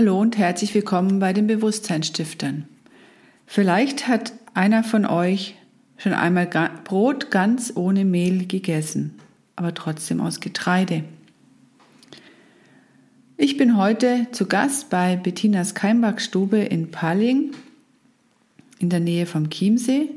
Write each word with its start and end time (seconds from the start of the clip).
Hallo 0.00 0.18
und 0.18 0.38
herzlich 0.38 0.74
willkommen 0.74 1.18
bei 1.18 1.34
den 1.34 1.46
Bewusstseinsstiftern. 1.46 2.66
Vielleicht 3.44 4.08
hat 4.08 4.32
einer 4.54 4.82
von 4.82 5.04
euch 5.04 5.56
schon 5.98 6.14
einmal 6.14 6.48
Brot 6.84 7.30
ganz 7.30 7.74
ohne 7.76 8.06
Mehl 8.06 8.46
gegessen, 8.46 9.18
aber 9.56 9.74
trotzdem 9.74 10.22
aus 10.22 10.40
Getreide. 10.40 11.04
Ich 13.36 13.58
bin 13.58 13.76
heute 13.76 14.26
zu 14.32 14.46
Gast 14.46 14.88
bei 14.88 15.16
Bettinas 15.16 15.74
Keimbackstube 15.74 16.60
in 16.60 16.90
Palling 16.90 17.50
in 18.78 18.88
der 18.88 19.00
Nähe 19.00 19.26
vom 19.26 19.50
Chiemsee 19.50 20.08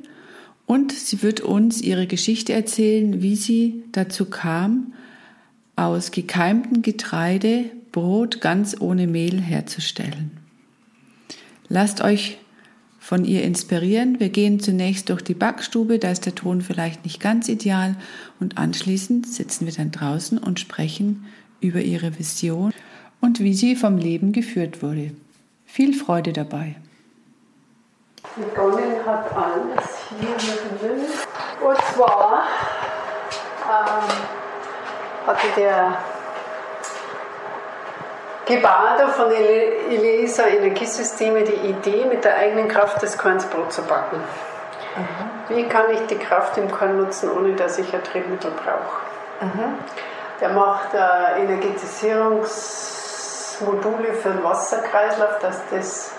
und 0.66 0.94
sie 0.94 1.24
wird 1.24 1.42
uns 1.42 1.82
ihre 1.82 2.08
Geschichte 2.08 2.54
erzählen, 2.54 3.22
wie 3.22 3.36
sie 3.36 3.84
dazu 3.92 4.30
kam, 4.30 4.94
aus 5.76 6.12
gekeimtem 6.12 6.84
Getreide 6.84 7.66
Brot 7.94 8.42
ganz 8.42 8.76
ohne 8.82 9.08
Mehl 9.08 9.40
herzustellen. 9.40 10.32
Lasst 11.70 12.02
euch 12.02 12.40
von 13.00 13.24
ihr 13.24 13.44
inspirieren. 13.44 14.20
Wir 14.20 14.30
gehen 14.30 14.60
zunächst 14.60 15.10
durch 15.10 15.22
die 15.22 15.34
Backstube, 15.34 16.00
da 16.00 16.10
ist 16.12 16.26
der 16.26 16.36
Ton 16.36 16.62
vielleicht 16.62 17.06
nicht 17.06 17.22
ganz 17.22 17.48
ideal 17.48 17.96
und 18.40 18.58
anschließend 18.58 19.28
sitzen 19.28 19.66
wir 19.66 19.74
dann 19.74 19.92
draußen 19.92 20.38
und 20.38 20.60
sprechen 20.60 21.26
über 21.62 21.82
ihre 21.82 22.18
Vision 22.18 22.74
und 23.22 23.40
wie 23.40 23.54
sie 23.54 23.76
vom 23.76 23.98
Leben 23.98 24.32
geführt 24.32 24.82
wurde. 24.82 25.12
Viel 25.66 25.94
Freude 25.94 26.34
dabei. 26.34 26.76
Begonnen 28.36 29.06
hat 29.06 29.32
alles 29.36 29.86
hier 30.20 30.80
drinnen. 30.80 31.06
Und 31.62 31.78
zwar 31.94 32.44
ähm, 33.70 35.28
hatte 35.28 35.48
der 35.56 35.98
Gebader 38.46 39.08
von 39.10 39.32
Elisa 39.32 40.44
Energiesysteme 40.44 41.44
die 41.44 41.70
Idee, 41.70 42.06
mit 42.06 42.24
der 42.26 42.38
eigenen 42.38 42.68
Kraft 42.68 43.02
des 43.02 43.18
Korns 43.18 43.46
Brot 43.46 43.72
zu 43.72 43.82
backen. 43.84 44.18
Mhm. 44.18 45.30
Wie 45.56 45.64
kann 45.68 45.90
ich 45.92 46.06
die 46.08 46.18
Kraft 46.18 46.58
im 46.58 46.70
Korn 46.70 46.98
nutzen, 46.98 47.32
ohne 47.32 47.54
dass 47.54 47.78
ich 47.78 47.94
ein 47.94 48.04
Triebmittel 48.04 48.52
brauche? 48.52 49.00
Mhm. 49.42 49.78
Der 50.42 50.50
macht 50.50 50.94
äh, 50.94 51.40
Energetisierungsmodule 51.42 54.14
für 54.14 54.30
den 54.30 54.44
Wasserkreislauf, 54.44 55.40
dass 55.40 55.62
das 55.72 56.12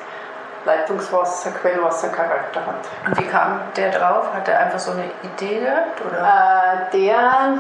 Leitungswasser, 0.65 1.51
Quellwassercharakter 1.51 2.67
hat. 2.67 2.89
Und 3.07 3.19
wie 3.19 3.27
kam 3.27 3.61
der 3.77 3.91
drauf? 3.91 4.33
Hat 4.33 4.49
er 4.49 4.61
einfach 4.61 4.79
so 4.79 4.93
eine 4.93 5.11
Idee 5.23 5.61
gehabt? 5.61 6.01
Oder? 6.07 6.21
Äh, 6.21 6.91
der 6.97 7.59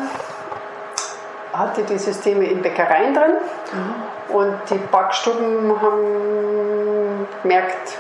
hatte 1.58 1.83
die 1.83 1.98
Systeme 1.98 2.47
in 2.47 2.62
Bäckereien 2.62 3.14
drin. 3.14 3.34
Mhm 3.72 4.14
und 4.28 4.58
die 4.70 4.78
Backstuben 4.78 5.80
haben 5.80 7.27
gemerkt, 7.42 7.98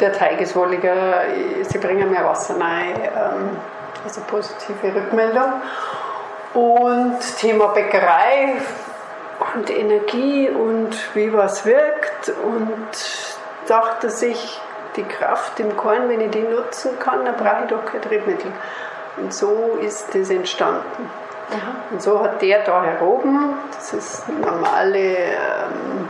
der 0.00 0.12
Teig 0.12 0.40
ist 0.40 0.56
wohliger, 0.56 1.22
sie 1.62 1.78
bringen 1.78 2.10
mehr 2.10 2.24
Wasser 2.24 2.54
rein, 2.60 2.94
ähm, 2.96 3.56
also 4.04 4.20
positive 4.22 4.94
Rückmeldung. 4.94 5.52
Und 6.54 7.18
Thema 7.38 7.68
Bäckerei 7.68 8.54
und 9.54 9.70
Energie 9.70 10.48
und 10.48 10.96
wie 11.14 11.32
was 11.32 11.64
wirkt 11.66 12.32
und 12.42 12.88
dachte 13.68 14.10
sich, 14.10 14.60
die 14.96 15.04
Kraft 15.04 15.60
im 15.60 15.76
Korn, 15.76 16.08
wenn 16.08 16.22
ich 16.22 16.30
die 16.30 16.40
nutzen 16.40 16.98
kann, 16.98 17.26
dann 17.26 17.36
brauche 17.36 17.64
ich 17.64 17.70
doch 17.70 17.84
kein 17.84 18.00
Triebmittel. 18.00 18.50
Und 19.18 19.32
so 19.32 19.78
ist 19.82 20.14
das 20.14 20.30
entstanden. 20.30 21.10
Aha. 21.50 21.76
Und 21.90 22.02
so 22.02 22.20
hat 22.20 22.42
der 22.42 22.64
da 22.64 22.82
heroben, 22.82 23.54
das 23.72 23.92
ist 23.92 24.28
normale 24.28 24.98
ähm, 24.98 26.08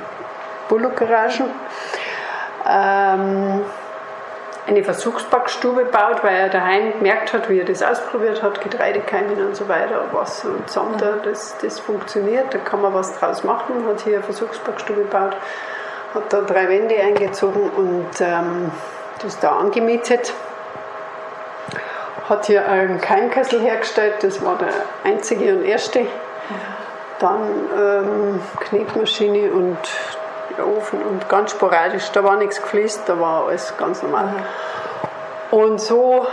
Bullock-Garagen, 0.68 1.50
ähm, 2.66 3.64
eine 4.66 4.82
Versuchsbackstube 4.82 5.84
baut, 5.84 6.24
weil 6.24 6.34
er 6.34 6.48
daheim 6.48 6.92
gemerkt 6.92 7.32
hat, 7.32 7.48
wie 7.48 7.60
er 7.60 7.64
das 7.64 7.82
ausprobiert 7.82 8.42
hat, 8.42 8.60
Getreidekeimen 8.62 9.46
und 9.46 9.54
so 9.54 9.68
weiter, 9.68 10.02
Wasser 10.12 10.48
und 10.48 10.68
Sand, 10.68 11.02
mhm. 11.02 11.22
das, 11.22 11.56
das 11.58 11.78
funktioniert, 11.78 12.52
da 12.52 12.58
kann 12.58 12.80
man 12.80 12.92
was 12.94 13.16
draus 13.18 13.44
machen, 13.44 13.86
hat 13.86 14.00
hier 14.00 14.14
eine 14.14 14.24
Versuchsbackstube 14.24 15.02
gebaut, 15.02 15.36
hat 16.14 16.32
da 16.32 16.40
drei 16.40 16.68
Wände 16.68 16.96
eingezogen 16.96 17.70
und 17.70 18.20
ähm, 18.20 18.72
das 19.22 19.38
da 19.38 19.56
angemietet 19.56 20.32
hat 22.28 22.46
hier 22.46 22.68
einen 22.68 23.00
Keimkessel 23.00 23.60
hergestellt, 23.60 24.22
das 24.22 24.44
war 24.44 24.58
der 24.58 24.72
einzige 25.04 25.54
und 25.54 25.64
erste. 25.64 26.06
Dann 27.18 27.40
ähm, 27.76 28.40
Knetmaschine 28.60 29.50
und 29.50 29.78
Ofen 30.58 31.02
und 31.02 31.28
ganz 31.28 31.50
sporadisch, 31.52 32.10
da 32.12 32.24
war 32.24 32.36
nichts 32.36 32.60
gefließt, 32.60 33.02
da 33.06 33.20
war 33.20 33.46
alles 33.46 33.76
ganz 33.76 34.02
normal. 34.02 34.34
Und 35.50 35.80
so 35.80 36.26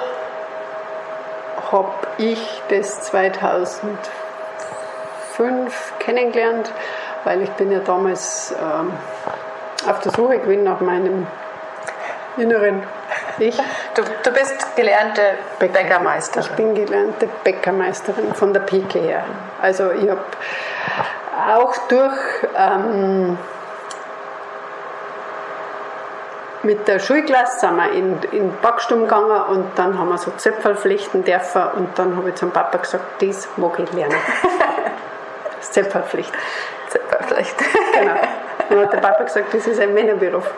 habe 1.71 1.91
ich 2.17 2.61
das 2.69 3.01
2005 3.01 5.93
kennengelernt, 5.99 6.71
weil 7.23 7.43
ich 7.43 7.51
bin 7.51 7.71
ja 7.71 7.79
damals 7.79 8.53
ähm, 8.59 8.91
auf 9.87 9.99
der 9.99 10.11
Suche 10.11 10.39
gewesen 10.39 10.63
nach 10.63 10.81
meinem 10.81 11.27
inneren 12.37 12.81
ich? 13.39 13.57
Du, 13.95 14.03
du 14.23 14.31
bist 14.31 14.75
gelernte 14.75 15.21
Bäcker, 15.59 15.73
Bäckermeisterin. 15.73 16.49
Ich 16.49 16.55
bin 16.55 16.75
gelernte 16.75 17.29
Bäckermeisterin 17.43 18.33
von 18.33 18.53
der 18.53 18.61
Pike 18.61 18.99
her. 18.99 19.23
Also 19.61 19.91
ich 19.91 20.09
habe 20.09 20.21
auch 21.51 21.75
durch 21.87 22.17
ähm, 22.57 23.37
mit 26.63 26.87
der 26.87 26.99
Schulklasse 26.99 27.59
sind 27.59 27.75
wir 27.75 27.91
in, 27.91 28.17
in 28.31 28.53
Backstuben 28.61 29.03
gegangen 29.03 29.41
und 29.49 29.77
dann 29.77 29.97
haben 29.97 30.09
wir 30.09 30.17
so 30.17 30.31
Zöpfel 30.31 30.75
flechten 30.75 31.23
dürfen 31.23 31.63
und 31.75 31.99
dann 31.99 32.15
habe 32.15 32.29
ich 32.29 32.35
zum 32.35 32.51
Papa 32.51 32.77
gesagt, 32.77 33.21
das 33.21 33.47
mag 33.57 33.79
ich 33.79 33.91
lernen. 33.93 34.15
Das 35.59 35.71
Zöpfelflechten. 35.71 36.37
Zöpfelflechten. 36.89 37.65
Genau. 37.97 38.15
Dann 38.69 38.79
hat 38.79 38.93
der 38.93 38.97
Papa 38.97 39.23
gesagt, 39.23 39.53
das 39.53 39.65
ist 39.65 39.79
ein 39.79 39.93
Männerberuf. 39.93 40.51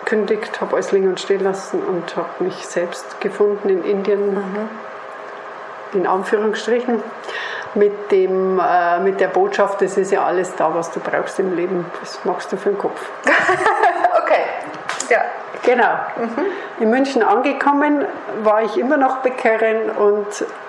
gekündigt, 0.06 0.60
habe 0.60 0.74
alles 0.74 0.92
liegen 0.92 1.08
und 1.08 1.20
stehen 1.20 1.42
lassen 1.42 1.82
und 1.82 2.16
habe 2.16 2.28
mich 2.38 2.66
selbst 2.66 3.20
gefunden 3.20 3.68
in 3.68 3.84
Indien, 3.84 4.34
mhm. 4.34 4.68
in 5.92 6.06
Anführungsstrichen, 6.06 7.02
mit, 7.74 8.10
dem, 8.10 8.60
äh, 8.60 9.00
mit 9.00 9.20
der 9.20 9.28
Botschaft, 9.28 9.82
das 9.82 9.98
ist 9.98 10.12
ja 10.12 10.24
alles 10.24 10.54
da, 10.56 10.74
was 10.74 10.92
du 10.92 11.00
brauchst 11.00 11.38
im 11.38 11.54
Leben, 11.54 11.84
das 12.00 12.24
machst 12.24 12.50
du 12.52 12.56
für 12.56 12.70
den 12.70 12.78
Kopf. 12.78 13.00
okay, 14.22 14.44
ja. 15.10 15.20
Genau. 15.62 15.94
Mhm. 16.16 16.46
In 16.80 16.90
München 16.90 17.22
angekommen 17.22 18.04
war 18.42 18.62
ich 18.62 18.76
immer 18.76 18.96
noch 18.96 19.18
Bäckerin 19.18 19.90
und 19.90 20.26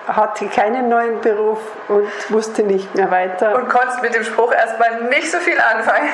hatte 0.07 0.47
keinen 0.47 0.89
neuen 0.89 1.19
Beruf 1.21 1.59
und 1.89 2.07
wusste 2.29 2.63
nicht 2.63 2.95
mehr 2.95 3.11
weiter. 3.11 3.55
Und 3.55 3.69
konntest 3.69 4.01
mit 4.01 4.15
dem 4.15 4.23
Spruch 4.23 4.53
erstmal 4.53 5.03
nicht 5.09 5.29
so 5.29 5.37
viel 5.37 5.57
anfangen. 5.59 6.09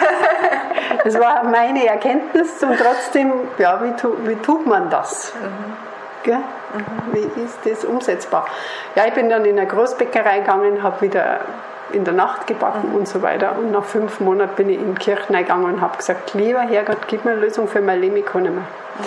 das 1.03 1.19
war 1.19 1.43
meine 1.43 1.85
Erkenntnis 1.85 2.61
und 2.63 2.77
trotzdem, 2.79 3.31
ja, 3.57 3.81
wie, 3.83 3.93
tu, 3.93 4.15
wie 4.25 4.35
tut 4.37 4.65
man 4.65 4.89
das? 4.89 5.33
Mhm. 5.35 6.31
Mhm. 6.73 7.13
Wie 7.13 7.41
ist 7.43 7.59
das 7.65 7.85
umsetzbar? 7.85 8.47
Ja, 8.95 9.05
ich 9.05 9.13
bin 9.13 9.29
dann 9.29 9.45
in 9.45 9.57
eine 9.57 9.67
Großbäckerei 9.67 10.39
gegangen, 10.39 10.81
habe 10.81 11.01
wieder 11.01 11.41
in 11.93 12.03
der 12.03 12.13
Nacht 12.13 12.47
gebacken 12.47 12.89
mhm. 12.89 12.95
und 12.95 13.07
so 13.07 13.21
weiter. 13.21 13.57
Und 13.57 13.71
nach 13.71 13.83
fünf 13.83 14.19
Monaten 14.19 14.55
bin 14.55 14.69
ich 14.69 14.77
in 14.77 14.95
die 14.95 14.99
Kirche 14.99 15.31
gegangen 15.31 15.65
und 15.65 15.81
habe 15.81 15.97
gesagt, 15.97 16.33
lieber 16.33 16.61
Herrgott, 16.61 17.07
gib 17.07 17.25
mir 17.25 17.31
eine 17.31 17.41
Lösung 17.41 17.67
für 17.67 17.81
mein 17.81 18.01
Leben, 18.01 18.17
ich 18.17 18.25
kann 18.25 18.43
nicht 18.43 18.53
mehr. 18.53 18.63
Mhm. 18.63 19.05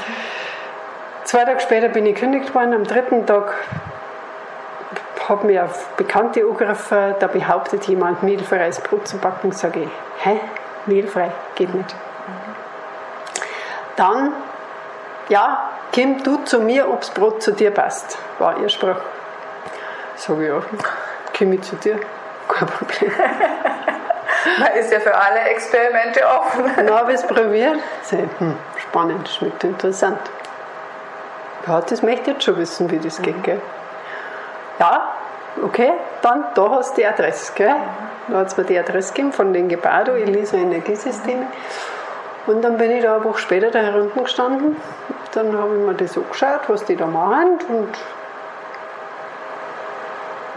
Zwei 1.24 1.44
Tage 1.44 1.60
später 1.60 1.88
bin 1.88 2.06
ich 2.06 2.14
gekündigt 2.14 2.54
worden, 2.54 2.72
am 2.72 2.84
dritten 2.84 3.26
Tag 3.26 3.54
habe 5.28 5.46
mir 5.46 5.64
auf 5.64 5.88
Bekannte 5.96 6.42
angegriffen, 6.42 7.14
da 7.18 7.26
behauptet 7.26 7.84
jemand, 7.88 8.22
mehlfreies 8.22 8.80
Brot 8.80 9.08
zu 9.08 9.18
backen, 9.18 9.52
sage 9.52 9.80
ich, 9.80 9.88
hä, 10.24 10.40
mehlfrei, 10.86 11.32
geht 11.54 11.74
nicht. 11.74 11.94
Dann, 13.96 14.32
ja, 15.28 15.70
komm 15.94 16.22
du 16.22 16.44
zu 16.44 16.60
mir, 16.60 16.88
ob 16.88 17.00
das 17.00 17.10
Brot 17.10 17.42
zu 17.42 17.52
dir 17.52 17.70
passt, 17.70 18.18
war 18.38 18.58
ihr 18.60 18.68
Spruch. 18.68 19.00
Sag 20.16 20.38
ich, 20.38 20.48
ja, 20.48 20.62
komm 21.36 21.52
ich 21.52 21.62
zu 21.62 21.76
dir, 21.76 21.98
kein 22.48 22.68
Problem. 22.68 23.12
Man 24.58 24.72
ist 24.74 24.92
ja 24.92 25.00
für 25.00 25.14
alle 25.14 25.40
Experimente 25.40 26.20
offen. 26.26 26.70
Dann 26.76 26.90
habe 26.90 27.12
ich 27.12 27.20
es 27.20 27.26
probiert. 27.26 27.78
Hm, 28.10 28.56
spannend, 28.78 29.28
schmeckt 29.28 29.64
interessant. 29.64 30.18
Ja, 31.66 31.80
das 31.80 32.02
möchte 32.02 32.22
ich 32.22 32.36
jetzt 32.36 32.44
schon 32.44 32.56
wissen, 32.58 32.90
wie 32.90 32.98
das 32.98 33.20
geht. 33.20 33.42
Gell? 33.42 33.60
Ja, 34.78 35.14
okay, 35.62 35.92
dann 36.22 36.44
da 36.54 36.70
hast 36.70 36.92
du 36.92 37.00
die 37.00 37.06
Adresse. 37.06 37.52
Gell? 37.54 37.74
Da 38.28 38.38
hat 38.38 38.48
es 38.48 38.56
mir 38.56 38.64
die 38.64 38.78
Adresse 38.78 39.12
gegeben 39.12 39.32
von 39.32 39.52
den 39.52 39.68
Gebado, 39.68 40.12
Elisa 40.12 40.56
Energiesysteme. 40.56 41.46
Und 42.46 42.62
dann 42.62 42.78
bin 42.78 42.92
ich 42.92 43.02
da 43.02 43.16
eine 43.16 43.24
Woche 43.24 43.38
später 43.38 43.70
da 43.70 43.80
herunten 43.80 44.22
gestanden. 44.22 44.76
Dann 45.32 45.56
habe 45.58 45.76
ich 45.76 45.84
mir 45.84 45.94
das 45.94 46.16
angeschaut, 46.16 46.60
was 46.68 46.84
die 46.84 46.96
da 46.96 47.06
machen. 47.06 47.58
Und 47.68 47.88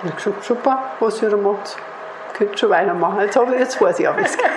ich 0.04 0.10
habe 0.10 0.16
gesagt, 0.16 0.44
super, 0.44 0.84
was 1.00 1.22
ihr 1.22 1.30
da 1.30 1.38
macht. 1.38 1.78
Könnt 2.38 2.58
schon 2.60 2.70
weitermachen. 2.70 3.22
Jetzt, 3.22 3.36
ich, 3.36 3.60
jetzt 3.60 3.82
weiß 3.82 4.00
ich 4.00 4.08
auch 4.08 4.18
was. 4.18 4.38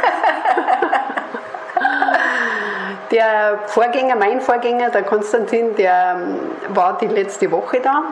Der 3.12 3.58
Vorgänger, 3.66 4.16
mein 4.16 4.40
Vorgänger, 4.40 4.88
der 4.88 5.02
Konstantin, 5.02 5.76
der 5.76 6.16
ähm, 6.16 6.40
war 6.68 6.96
die 6.96 7.08
letzte 7.08 7.50
Woche 7.50 7.78
da. 7.80 8.04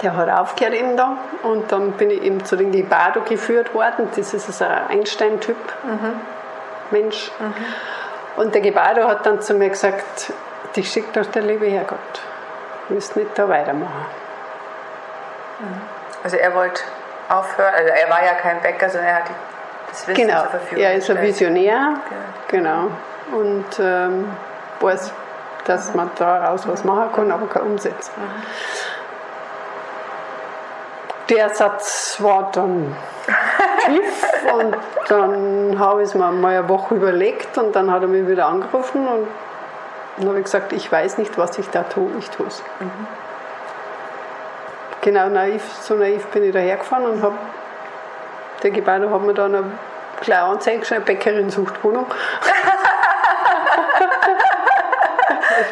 Der 0.00 0.16
hat 0.16 0.30
aufgehört 0.30 0.74
eben 0.74 0.96
da. 0.96 1.18
Und 1.42 1.70
dann 1.70 1.92
bin 1.92 2.08
ich 2.08 2.22
eben 2.22 2.42
zu 2.46 2.56
den 2.56 2.72
Libado 2.72 3.20
geführt 3.20 3.74
worden. 3.74 4.08
Das 4.16 4.32
ist 4.32 4.46
also 4.46 4.64
ein 4.64 4.98
Einstein-Typ. 5.00 5.56
Mensch. 6.90 7.30
Und 8.36 8.54
der 8.54 8.62
Gebado 8.62 9.06
hat 9.06 9.26
dann 9.26 9.42
zu 9.42 9.52
mir 9.52 9.68
gesagt, 9.68 10.32
dich 10.74 10.90
schickt 10.90 11.14
doch 11.16 11.26
der 11.26 11.42
liebe 11.42 11.66
Herrgott. 11.66 11.98
Du 12.88 12.94
willst 12.94 13.16
nicht 13.16 13.38
da 13.38 13.46
weitermachen. 13.48 14.06
Also 16.24 16.36
er 16.36 16.54
wollte 16.54 16.82
aufhören, 17.28 17.74
also 17.74 17.90
er 17.90 18.10
war 18.10 18.24
ja 18.24 18.32
kein 18.32 18.60
Bäcker, 18.60 18.88
sondern 18.88 19.10
er 19.10 19.16
hat 19.16 19.30
das 19.90 20.08
Wissen 20.08 20.26
Genau, 20.26 20.40
zur 20.40 20.50
Verfügung 20.50 20.84
er 20.84 20.94
ist 20.94 21.10
ein. 21.10 21.20
Visionär. 21.20 21.94
Genau. 22.48 22.88
Und 23.30 23.66
ähm, 23.78 24.34
weiß, 24.80 25.12
dass 25.66 25.94
man 25.94 26.10
daraus 26.18 26.66
was 26.66 26.82
machen 26.82 27.12
kann, 27.14 27.30
aber 27.30 27.46
kein 27.46 27.62
umsetzen. 27.62 28.12
Der 31.28 31.50
Satz 31.50 32.16
war 32.20 32.50
dann 32.52 32.96
tief 33.86 34.26
und 34.52 34.76
dann 35.08 35.78
habe 35.78 36.02
ich 36.02 36.08
es 36.08 36.14
mir 36.14 36.30
mal 36.30 36.56
eine 36.56 36.68
Woche 36.68 36.94
überlegt 36.96 37.56
und 37.56 37.74
dann 37.74 37.90
hat 37.90 38.02
er 38.02 38.08
mich 38.08 38.26
wieder 38.26 38.46
angerufen 38.46 39.06
und 39.06 39.28
dann 40.18 40.28
habe 40.28 40.38
ich 40.38 40.44
gesagt, 40.44 40.72
ich 40.72 40.90
weiß 40.90 41.18
nicht, 41.18 41.38
was 41.38 41.58
ich 41.58 41.68
da 41.70 41.82
tue, 41.82 42.10
ich 42.18 42.30
tue 42.30 42.46
es. 42.46 42.62
Genau, 45.04 45.28
naiv, 45.28 45.62
so 45.82 45.96
naiv 45.96 46.24
bin 46.28 46.44
ich 46.44 46.52
dahergefahren 46.54 47.04
und 47.04 47.22
habe, 47.22 47.36
der 48.62 48.70
Gebäude 48.70 49.10
hat 49.10 49.20
mir 49.20 49.34
dann 49.34 49.54
eine 49.54 49.72
kleine 50.22 50.44
Anzeige 50.44 50.78
geschrieben, 50.78 51.04
Bäckerin 51.04 51.50
sucht 51.50 51.84
Wohnung. 51.84 52.06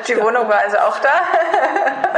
Die 0.07 0.21
Wohnung 0.21 0.47
war 0.51 0.59
also 0.59 0.77
auch 0.77 0.99
da. 0.99 1.09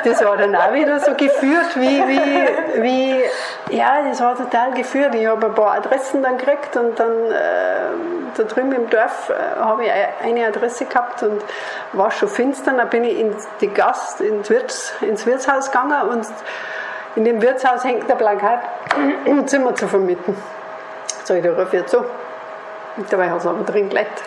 Das 0.02 0.24
war 0.24 0.36
dann 0.36 0.56
auch 0.56 0.72
wieder 0.72 0.98
so 0.98 1.14
geführt, 1.14 1.76
wie, 1.76 2.02
wie, 2.08 2.82
wie 2.82 3.22
ja, 3.70 4.02
das 4.02 4.20
war 4.20 4.36
total 4.36 4.72
geführt. 4.72 5.14
Ich 5.14 5.24
habe 5.28 5.46
ein 5.46 5.54
paar 5.54 5.74
Adressen 5.74 6.20
dann 6.20 6.36
gekriegt 6.36 6.76
und 6.76 6.98
dann 6.98 7.30
äh, 7.30 7.90
da 8.36 8.42
drüben 8.42 8.72
im 8.72 8.90
Dorf 8.90 9.30
äh, 9.30 9.34
habe 9.60 9.84
ich 9.84 9.92
eine 10.20 10.48
Adresse 10.48 10.86
gehabt 10.86 11.22
und 11.22 11.44
war 11.92 12.10
schon 12.10 12.28
finster. 12.28 12.72
Dann 12.72 12.90
bin 12.90 13.04
ich 13.04 13.20
ins, 13.20 13.46
die 13.60 13.68
Gast, 13.68 14.20
ins, 14.20 14.50
Wirts, 14.50 14.92
ins 15.00 15.24
Wirtshaus 15.26 15.70
gegangen 15.70 16.08
und 16.08 16.26
in 17.16 17.24
dem 17.24 17.40
Wirtshaus 17.40 17.84
hängt 17.84 18.10
ein 18.10 18.18
Plakat, 18.18 18.60
ein 19.26 19.46
Zimmer 19.46 19.74
zu 19.74 19.86
vermieten. 19.88 20.36
Sag 21.24 21.38
ich, 21.38 21.46
rufe 21.46 21.62
ich 21.68 21.72
jetzt 21.72 21.92
so. 21.92 22.04
Und 22.96 23.12
dabei 23.12 23.30
hat 23.30 23.38
es 23.38 23.46
aber 23.46 23.62
drin 23.64 23.88
gelegt. 23.88 24.22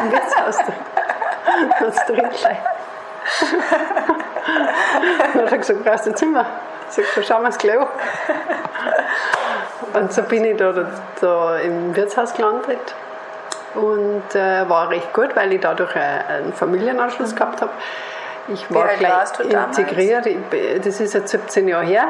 Im 0.00 0.12
Wirtshaus 0.12 0.56
drin. 0.58 0.74
Hat 1.70 1.88
es 1.88 2.06
drin 2.06 2.16
gelegt. 2.16 2.62
Dann 5.34 5.42
hat 5.42 5.52
er 5.52 5.58
gesagt, 5.58 5.84
brauchst 5.84 6.06
du 6.06 6.14
Zimmer? 6.14 6.46
Ich 6.88 6.94
sag, 6.94 7.04
so 7.14 7.22
schauen 7.22 7.42
wir 7.42 7.50
es 7.50 7.58
gleich 7.58 7.78
an. 7.78 7.88
Und 9.94 10.12
so 10.12 10.22
bin 10.22 10.44
ich 10.44 10.56
da, 10.56 10.72
da, 10.72 10.86
da 11.20 11.58
im 11.58 11.94
Wirtshaus 11.94 12.34
gelandet. 12.34 12.94
Und 13.74 14.34
äh, 14.34 14.68
war 14.68 14.88
recht 14.90 15.12
gut, 15.12 15.36
weil 15.36 15.52
ich 15.52 15.60
dadurch 15.60 15.94
äh, 15.94 15.98
einen 15.98 16.52
Familienanschluss 16.52 17.34
gehabt 17.34 17.60
habe. 17.60 17.72
Ich 18.52 18.72
war 18.74 18.88
gleich 18.88 19.30
damals? 19.32 19.78
integriert. 19.78 20.26
Ich, 20.26 20.36
das 20.82 21.00
ist 21.00 21.14
jetzt 21.14 21.30
17 21.30 21.68
Jahre 21.68 21.84
her. 21.84 22.06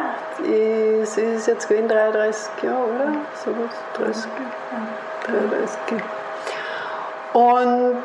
Es 1.03 1.17
ist 1.17 1.47
jetzt 1.47 1.69
gewesen 1.69 1.89
33 1.89 2.63
Jahre, 2.63 2.85
oder? 2.85 3.13
So 3.45 3.51
was, 3.51 4.05
30. 4.07 4.31
33. 5.27 5.79
Und 7.33 8.05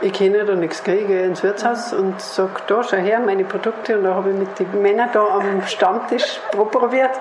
ich 0.00 0.12
kenne 0.12 0.44
da 0.44 0.54
nichts, 0.54 0.82
gehe 0.82 1.24
ins 1.24 1.42
Wirtshaus 1.42 1.92
und 1.92 2.20
sage, 2.20 2.50
da, 2.68 2.82
schau 2.82 2.96
her, 2.96 3.20
meine 3.20 3.44
Produkte. 3.44 3.98
Und 3.98 4.04
da 4.04 4.14
habe 4.14 4.30
ich 4.30 4.36
mit 4.36 4.58
den 4.58 4.80
Männern 4.80 5.10
da 5.12 5.26
am 5.26 5.66
Stammtisch 5.66 6.40
probiert. 6.52 7.20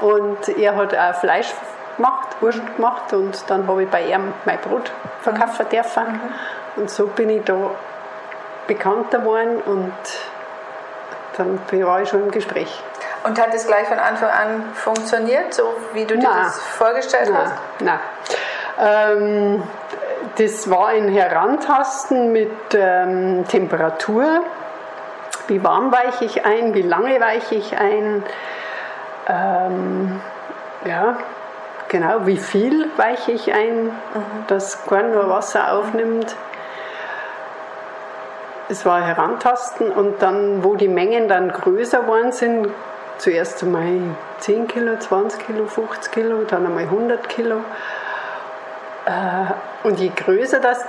Und 0.00 0.48
er 0.56 0.76
hat 0.76 0.96
auch 0.96 1.14
Fleisch 1.16 1.52
gemacht, 1.96 2.28
Wurst 2.40 2.76
gemacht. 2.76 3.12
Und 3.12 3.44
dann 3.50 3.66
habe 3.66 3.82
ich 3.82 3.88
bei 3.90 4.02
ihm 4.02 4.32
mein 4.44 4.58
Brot 4.58 4.90
verkaufen 5.20 5.66
dürfen. 5.68 6.20
Und 6.76 6.90
so 6.90 7.08
bin 7.08 7.28
ich 7.28 7.44
da 7.44 7.72
bekannter 8.68 9.18
geworden 9.18 9.60
und 9.66 9.92
dann 11.36 11.60
war 11.84 12.02
ich 12.02 12.08
schon 12.08 12.22
im 12.22 12.30
Gespräch. 12.30 12.82
Und 13.24 13.40
hat 13.40 13.52
es 13.52 13.66
gleich 13.66 13.88
von 13.88 13.98
Anfang 13.98 14.30
an 14.30 14.64
funktioniert, 14.74 15.52
so 15.52 15.74
wie 15.92 16.04
du 16.04 16.16
dir 16.16 16.28
Nein. 16.28 16.44
das 16.44 16.60
vorgestellt 16.60 17.32
hast? 17.34 17.54
Nein, 17.80 17.98
nein. 18.78 19.16
Ähm, 19.18 19.62
das 20.36 20.70
war 20.70 20.88
ein 20.88 21.08
Herantasten 21.08 22.32
mit 22.32 22.52
ähm, 22.74 23.44
Temperatur. 23.48 24.42
Wie 25.48 25.62
warm 25.64 25.90
weiche 25.90 26.26
ich 26.26 26.44
ein? 26.44 26.74
Wie 26.74 26.82
lange 26.82 27.20
weiche 27.20 27.56
ich 27.56 27.76
ein? 27.76 28.22
Ähm, 29.26 30.20
ja, 30.84 31.18
genau. 31.88 32.26
Wie 32.26 32.36
viel 32.36 32.88
weiche 32.96 33.32
ich 33.32 33.52
ein, 33.52 33.90
dass 34.46 34.84
kein 34.86 35.10
nur 35.12 35.28
Wasser 35.28 35.72
aufnimmt? 35.72 36.36
Es 38.68 38.84
war 38.84 39.00
Herantasten 39.00 39.90
und 39.90 40.20
dann, 40.22 40.62
wo 40.62 40.76
die 40.76 40.88
Mengen 40.88 41.28
dann 41.28 41.50
größer 41.50 42.00
geworden 42.00 42.32
sind, 42.32 42.68
zuerst 43.16 43.62
einmal 43.62 44.00
10 44.40 44.68
Kilo, 44.68 44.96
20 44.98 45.46
Kilo, 45.46 45.66
50 45.66 46.12
Kilo, 46.12 46.42
dann 46.44 46.66
einmal 46.66 46.84
100 46.84 47.28
Kilo. 47.28 47.56
Äh, 49.06 49.86
Und 49.86 49.98
je 49.98 50.10
größer 50.14 50.60
das 50.60 50.84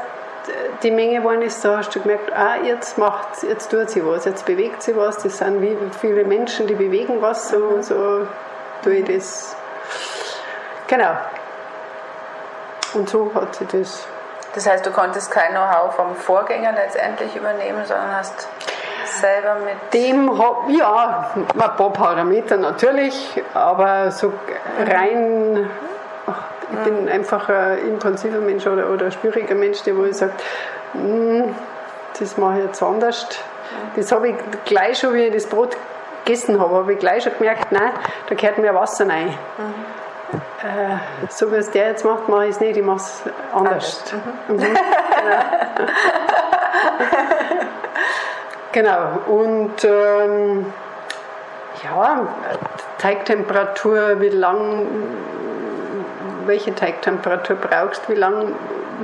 die 0.83 0.91
Menge 0.91 1.19
geworden 1.19 1.41
ist, 1.41 1.63
da 1.63 1.77
hast 1.77 1.93
du 1.95 1.99
gemerkt, 1.99 2.31
ah, 2.33 2.55
jetzt 2.63 2.97
macht, 2.97 3.43
jetzt 3.43 3.69
tut 3.69 3.89
sie 3.89 4.05
was, 4.05 4.25
jetzt 4.25 4.45
bewegt 4.45 4.81
sie 4.81 4.95
was. 4.95 5.17
Das 5.17 5.37
sind 5.37 5.61
wie 5.61 5.75
viele 5.99 6.23
Menschen, 6.23 6.67
die 6.67 6.75
bewegen 6.75 7.21
was, 7.21 7.49
so, 7.49 7.81
so 7.81 8.27
tue 8.83 8.95
ich 8.95 9.05
das. 9.05 9.55
Genau. 10.87 11.17
Und 12.93 13.09
so 13.09 13.31
hat 13.33 13.55
sie 13.55 13.65
das. 13.65 14.05
Das 14.55 14.67
heißt, 14.67 14.85
du 14.85 14.91
konntest 14.91 15.31
kein 15.31 15.51
Know-how 15.51 15.95
vom 15.95 16.15
Vorgänger 16.15 16.71
letztendlich 16.71 17.35
übernehmen, 17.35 17.85
sondern 17.85 18.15
hast 18.15 18.47
selber 19.05 19.55
mit. 19.63 19.93
Dem 19.93 20.37
hab, 20.37 20.69
ja, 20.69 21.29
ein 21.35 21.45
paar 21.75 21.93
Parameter 21.93 22.57
natürlich, 22.57 23.41
aber 23.53 24.11
so 24.11 24.33
rein, 24.79 25.69
ach, 26.27 26.43
ich 26.71 26.79
bin 26.79 27.09
einfach 27.09 27.49
ein 27.49 27.79
impulsiver 27.87 28.39
Mensch 28.39 28.65
oder, 28.65 28.89
oder 28.89 29.05
ein 29.05 29.11
schwieriger 29.11 29.55
Mensch, 29.55 29.83
der 29.83 29.95
wo 29.97 30.03
ich 30.05 30.17
sagt, 30.17 30.41
"Hm, 30.93 31.55
das 32.19 32.37
mache 32.37 32.59
ich 32.59 32.65
jetzt 32.65 32.81
anders. 32.81 33.27
Das 33.95 34.11
habe 34.11 34.29
ich 34.29 34.35
gleich 34.65 34.99
schon, 34.99 35.13
wie 35.13 35.25
ich 35.25 35.33
das 35.33 35.47
Brot 35.47 35.77
gegessen 36.25 36.59
habe, 36.59 36.75
habe 36.75 36.93
ich 36.93 36.99
gleich 36.99 37.23
schon 37.23 37.33
gemerkt, 37.37 37.71
nein, 37.71 37.91
da 38.27 38.35
gehört 38.35 38.57
mehr 38.57 38.75
Wasser 38.75 39.07
rein. 39.07 39.37
Äh, 40.61 40.97
so 41.29 41.51
wie 41.51 41.55
es 41.55 41.71
der 41.71 41.87
jetzt 41.89 42.03
macht, 42.03 42.27
mache 42.27 42.45
ich 42.45 42.51
es 42.51 42.59
nicht, 42.59 42.77
ich 42.77 42.83
mache 42.83 42.97
es 42.97 43.23
anders. 43.53 44.03
Mhm. 44.47 44.77
Genau, 48.71 49.19
und 49.25 49.83
ähm, 49.83 50.71
ja, 51.83 52.27
Teigtemperatur, 52.99 54.21
wie 54.21 54.29
lang, 54.29 54.85
welche 56.45 56.75
Teigtemperatur 56.75 57.55
brauchst, 57.55 58.07
wie 58.09 58.13
lang 58.13 58.53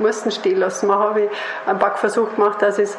musst 0.00 0.24
du 0.24 0.30
stehen 0.30 0.60
lassen. 0.60 0.86
Man 0.86 0.98
habe 0.98 1.22
ich 1.22 1.30
einen 1.66 1.80
Backversuch 1.80 2.36
gemacht, 2.36 2.62
dass 2.62 2.78
ich 2.78 2.90
es 2.90 2.98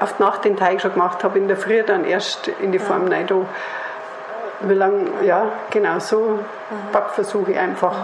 auf 0.00 0.16
die 0.16 0.22
Nacht 0.22 0.44
den 0.44 0.56
Teig 0.56 0.80
schon 0.80 0.94
gemacht 0.94 1.22
habe, 1.22 1.38
in 1.38 1.46
der 1.46 1.56
Früh 1.56 1.82
dann 1.84 2.04
erst 2.04 2.48
in 2.48 2.72
die 2.72 2.80
Form 2.80 3.06
rein. 3.06 3.28
Wie 4.68 4.74
lang, 4.74 5.06
ja, 5.22 5.46
genau 5.70 5.98
so 5.98 6.38
Backversuche 6.92 7.58
einfach. 7.58 7.94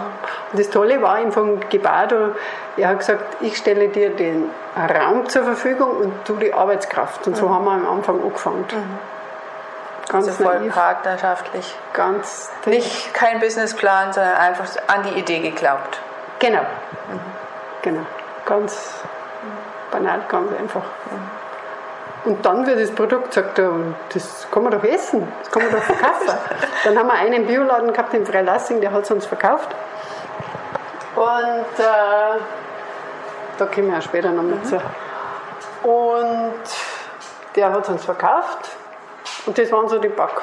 Das 0.53 0.69
Tolle 0.69 1.01
war 1.01 1.19
ihm 1.19 1.31
von 1.31 1.59
Gebado, 1.69 2.35
er 2.77 2.89
hat 2.89 2.99
gesagt, 2.99 3.23
ich 3.41 3.57
stelle 3.57 3.87
dir 3.89 4.11
den 4.15 4.49
Raum 4.75 5.27
zur 5.27 5.43
Verfügung 5.43 5.97
und 5.97 6.13
du 6.25 6.35
die 6.35 6.53
Arbeitskraft. 6.53 7.25
Und 7.27 7.35
so 7.35 7.47
Mhm. 7.47 7.53
haben 7.55 7.65
wir 7.65 7.71
am 7.71 7.97
Anfang 7.97 8.21
angefangen. 8.21 8.65
Ganz 10.09 10.27
Also 10.27 10.43
voll 10.43 10.59
naiv, 10.59 10.73
partnerschaftlich. 10.73 11.77
ganz 11.93 12.51
Nicht 12.65 13.13
kein 13.13 13.39
Businessplan, 13.39 14.11
sondern 14.13 14.35
einfach 14.35 14.65
an 14.87 15.03
die 15.03 15.19
Idee 15.19 15.39
geglaubt. 15.39 15.99
Genau. 16.39 16.65
Genau. 17.81 18.01
Ganz 18.45 18.95
banal, 19.89 20.21
ganz 20.27 20.51
einfach. 20.59 20.83
Und 22.23 22.45
dann 22.45 22.67
wird 22.67 22.79
das 22.79 22.91
Produkt 22.91 23.29
gesagt, 23.29 23.59
das 24.13 24.47
kann 24.51 24.63
man 24.63 24.71
doch 24.71 24.83
essen, 24.83 25.27
das 25.39 25.51
kann 25.51 25.63
man 25.63 25.71
doch 25.71 25.81
verkaufen. 25.81 26.37
dann 26.83 26.97
haben 26.97 27.07
wir 27.07 27.13
einen 27.13 27.47
Bioladen 27.47 27.91
gehabt 27.91 28.13
in 28.13 28.25
Freilassing, 28.25 28.79
der 28.79 28.91
hat 28.91 29.03
es 29.03 29.11
uns 29.11 29.25
verkauft. 29.25 29.69
Und 31.15 31.79
äh, 31.79 32.39
da 33.57 33.65
kommen 33.65 33.91
wir 33.91 33.97
auch 33.97 34.01
später 34.01 34.31
noch 34.31 34.43
mit 34.43 34.65
zu. 34.65 34.79
Und 35.83 36.53
der 37.55 37.73
hat 37.73 37.83
es 37.83 37.89
uns 37.89 38.05
verkauft. 38.05 38.69
Und 39.45 39.57
das 39.57 39.71
waren 39.71 39.89
so 39.89 39.97
die 39.97 40.09
Back. 40.09 40.41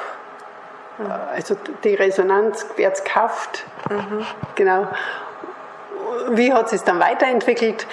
Also 1.33 1.55
die 1.83 1.95
Resonanz, 1.95 2.65
wer 2.75 2.91
es 2.91 3.03
kauft. 3.05 3.63
Genau. 4.55 4.87
Wie 6.31 6.53
hat 6.53 6.73
es 6.73 6.83
dann 6.83 6.99
weiterentwickelt? 6.99 7.87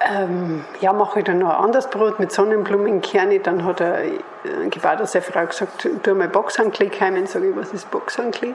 Ähm, 0.00 0.64
ja, 0.80 0.92
mache 0.92 1.18
ich 1.20 1.24
dann 1.24 1.40
noch 1.40 1.50
ein 1.50 1.64
anderes 1.64 1.88
Brot 1.88 2.20
mit 2.20 2.30
Sonnenblumenkerne. 2.30 3.40
Dann 3.40 3.64
hat 3.64 3.80
er 3.80 4.04
äh, 4.04 4.14
gebaut, 4.70 5.00
dass 5.00 5.12
seine 5.12 5.24
Frau 5.24 5.44
gesagt 5.46 5.88
tu 6.02 6.14
mal 6.14 6.28
Boxanklee 6.28 6.88
keimen. 6.88 7.26
Sage 7.26 7.48
ich, 7.50 7.56
was 7.56 7.72
ist 7.72 7.90
Boxanklee? 7.90 8.54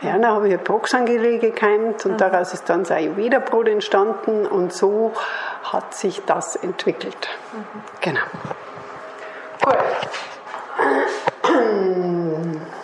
Ja, 0.00 0.12
dann 0.12 0.26
habe 0.26 0.48
ich 0.48 0.54
ein 0.54 0.64
Boxanklee 0.64 1.38
gekeimt 1.38 2.06
und 2.06 2.20
daraus 2.20 2.54
ist 2.54 2.70
dann 2.70 2.84
sein 2.84 2.98
Ayurveda-Brot 2.98 3.68
entstanden 3.68 4.46
und 4.46 4.72
so 4.72 5.12
hat 5.64 5.94
sich 5.94 6.22
das 6.24 6.56
entwickelt. 6.56 7.28
Genau. 8.00 8.20
Gut. 9.60 9.76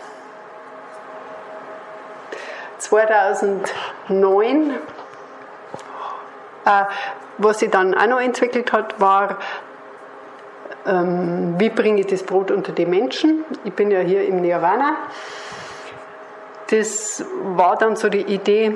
2009 2.84 4.70
äh, 4.70 4.74
was 7.38 7.58
sich 7.58 7.70
dann 7.70 7.94
auch 7.94 8.06
noch 8.06 8.20
entwickelt 8.20 8.72
hat, 8.72 9.00
war, 9.00 9.38
ähm, 10.86 11.54
wie 11.58 11.70
bringe 11.70 12.00
ich 12.00 12.06
das 12.06 12.22
Brot 12.22 12.50
unter 12.50 12.72
die 12.72 12.86
Menschen? 12.86 13.44
Ich 13.64 13.72
bin 13.72 13.90
ja 13.90 14.00
hier 14.00 14.26
im 14.26 14.40
Nirvana. 14.40 14.96
Das 16.68 17.24
war 17.42 17.76
dann 17.76 17.96
so 17.96 18.08
die 18.08 18.22
Idee, 18.22 18.74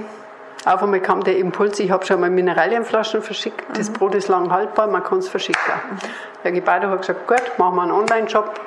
auf 0.64 0.82
einmal 0.82 1.00
kam 1.00 1.24
der 1.24 1.38
Impuls, 1.38 1.78
ich 1.80 1.90
habe 1.90 2.04
schon 2.04 2.20
mal 2.20 2.28
Mineralienflaschen 2.28 3.22
verschickt, 3.22 3.64
das 3.76 3.90
Brot 3.90 4.14
ist 4.14 4.28
lang 4.28 4.52
haltbar, 4.52 4.86
man 4.88 5.02
kann 5.02 5.18
es 5.18 5.28
verschicken. 5.28 5.72
Der 6.44 6.52
Gebäude 6.52 6.90
hat 6.90 7.00
gesagt, 7.00 7.26
gut, 7.26 7.58
machen 7.58 7.76
wir 7.76 7.82
einen 7.82 7.92
Online-Shop, 7.92 8.60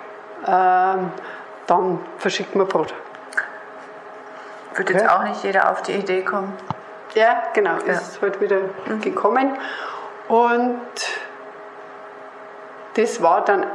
ähm, 0.47 1.11
dann 1.67 1.99
verschicken 2.17 2.59
wir 2.61 2.65
Brot. 2.65 2.93
Wird 4.75 4.89
jetzt 4.89 5.03
Okay. 5.03 5.13
auch 5.13 5.23
nicht 5.23 5.43
jeder 5.43 5.69
auf 5.69 5.81
die 5.83 5.93
Idee 5.93 6.23
kommen. 6.23 6.53
Ja, 7.13 7.43
genau, 7.53 7.77
ist 7.77 8.21
halt 8.21 8.39
wieder 8.39 8.61
gekommen. 9.01 9.57
Und 10.27 10.79
das 12.95 13.21
war 13.21 13.43
dann 13.43 13.65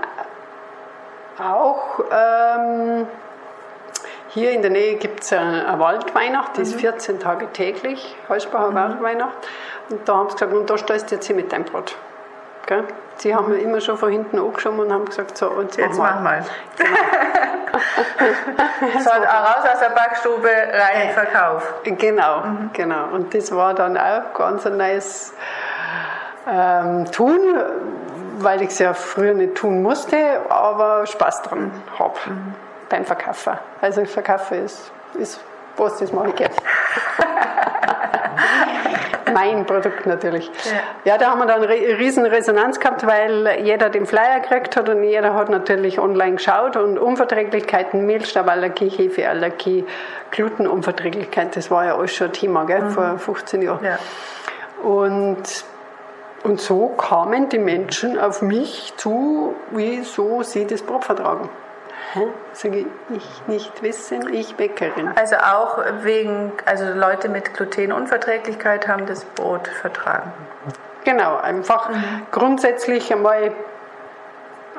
auch, 1.39 2.01
ähm, 2.11 3.07
hier 4.29 4.51
in 4.53 4.63
der 4.63 4.71
Nähe 4.71 4.97
gibt 4.97 5.23
es 5.23 5.33
eine, 5.33 5.67
eine 5.67 5.79
Waldweihnacht, 5.79 6.57
die 6.57 6.63
ist 6.63 6.75
14 6.77 7.21
Tage 7.21 7.51
täglich, 7.53 8.17
Halsbacher 8.29 8.75
Waldweihnacht. 8.75 9.37
Und 9.91 10.09
da 10.09 10.17
haben 10.17 10.31
sie 10.31 10.35
gesagt, 10.37 10.53
und 10.53 10.69
da 10.69 10.79
stehst 10.79 11.11
du 11.11 11.15
jetzt 11.17 11.27
hier 11.27 11.37
mit 11.37 11.53
deinem 11.53 11.65
Brot. 11.65 11.97
Gell? 12.67 12.85
Sie 13.17 13.35
haben 13.35 13.49
mir 13.49 13.59
immer 13.59 13.81
schon 13.81 13.97
von 13.97 14.11
hinten 14.11 14.39
angeschoben 14.39 14.81
und 14.81 14.93
haben 14.93 15.05
gesagt, 15.05 15.39
so, 15.39 15.49
und 15.49 15.77
Jetzt 15.77 15.99
machen 15.99 16.23
mach 16.25 16.33
wir. 16.33 16.41
mal. 16.41 16.45
So, 19.01 19.11
raus 19.11 19.65
aus 19.73 19.81
der 19.81 19.91
Backstube, 19.91 20.49
rein 20.49 21.03
in 21.03 21.09
den 21.09 21.15
Verkauf. 21.15 21.75
Genau, 21.85 22.43
genau. 22.73 23.09
Und 23.13 23.35
das 23.35 23.55
war 23.55 23.75
dann 23.75 23.97
auch 23.97 24.35
ganz 24.35 24.67
ein 24.67 24.77
neues 24.77 25.35
ähm, 26.49 27.11
Tun, 27.11 27.41
weil 28.39 28.63
ich 28.63 28.69
es 28.69 28.79
ja 28.79 28.95
früher 28.95 29.35
nicht 29.35 29.55
tun 29.55 29.83
musste, 29.83 30.41
aber 30.49 31.07
Spaß 31.07 31.43
dran 31.43 31.71
habe 31.99 32.19
beim 32.89 33.05
Verkaufen. 33.05 33.59
Also 33.81 34.05
Verkaufen 34.05 34.65
ist, 34.65 34.91
ist 35.19 35.41
was, 35.77 35.99
das 35.99 36.13
mache 36.13 36.29
ich 36.29 36.37
gerne. 36.37 36.55
Mein 39.33 39.67
Produkt 39.67 40.07
natürlich. 40.07 40.47
Ja. 41.05 41.13
Ja. 41.13 41.19
da 41.19 41.31
haben 41.31 41.39
wir 41.39 41.47
dann 41.47 41.63
eine 41.63 41.69
riesen 41.69 42.27
Resonanz 42.27 42.81
gehabt, 42.81 43.07
weil 43.07 43.61
jeder 43.63 43.91
den 43.91 44.07
Flyer 44.07 44.41
gekriegt 44.41 44.77
hat 44.77 44.89
und 44.89 45.03
jeder 45.03 45.35
hat 45.35 45.49
natürlich 45.49 45.99
online 45.99 46.37
geschaut 46.37 46.77
und 46.77 46.99
Unverträglichkeiten, 46.99 48.07
Mehlstauballergie, 48.07 48.89
Hefeallergie, 48.89 49.85
Glutenunverträglichkeit, 50.31 51.57
das 51.57 51.71
war 51.71 51.87
ja 51.87 51.97
alles 51.97 52.15
schon 52.15 52.29
ein 52.29 52.33
Thema 52.33 52.65
gell, 52.65 52.91
vor 52.91 53.19
15 53.19 53.63
Jahren. 53.63 53.85
Ja. 53.85 53.99
Und, 54.83 55.65
und 56.43 56.61
so 56.61 56.89
kamen 56.89 57.49
die 57.49 57.59
Menschen 57.59 58.19
auf 58.19 58.43
mich 58.43 58.95
zu, 58.97 59.55
wieso 59.71 60.43
sie 60.43 60.67
das 60.67 60.83
Brot 60.83 61.05
vertragen. 61.05 61.49
Sage 62.53 62.79
ich, 62.79 63.17
ich 63.17 63.47
nicht 63.47 63.83
wissen, 63.83 64.33
ich 64.33 64.55
Bäckerin. 64.57 65.11
Also 65.17 65.37
auch 65.37 65.79
wegen, 66.03 66.53
also 66.65 66.87
Leute 66.93 67.29
mit 67.29 67.55
Glutenunverträglichkeit 67.55 68.89
haben 68.89 69.07
das 69.07 69.25
Brot 69.25 69.69
vertragen. 69.69 70.33
Genau, 71.05 71.37
einfach 71.37 71.91
grundsätzlich 72.33 73.13
einmal 73.13 73.53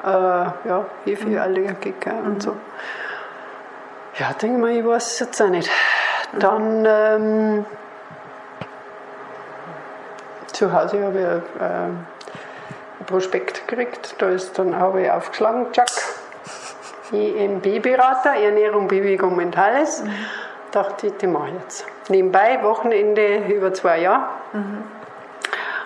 äh, 0.03 0.07
ja, 0.07 0.85
Hefeallergiker 1.05 2.15
und 2.25 2.43
so. 2.43 2.57
Ja, 4.19 4.33
denke 4.33 4.59
mal, 4.59 4.71
ich 4.71 4.85
weiß 4.85 5.13
es 5.13 5.19
jetzt 5.19 5.41
auch 5.41 5.47
nicht. 5.47 5.69
Dann 6.33 6.85
ähm, 6.85 7.65
zu 10.51 10.73
Hause 10.73 11.03
habe 11.05 11.19
ich 11.19 11.25
ein, 11.25 11.41
ähm, 11.61 12.05
ein 12.99 13.05
Prospekt 13.05 13.67
gekriegt, 13.67 14.15
da 14.17 14.29
ist 14.29 14.57
dann 14.57 14.75
habe 14.75 15.03
ich 15.03 15.11
aufgeschlagen, 15.11 15.67
Jack, 15.73 15.87
EMB-Berater, 17.11 18.35
Ernährung, 18.35 18.87
Bewegung, 18.87 19.35
Mentales. 19.35 20.03
Dachte 20.71 21.07
ich, 21.07 21.13
die 21.17 21.27
mache 21.27 21.49
ich 21.49 21.61
jetzt. 21.61 21.85
Nebenbei, 22.09 22.61
Wochenende 22.63 23.37
über 23.47 23.73
zwei 23.73 24.01
Jahre. 24.01 24.29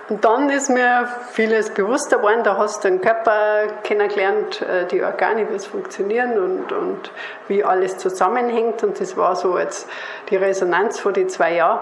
Und 0.09 0.25
dann 0.25 0.49
ist 0.49 0.69
mir 0.69 1.07
vieles 1.31 1.69
bewusster 1.69 2.17
geworden, 2.17 2.43
da 2.43 2.57
hast 2.57 2.83
du 2.83 2.89
den 2.89 2.99
Körper 2.99 3.67
kennengelernt, 3.83 4.61
äh, 4.61 4.85
die 4.85 5.01
Organe, 5.01 5.49
wie 5.49 5.55
es 5.55 5.67
funktionieren 5.67 6.37
und, 6.37 6.71
und 6.73 7.11
wie 7.47 7.63
alles 7.63 7.97
zusammenhängt. 7.97 8.83
Und 8.83 8.99
das 8.99 9.15
war 9.15 9.37
so 9.37 9.57
jetzt 9.57 9.87
die 10.29 10.35
Resonanz 10.35 10.99
vor 10.99 11.13
die 11.13 11.27
zwei 11.27 11.53
Jahren. 11.55 11.79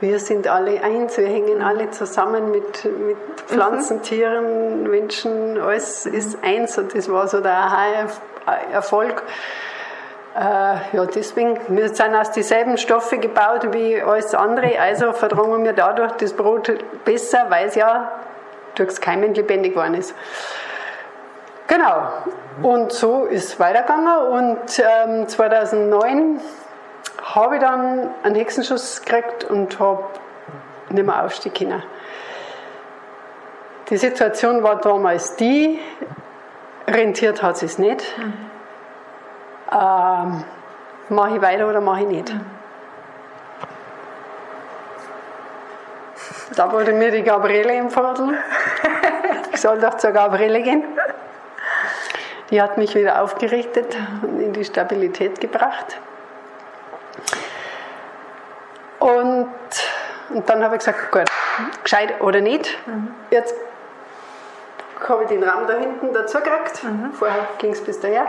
Wir 0.00 0.18
sind 0.18 0.48
alle 0.48 0.82
eins, 0.82 1.16
wir 1.16 1.26
hängen 1.28 1.62
alle 1.62 1.90
zusammen 1.90 2.50
mit, 2.50 2.84
mit 2.84 3.16
Pflanzen, 3.46 4.02
Tieren, 4.02 4.90
Menschen, 4.90 5.58
alles 5.58 6.04
ist 6.06 6.42
eins 6.42 6.76
und 6.76 6.94
das 6.94 7.08
war 7.08 7.28
so 7.28 7.40
der 7.40 7.70
Aha-Erfolg. 8.46 9.22
Äh, 10.34 10.40
ja, 10.40 11.06
deswegen, 11.14 11.58
wir 11.68 11.94
sind 11.94 12.14
aus 12.14 12.30
dieselben 12.30 12.78
Stoffe 12.78 13.18
gebaut 13.18 13.72
wie 13.72 14.00
alles 14.00 14.34
andere, 14.34 14.78
also 14.80 15.12
vertragen 15.12 15.64
wir 15.64 15.74
dadurch 15.74 16.12
das 16.12 16.32
Brot 16.32 16.72
besser, 17.04 17.46
weil 17.50 17.68
es 17.68 17.74
ja 17.74 18.10
durchs 18.74 19.00
Keimen 19.00 19.34
lebendig 19.34 19.74
geworden 19.74 19.94
ist. 19.94 20.14
Genau, 21.66 22.12
und 22.62 22.92
so 22.92 23.24
ist 23.24 23.44
es 23.44 23.60
weitergegangen 23.60 24.18
und 24.28 24.78
ähm, 24.78 25.28
2009 25.28 26.40
habe 27.22 27.56
ich 27.56 27.60
dann 27.60 28.10
einen 28.22 28.34
Hexenschuss 28.34 29.02
gekriegt 29.02 29.44
und 29.44 29.78
habe 29.78 30.04
nicht 30.90 31.06
mehr 31.06 31.24
aufstehen 31.24 31.52
können. 31.54 31.82
Die 33.90 33.96
Situation 33.96 34.62
war 34.62 34.80
damals 34.80 35.36
die, 35.36 35.78
rentiert 36.86 37.42
hat 37.42 37.62
es 37.62 37.78
nicht. 37.78 38.04
Ähm, 39.70 40.44
mache 41.08 41.36
ich 41.36 41.42
weiter 41.42 41.68
oder 41.68 41.80
mache 41.80 42.00
ich 42.00 42.06
nicht? 42.08 42.34
Da 46.56 46.70
wurde 46.70 46.92
mir 46.92 47.10
die 47.10 47.22
Gabriele 47.22 47.72
empfohlen. 47.72 48.36
Ich 49.52 49.60
soll 49.60 49.78
doch 49.78 49.96
zur 49.96 50.12
Gabriele 50.12 50.62
gehen. 50.62 50.84
Die 52.50 52.60
hat 52.60 52.76
mich 52.76 52.94
wieder 52.94 53.22
aufgerichtet 53.22 53.96
und 54.22 54.40
in 54.40 54.52
die 54.52 54.64
Stabilität 54.64 55.40
gebracht. 55.40 55.98
Und, 58.98 59.48
und 60.30 60.48
dann 60.48 60.62
habe 60.62 60.76
ich 60.76 60.80
gesagt, 60.80 61.10
gut, 61.10 61.24
gescheit 61.82 62.20
oder 62.20 62.40
nicht. 62.40 62.78
Jetzt 63.30 63.54
habe 65.08 65.24
ich 65.24 65.28
den 65.28 65.42
Raum 65.42 65.66
da 65.66 65.74
hinten 65.74 66.12
dazu 66.12 66.38
gekriegt. 66.38 66.82
Vorher 67.12 67.46
ging 67.58 67.72
es 67.72 67.80
bis 67.80 68.00
daher. 68.00 68.26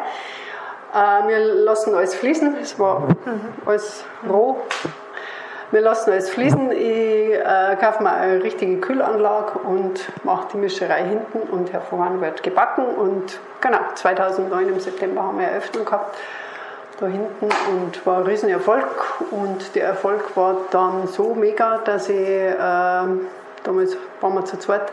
Äh, 0.94 1.28
wir 1.28 1.40
lassen 1.40 1.96
alles 1.96 2.16
fließen. 2.16 2.58
Es 2.62 2.78
war 2.80 3.08
alles 3.66 4.04
roh. 4.30 4.58
wir 5.72 5.82
lassen 5.82 6.12
alles 6.12 6.30
fließen. 6.30 6.72
Ich 6.72 7.34
äh, 7.34 7.78
kaufe 7.80 8.04
mir 8.04 8.12
eine 8.12 8.44
richtige 8.44 8.80
Kühlanlage 8.80 9.60
und 9.60 10.02
mache 10.24 10.48
die 10.54 10.58
Mischerei 10.58 11.04
hinten 11.04 11.40
und 11.52 11.74
hervorragend 11.74 12.22
wird 12.22 12.44
gebacken. 12.44 12.86
Und 12.86 13.40
genau, 13.62 13.80
2009 13.96 14.70
im 14.70 14.80
September 14.80 15.24
haben 15.24 15.40
wir 15.40 15.48
Eröffnung 15.48 15.86
gehabt 15.86 16.16
da 17.00 17.08
hinten 17.08 17.50
und 17.72 18.06
war 18.06 18.20
ein 18.20 18.24
Riesenerfolg. 18.24 18.86
Und 19.32 19.76
der 19.76 19.86
Erfolg 19.86 20.36
war 20.36 20.58
dann 20.72 21.08
so 21.08 21.34
mega, 21.34 21.80
dass 21.80 22.10
ich, 22.10 22.20
äh, 22.20 22.54
damals 22.56 23.98
waren 24.22 24.34
wir 24.36 24.46
zu 24.46 24.58
zweit, 24.60 24.92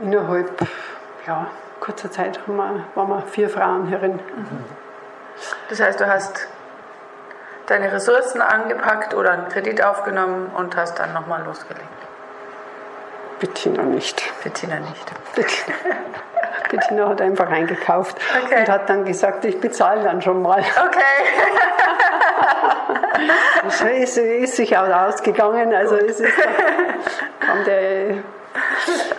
innerhalb 0.00 0.50
ja, 1.26 1.46
kurzer 1.80 2.10
Zeit 2.10 2.40
haben 2.46 2.56
wir, 2.56 2.84
waren 2.94 3.08
wir 3.08 3.22
vier 3.22 3.48
Frauen 3.48 3.88
herin. 3.88 4.20
Das 5.68 5.80
heißt, 5.80 6.00
du 6.00 6.06
hast 6.06 6.48
deine 7.66 7.92
Ressourcen 7.92 8.42
angepackt 8.42 9.14
oder 9.14 9.32
einen 9.32 9.48
Kredit 9.48 9.82
aufgenommen 9.82 10.50
und 10.56 10.76
hast 10.76 10.98
dann 10.98 11.12
nochmal 11.12 11.42
losgelegt? 11.44 11.86
Bettina 13.38 13.82
nicht. 13.82 14.22
Bettina 14.42 14.80
nicht. 14.80 15.12
Bettina, 15.34 15.76
Bettina 16.70 17.08
hat 17.08 17.22
einfach 17.22 17.48
eingekauft 17.48 18.18
Okay. 18.44 18.60
und 18.60 18.68
hat 18.68 18.88
dann 18.90 19.04
gesagt, 19.04 19.44
ich 19.44 19.58
bezahle 19.60 20.02
dann 20.02 20.20
schon 20.20 20.42
mal. 20.42 20.60
Okay. 20.60 21.00
So 23.68 23.86
ist, 23.86 24.16
ist 24.16 24.56
sich 24.56 24.76
auch 24.76 24.88
ausgegangen. 24.88 25.74
Also 25.74 25.96
es 25.96 26.20
ist, 26.20 26.32
kam 27.38 27.64
der, 27.64 28.16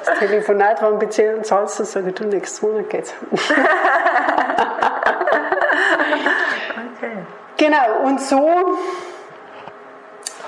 das 0.05 0.19
Telefonat, 0.19 0.81
wann 0.81 0.99
bezahlen 0.99 1.43
zahlst 1.43 1.79
du? 1.79 1.85
Sag 1.85 2.05
ich, 2.07 2.15
du, 2.15 2.25
nächsten 2.25 2.65
Monat 2.65 2.89
geht's. 2.89 3.13
okay. 3.31 3.41
Genau, 7.57 7.99
und 8.03 8.21
so 8.21 8.77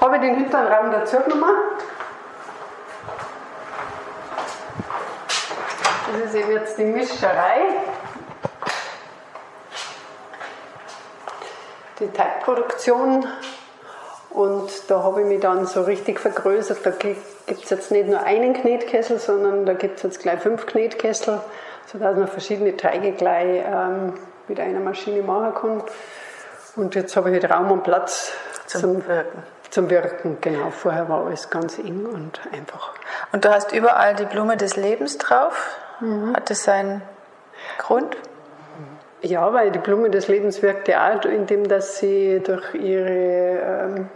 habe 0.02 0.16
ich 0.16 0.22
den 0.22 0.36
hinteren 0.36 0.68
Raum 0.68 0.92
dazu 0.92 1.18
genommen. 1.22 1.56
Das 6.12 6.22
ist 6.26 6.36
eben 6.36 6.52
jetzt 6.52 6.78
die 6.78 6.84
Mischerei. 6.84 7.62
Die 12.00 12.12
Teigproduktion. 12.12 13.26
Und 14.34 14.90
da 14.90 15.04
habe 15.04 15.22
ich 15.22 15.28
mich 15.28 15.42
dann 15.42 15.68
so 15.68 15.84
richtig 15.84 16.20
vergrößert. 16.20 16.80
Da 16.84 16.90
gibt 16.90 17.64
es 17.64 17.70
jetzt 17.70 17.92
nicht 17.92 18.08
nur 18.08 18.24
einen 18.24 18.54
Knetkessel, 18.54 19.20
sondern 19.20 19.66
da 19.66 19.74
gibt 19.74 19.98
es 19.98 20.04
jetzt 20.04 20.22
gleich 20.22 20.40
fünf 20.40 20.66
Knetkessel, 20.66 21.40
sodass 21.86 22.18
man 22.18 22.28
verschiedene 22.28 22.76
Teige 22.76 23.12
gleich 23.12 23.64
ähm, 23.66 24.14
mit 24.48 24.60
einer 24.60 24.80
Maschine 24.80 25.22
machen 25.22 25.54
kann. 25.54 25.84
Und 26.76 26.96
jetzt 26.96 27.16
habe 27.16 27.30
ich 27.30 27.42
halt 27.42 27.54
Raum 27.54 27.72
und 27.72 27.84
Platz 27.84 28.32
Zum 28.66 29.08
Wirken. 29.08 29.44
zum 29.70 29.90
Wirken. 29.92 30.38
Genau, 30.42 30.72
vorher 30.72 31.08
war 31.10 31.28
alles 31.28 31.52
ganz 31.52 31.78
eng 31.78 32.08
und 32.12 32.42
einfach. 32.52 32.94
Und 33.32 33.46
du 33.46 33.50
hast 33.54 33.72
überall 33.72 34.16
die 34.16 34.26
Blume 34.26 34.58
des 34.58 34.76
Lebens 34.76 35.20
drauf. 35.20 35.78
Mhm. 36.00 36.36
Hat 36.36 36.50
das 36.50 36.64
seinen 36.64 37.04
Grund? 37.78 38.18
Ja, 39.22 39.54
weil 39.54 39.70
die 39.70 39.80
Blume 39.80 40.10
des 40.10 40.28
Lebens 40.28 40.64
wirkt 40.64 40.88
ja 40.88 41.14
auch, 41.14 41.24
indem 41.24 41.68
dass 41.68 42.00
sie 42.00 42.42
durch 42.44 42.74
ihre 42.74 43.60
ähm, 43.60 44.10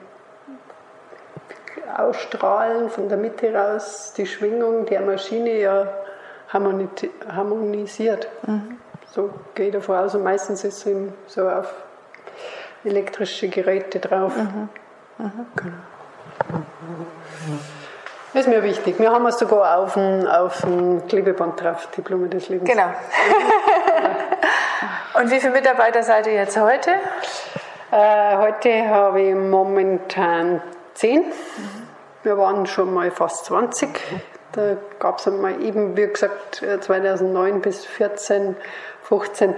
Ausstrahlen 1.96 2.90
von 2.90 3.10
der 3.10 3.18
Mitte 3.18 3.54
raus 3.54 4.14
die 4.16 4.26
Schwingung 4.26 4.86
der 4.86 5.02
Maschine 5.02 5.60
ja 5.60 5.88
harmoni 6.50 6.88
harmonisiert. 7.28 8.28
So 9.12 9.30
gehe 9.56 9.68
ich 9.68 9.74
davon 9.74 9.98
aus. 9.98 10.16
Und 10.16 10.24
meistens 10.24 10.64
ist 10.64 10.78
es 10.78 10.86
eben 10.86 11.14
so 11.28 11.50
auf 11.50 11.74
elektrische 12.84 13.48
Geräte 13.50 14.00
drauf. 14.00 14.34
Genau. 14.36 14.68
Das 18.34 18.46
ist 18.46 18.48
mir 18.48 18.62
wichtig. 18.62 19.00
Wir 19.00 19.12
haben 19.12 19.26
es 19.26 19.40
sogar 19.40 19.80
auf 19.80 19.94
dem, 19.94 20.28
auf 20.28 20.62
dem 20.62 21.08
Klebeband 21.08 21.62
drauf, 21.62 21.88
die 21.96 22.02
Blume 22.02 22.28
des 22.28 22.50
Lebens. 22.50 22.70
Genau. 22.70 22.90
Und 25.20 25.32
wie 25.32 25.40
viele 25.40 25.54
Mitarbeiter 25.54 26.04
seid 26.04 26.28
ihr 26.28 26.34
jetzt 26.34 26.60
heute? 26.60 26.92
Äh, 27.90 28.38
heute 28.38 28.90
habe 28.90 29.22
ich 29.22 29.34
momentan 29.34 30.62
10. 30.98 31.26
Wir 32.24 32.38
waren 32.38 32.66
schon 32.66 32.94
mal 32.94 33.12
fast 33.12 33.46
20. 33.46 33.90
Da 34.52 34.78
gab 35.00 35.20
es 35.20 35.28
einmal 35.28 35.62
eben, 35.62 35.96
wie 35.96 36.08
gesagt, 36.08 36.64
äh, 36.64 36.80
2009 36.80 37.62
bis 37.62 37.86
14, 37.86 38.56
15. 39.04 39.56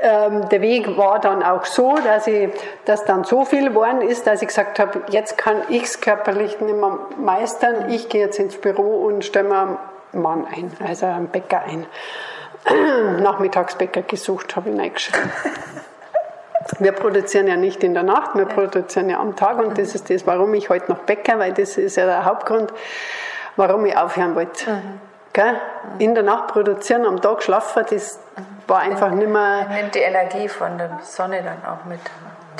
Ähm, 0.00 0.48
der 0.48 0.62
Weg 0.62 0.96
war 0.96 1.20
dann 1.20 1.42
auch 1.42 1.66
so, 1.66 1.96
dass 1.96 2.26
ich, 2.26 2.50
dass 2.86 3.04
dann 3.04 3.24
so 3.24 3.44
viel 3.44 3.68
geworden 3.68 4.00
ist, 4.00 4.26
dass 4.26 4.40
ich 4.40 4.48
gesagt 4.48 4.78
habe, 4.78 5.02
jetzt 5.10 5.36
kann 5.36 5.62
ich 5.68 5.84
es 5.84 6.00
körperlich 6.00 6.60
nicht 6.60 6.76
mehr 6.76 6.98
meistern. 7.18 7.90
Ich 7.90 8.08
gehe 8.08 8.22
jetzt 8.24 8.38
ins 8.38 8.56
Büro 8.56 9.04
und 9.04 9.24
stelle 9.24 9.48
mir 9.48 9.78
einen 10.12 10.22
Mann 10.22 10.46
ein, 10.46 10.72
also 10.84 11.06
einen 11.06 11.28
Bäcker 11.28 11.60
ein. 11.60 11.86
Nachmittagsbäcker 13.22 14.02
gesucht, 14.02 14.56
habe 14.56 14.70
ich 14.70 14.78
reingeschrieben. 14.78 15.30
Wir 16.78 16.92
produzieren 16.92 17.46
ja 17.46 17.56
nicht 17.56 17.82
in 17.82 17.94
der 17.94 18.02
Nacht, 18.02 18.34
wir 18.34 18.46
produzieren 18.46 19.08
ja 19.10 19.20
am 19.20 19.36
Tag 19.36 19.58
und 19.58 19.78
das 19.78 19.94
ist 19.94 20.10
das, 20.10 20.26
warum 20.26 20.54
ich 20.54 20.68
heute 20.68 20.90
noch 20.90 20.98
bäcker, 20.98 21.38
weil 21.38 21.52
das 21.52 21.76
ist 21.76 21.96
ja 21.96 22.06
der 22.06 22.24
Hauptgrund, 22.24 22.72
warum 23.56 23.86
ich 23.86 23.96
aufhören 23.96 24.34
wollte. 24.34 24.82
Gell? 25.32 25.60
In 25.98 26.14
der 26.14 26.24
Nacht 26.24 26.48
produzieren, 26.48 27.06
am 27.06 27.20
Tag 27.20 27.42
schlafen, 27.42 27.84
das 27.88 28.20
war 28.66 28.80
einfach 28.80 29.10
nicht 29.10 29.28
mehr. 29.28 29.66
Nimmt 29.68 29.94
die 29.94 30.00
Energie 30.00 30.48
von 30.48 30.76
der 30.76 30.98
Sonne 31.02 31.42
dann 31.42 31.64
auch 31.64 31.84
mit, 31.86 32.00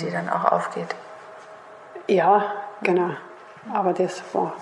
die 0.00 0.10
dann 0.10 0.28
auch 0.28 0.50
aufgeht. 0.50 0.94
Ja, 2.06 2.44
genau. 2.82 3.10
Aber 3.72 3.92
das 3.92 4.22
war 4.32 4.54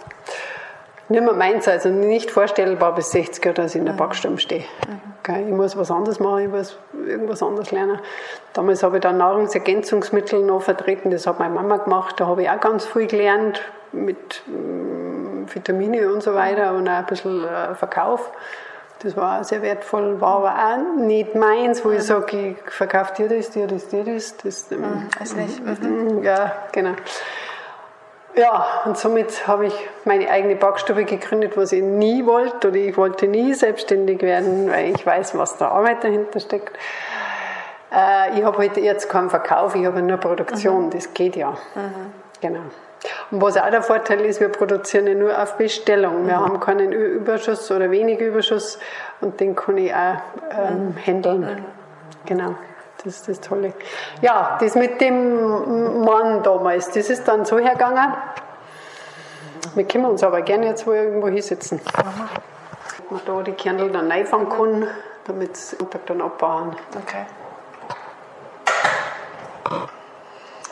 nicht 1.11 1.23
mehr 1.23 1.35
meins, 1.35 1.67
also 1.69 1.89
nicht 1.89 2.31
vorstellbar 2.31 2.95
bis 2.95 3.11
60 3.11 3.45
Jahre, 3.45 3.55
dass 3.55 3.75
ich 3.75 3.81
in 3.81 3.87
der 3.87 3.93
Backstube 3.93 4.39
stehe. 4.39 4.65
Gell, 5.23 5.49
Ich 5.49 5.55
muss 5.55 5.77
was 5.77 5.91
anderes 5.91 6.21
machen, 6.21 6.45
ich 6.45 6.49
muss 6.49 6.79
irgendwas 7.07 7.43
anderes 7.43 7.71
lernen. 7.73 7.99
Damals 8.53 8.83
habe 8.83 8.97
ich 8.97 9.03
dann 9.03 9.19
Nahrungsergänzungsmittel 9.19 10.43
noch 10.43 10.63
vertreten, 10.63 11.11
das 11.11 11.27
hat 11.27 11.39
meine 11.39 11.55
Mama 11.55 11.79
gemacht, 11.79 12.19
da 12.19 12.27
habe 12.27 12.43
ich 12.43 12.51
auch 12.51 12.61
ganz 12.61 12.87
viel 12.87 13.07
gelernt 13.07 13.61
mit 13.93 14.43
mm, 14.47 15.47
Vitamine 15.53 16.13
und 16.13 16.23
so 16.23 16.35
weiter 16.35 16.75
und 16.75 16.89
auch 16.89 16.93
ein 16.93 17.07
bisschen 17.07 17.45
äh, 17.45 17.75
Verkauf. 17.75 18.31
Das 19.03 19.17
war 19.17 19.41
auch 19.41 19.45
sehr 19.45 19.63
wertvoll, 19.63 20.21
war 20.21 20.37
aber 20.37 20.55
auch 20.55 21.01
nicht 21.01 21.35
meins, 21.35 21.85
wo 21.85 21.91
ich 21.91 22.03
sage, 22.03 22.55
ich 22.67 22.73
verkaufe 22.73 23.15
dir 23.17 23.29
das, 23.35 23.51
dir 23.51 23.67
das, 23.67 23.89
dir 23.89 24.05
das. 24.05 24.37
das 24.37 24.71
ähm, 24.71 25.09
Weiß 25.19 25.35
nicht. 25.37 25.65
Mhm, 25.83 26.23
Ja, 26.23 26.53
genau. 26.71 26.93
Ja, 28.37 28.65
und 28.85 28.97
somit 28.97 29.47
habe 29.49 29.67
ich 29.67 29.89
meine 30.05 30.31
eigene 30.31 30.55
Backstube 30.57 31.05
gegründet, 31.05 31.57
was 31.57 31.73
ich 31.73 31.83
nie 31.83 32.25
wollte 32.27 32.69
oder 32.69 32.77
ich 32.77 32.97
wollte 32.97 33.27
nie 33.27 33.55
selbstständig 33.55 34.23
werden, 34.23 34.71
weil 34.71 34.91
ich 34.95 35.05
weiß, 35.05 35.37
was 35.37 35.57
da 35.57 35.69
Arbeit 35.69 36.05
dahinter 36.05 36.39
steckt. 36.39 36.77
Äh, 37.93 38.39
ich 38.39 38.45
habe 38.45 38.59
halt 38.59 38.77
jetzt 38.77 39.09
keinen 39.09 39.31
Verkauf, 39.31 39.75
ich 39.75 39.85
habe 39.85 40.01
nur 40.01 40.17
Produktion, 40.19 40.91
das 40.91 41.13
geht 41.13 41.35
ja. 41.35 41.55
Genau. 42.41 42.61
Und 43.31 43.43
was 43.43 43.57
auch 43.57 43.69
der 43.71 43.83
Vorteil 43.83 44.21
ist, 44.21 44.41
wir 44.41 44.49
produzieren 44.51 45.07
ja 45.09 45.15
nur 45.15 45.43
auf 45.43 45.57
Bestellung. 45.57 46.27
Wir 46.27 46.39
haben 46.39 46.61
keinen 46.61 46.93
Ü- 46.93 47.15
Überschuss 47.17 47.71
oder 47.71 47.91
wenig 47.91 48.21
Überschuss 48.21 48.79
und 49.21 49.41
den 49.41 49.57
kann 49.57 49.77
ich 49.79 49.93
auch 49.93 50.17
ähm, 50.57 50.95
handeln. 51.05 51.65
Genau. 52.27 52.55
Das 53.05 53.17
ist 53.17 53.29
das 53.29 53.41
Tolle. 53.41 53.73
Ja, 54.21 54.59
das 54.61 54.75
mit 54.75 55.01
dem 55.01 56.05
Mann 56.05 56.43
damals, 56.43 56.91
das 56.91 57.09
ist 57.09 57.27
dann 57.27 57.45
so 57.45 57.59
hergegangen. 57.59 58.15
Wir 59.75 59.85
können 59.85 60.07
uns 60.07 60.23
aber 60.23 60.43
gerne 60.43 60.67
jetzt 60.67 60.87
wo 60.87 60.93
irgendwo 60.93 61.29
hinsetzen. 61.29 61.81
Dass 61.85 63.11
man 63.11 63.21
da 63.25 63.43
die 63.43 63.53
Kernel 63.53 63.91
dann 63.91 64.11
reinfangen 64.11 64.49
kann, 64.49 64.89
damit 65.25 65.57
sie 65.57 65.77
Sonntag 65.77 66.07
dann 66.07 66.21
abbauen. 66.21 66.77
Okay. 67.05 67.25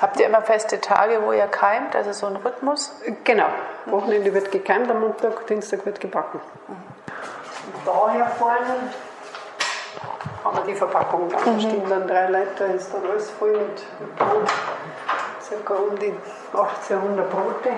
Habt 0.01 0.21
ihr 0.21 0.27
immer 0.27 0.43
feste 0.43 0.81
Tage, 0.81 1.23
wo 1.25 1.33
ihr 1.33 1.47
keimt, 1.47 1.97
also 1.97 2.13
so 2.13 2.27
ein 2.27 2.37
Rhythmus? 2.37 2.93
Genau. 3.25 3.49
Wochenende 3.87 4.33
wird 4.33 4.53
gekeimt, 4.53 4.91
am 4.91 5.01
Montag, 5.01 5.47
Dienstag 5.47 5.85
wird 5.87 6.01
gebacken. 6.01 6.41
Und 6.69 6.79
daher 7.85 8.27
vorne 8.27 8.91
haben 10.49 10.67
wir 10.67 10.73
die 10.73 10.79
Verpackung 10.79 11.29
dann. 11.29 11.45
Da 11.45 11.61
stehen 11.61 11.89
dann 11.89 12.07
drei 12.07 12.29
Leute, 12.29 12.65
ist 12.65 12.93
dann 12.93 13.03
alles 13.11 13.31
voll 13.31 13.53
mit, 13.53 14.17
Brot. 14.17 14.49
Circa 15.43 15.75
um 15.75 15.99
die 15.99 16.15
1800 16.53 17.31
Brote 17.31 17.71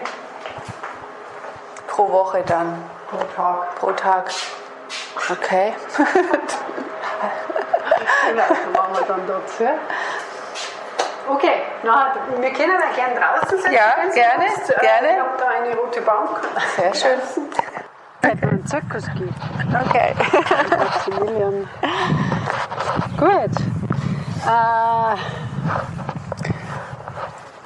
Pro 1.87 2.11
Woche 2.11 2.43
dann, 2.47 2.83
pro 3.11 3.19
Tag. 3.37 3.75
pro 3.77 3.93
Tag. 3.93 4.31
Okay. 5.31 5.75
Genau, 8.31 8.45
so 8.47 8.81
machen 8.81 8.95
wir 8.95 9.07
dann 9.09 9.27
dazu. 9.27 9.65
Okay, 11.29 11.63
na, 11.83 12.15
wir 12.39 12.53
können 12.53 12.73
auch 12.81 12.95
gerne 12.95 13.15
draußen 13.19 13.61
sein. 13.61 13.73
Ja, 13.73 13.95
gerne. 14.15 14.45
Äh, 14.45 14.81
gerne. 14.81 15.09
Ich 15.13 15.19
habe 15.19 15.39
da 15.39 15.49
eine 15.49 15.77
rote 15.77 16.01
Bank. 16.01 16.41
Sehr 16.77 16.95
schön. 16.95 17.19
Weil 18.23 18.37
es 18.37 18.43
einen 18.43 18.67
Zirkus 18.67 19.05
gibt. 19.17 19.35
Okay. 19.89 20.15
Maximilian. 20.79 21.69
Gut. 23.21 23.31
Äh, 24.47 25.17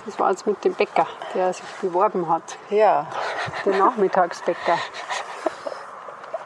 das 0.04 0.18
war 0.18 0.30
es 0.30 0.44
mit 0.46 0.64
dem 0.64 0.74
Bäcker, 0.74 1.06
der 1.32 1.52
sich 1.52 1.64
beworben 1.80 2.28
hat. 2.28 2.58
Ja. 2.70 3.06
Der 3.64 3.76
Nachmittagsbäcker. 3.78 4.78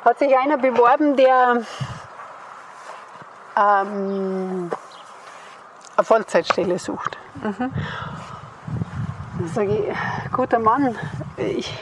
Hat 0.04 0.18
sich 0.18 0.36
einer 0.36 0.58
beworben, 0.58 1.16
der 1.16 1.62
ähm, 3.56 4.70
eine 5.96 6.04
Vollzeitstelle 6.04 6.78
sucht. 6.78 7.16
Mhm. 7.42 7.72
Dann 9.38 9.48
sage 9.48 9.74
ich, 9.74 10.32
guter 10.32 10.58
Mann, 10.58 10.98
ich, 11.38 11.72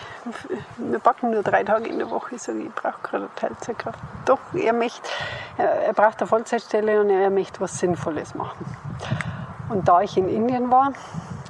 wir 0.76 0.98
backen 0.98 1.30
nur 1.30 1.42
drei 1.42 1.64
Tage 1.64 1.88
in 1.88 1.98
der 1.98 2.10
Woche. 2.10 2.34
Ich 2.34 2.42
sage, 2.42 2.58
ich 2.58 2.74
brauche 2.74 3.00
gerade 3.02 3.24
eine 3.24 3.34
Teilzeitkraft. 3.34 3.98
Doch, 4.24 4.38
er, 4.54 4.72
möchte, 4.72 5.08
er 5.56 5.92
braucht 5.92 6.20
eine 6.20 6.26
Vollzeitstelle 6.26 7.00
und 7.00 7.10
er 7.10 7.30
möchte 7.30 7.60
was 7.60 7.78
Sinnvolles 7.78 8.34
machen. 8.34 8.64
Und 9.68 9.88
da 9.88 10.00
ich 10.00 10.16
in 10.16 10.28
Indien 10.28 10.70
war, 10.70 10.92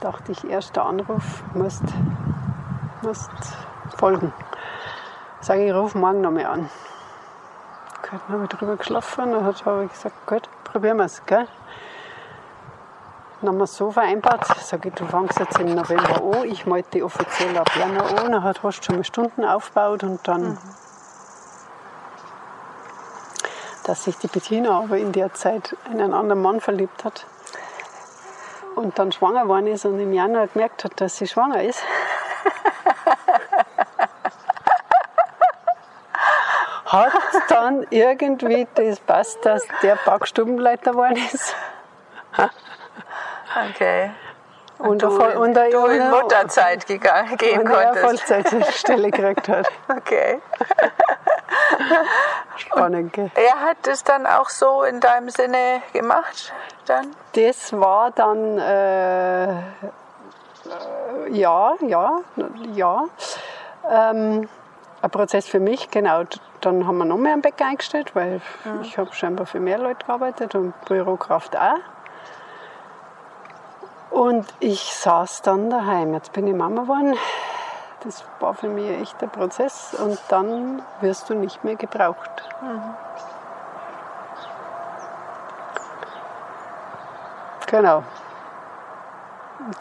dachte 0.00 0.32
ich, 0.32 0.48
erster 0.48 0.84
Anruf, 0.84 1.42
musst, 1.54 1.84
musst 3.02 3.30
folgen. 3.96 4.32
Sage 5.40 5.66
ich, 5.66 5.72
ruf 5.72 5.94
morgen 5.94 6.20
nochmal 6.20 6.46
an. 6.46 6.70
Dann 8.10 8.20
habe 8.28 8.44
ich 8.44 8.48
drüber 8.50 8.76
geschlafen 8.76 9.34
und 9.34 9.64
habe 9.64 9.84
ich 9.84 9.92
gesagt, 9.92 10.26
gut, 10.26 10.48
probieren 10.64 10.98
wir 10.98 11.04
es, 11.04 11.24
gell? 11.26 11.46
Dann 13.40 13.50
haben 13.50 13.58
wir 13.58 13.64
es 13.64 13.76
so 13.76 13.90
vereinbart, 13.90 14.46
sage 14.62 14.88
ich, 14.88 14.94
du 14.94 15.04
fängst 15.04 15.38
jetzt 15.38 15.58
im 15.60 15.74
November 15.74 16.38
an, 16.38 16.44
ich 16.44 16.64
melde 16.64 16.88
die 16.94 17.02
offiziell 17.02 17.56
ab 17.58 17.70
Januar 17.76 18.24
an, 18.24 18.32
dann 18.32 18.42
hast 18.42 18.62
du 18.62 18.70
schon 18.72 18.96
mal 18.96 19.04
Stunden 19.04 19.44
aufgebaut 19.44 20.02
und 20.04 20.26
dann, 20.26 20.42
mhm. 20.42 20.58
dass 23.84 24.04
sich 24.04 24.16
die 24.16 24.28
Bettina 24.28 24.80
aber 24.80 24.96
in 24.96 25.12
der 25.12 25.34
Zeit 25.34 25.76
in 25.90 26.00
einen 26.00 26.14
anderen 26.14 26.40
Mann 26.40 26.60
verliebt 26.60 27.04
hat 27.04 27.26
und 28.74 28.98
dann 28.98 29.12
schwanger 29.12 29.42
geworden 29.42 29.66
ist 29.66 29.84
und 29.84 29.98
im 29.98 30.14
Januar 30.14 30.46
gemerkt 30.46 30.84
hat, 30.84 30.98
dass 31.00 31.16
sie 31.16 31.26
schwanger 31.26 31.62
ist. 31.62 31.82
hat 36.86 37.12
dann 37.48 37.86
irgendwie 37.90 38.66
das 38.74 39.00
passt, 39.00 39.44
dass 39.44 39.62
der 39.82 39.96
Backstubenleiter 39.96 40.92
geworden 40.92 41.18
ist. 41.32 41.54
Okay. 43.70 44.10
Und, 44.78 45.00
du, 45.02 45.08
und, 45.08 45.36
und 45.36 45.54
du 45.54 45.86
in 45.86 46.10
Mutterzeit 46.10 46.86
gegangen, 46.86 47.36
gehen 47.38 47.60
und 47.60 47.68
konntest. 47.68 48.30
Und 48.30 48.48
Vollzeitstelle 48.48 49.10
gekriegt 49.10 49.48
hat. 49.48 49.66
Okay. 49.88 50.40
Spannend, 52.56 53.12
gell? 53.12 53.30
Er 53.34 53.60
hat 53.60 53.86
es 53.86 54.04
dann 54.04 54.26
auch 54.26 54.48
so 54.48 54.82
in 54.82 55.00
deinem 55.00 55.30
Sinne 55.30 55.82
gemacht? 55.92 56.52
Dann? 56.86 57.14
Das 57.34 57.72
war 57.72 58.10
dann, 58.10 58.58
äh, 58.58 59.50
äh, 59.50 59.54
ja, 61.30 61.74
ja, 61.80 62.20
ja. 62.74 63.04
Ähm, 63.88 64.48
ein 65.02 65.10
Prozess 65.10 65.46
für 65.46 65.60
mich, 65.60 65.90
genau. 65.90 66.22
Dann 66.60 66.86
haben 66.86 66.98
wir 66.98 67.04
noch 67.04 67.18
mehr 67.18 67.32
einen 67.32 67.42
Bäcker 67.42 67.66
eingestellt, 67.66 68.14
weil 68.14 68.40
mhm. 68.64 68.82
ich 68.82 68.98
habe 68.98 69.12
scheinbar 69.14 69.46
für 69.46 69.60
mehr 69.60 69.78
Leute 69.78 70.04
gearbeitet 70.06 70.54
und 70.54 70.72
Bürokraft 70.86 71.56
auch. 71.56 71.78
Und 74.16 74.46
ich 74.60 74.94
saß 74.94 75.42
dann 75.42 75.68
daheim. 75.68 76.14
Jetzt 76.14 76.32
bin 76.32 76.46
ich 76.46 76.54
Mama 76.54 76.84
geworden. 76.84 77.18
Das 78.00 78.24
war 78.40 78.54
für 78.54 78.66
mich 78.66 78.88
ein 78.88 79.02
echter 79.02 79.26
Prozess. 79.26 79.94
Und 79.94 80.18
dann 80.28 80.80
wirst 81.02 81.28
du 81.28 81.34
nicht 81.34 81.64
mehr 81.64 81.76
gebraucht. 81.76 82.30
Mhm. 82.62 82.94
Genau. 87.66 88.04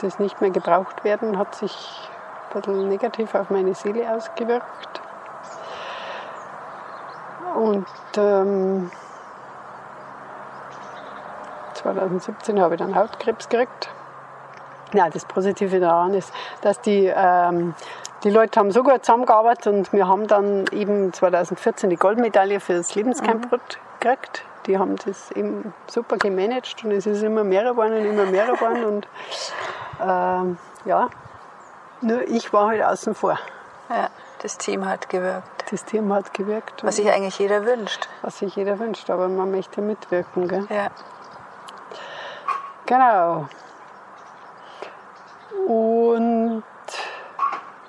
Das 0.01 0.19
nicht 0.19 0.41
mehr 0.41 0.49
gebraucht 0.49 1.05
werden 1.05 1.37
hat 1.37 1.55
sich 1.55 2.09
ein 2.53 2.61
bisschen 2.61 2.89
negativ 2.89 3.33
auf 3.35 3.49
meine 3.49 3.73
Seele 3.73 4.13
ausgewirkt. 4.13 5.01
Und 7.55 7.87
ähm, 8.17 8.91
2017 11.75 12.59
habe 12.59 12.75
ich 12.75 12.79
dann 12.79 12.95
Hautkrebs 12.95 13.47
gekriegt. 13.47 13.89
Ja, 14.95 15.09
das 15.09 15.25
Positive 15.25 15.79
daran 15.79 16.13
ist, 16.13 16.31
dass 16.61 16.79
die, 16.81 17.11
ähm, 17.13 17.73
die 18.23 18.29
Leute 18.29 18.59
haben 18.59 18.71
so 18.71 18.81
gut 18.81 19.05
zusammengearbeitet 19.05 19.67
und 19.67 19.93
wir 19.93 20.07
haben 20.07 20.27
dann 20.27 20.65
eben 20.71 21.11
2014 21.11 21.89
die 21.89 21.97
Goldmedaille 21.97 22.59
für 22.59 22.73
das 22.73 22.95
Lebenscamp 22.95 23.51
mhm. 23.51 23.59
gekriegt. 23.99 24.43
Die 24.67 24.79
haben 24.79 24.95
das 25.05 25.31
eben 25.31 25.73
super 25.87 26.17
gemanagt 26.17 26.83
und 26.83 26.91
es 26.91 27.05
ist 27.05 27.21
immer 27.21 27.43
mehr 27.43 27.63
geworden 27.63 27.97
und 27.97 28.05
immer 28.05 28.25
mehr 28.25 28.47
geworden 28.47 28.85
und 28.85 29.07
ähm, 30.01 30.57
ja, 30.85 31.09
nur 32.01 32.21
ich 32.27 32.51
war 32.53 32.69
halt 32.69 32.83
außen 32.83 33.15
vor. 33.15 33.37
Ja, 33.89 34.09
das 34.41 34.57
Team 34.57 34.85
hat 34.85 35.09
gewirkt. 35.09 35.71
Das 35.71 35.85
Team 35.85 36.13
hat 36.13 36.33
gewirkt. 36.33 36.83
Was 36.83 36.95
sich 36.97 37.11
eigentlich 37.11 37.37
jeder 37.39 37.65
wünscht. 37.65 38.07
Was 38.21 38.39
sich 38.39 38.55
jeder 38.55 38.79
wünscht, 38.79 39.09
aber 39.09 39.27
man 39.27 39.51
möchte 39.51 39.81
mitwirken. 39.81 40.47
Gell? 40.47 40.67
Ja. 40.69 40.89
Genau. 42.85 43.47
Und 45.67 46.63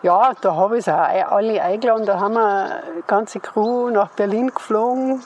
ja, 0.02 0.32
da 0.40 0.54
habe 0.54 0.78
ich 0.78 0.86
es 0.86 0.92
auch 0.92 1.32
alle 1.32 1.62
eingeladen. 1.62 2.06
Da 2.06 2.20
haben 2.20 2.34
wir 2.34 2.46
eine 2.46 3.02
ganze 3.06 3.40
Crew 3.40 3.90
nach 3.90 4.10
Berlin 4.10 4.52
geflogen 4.54 5.22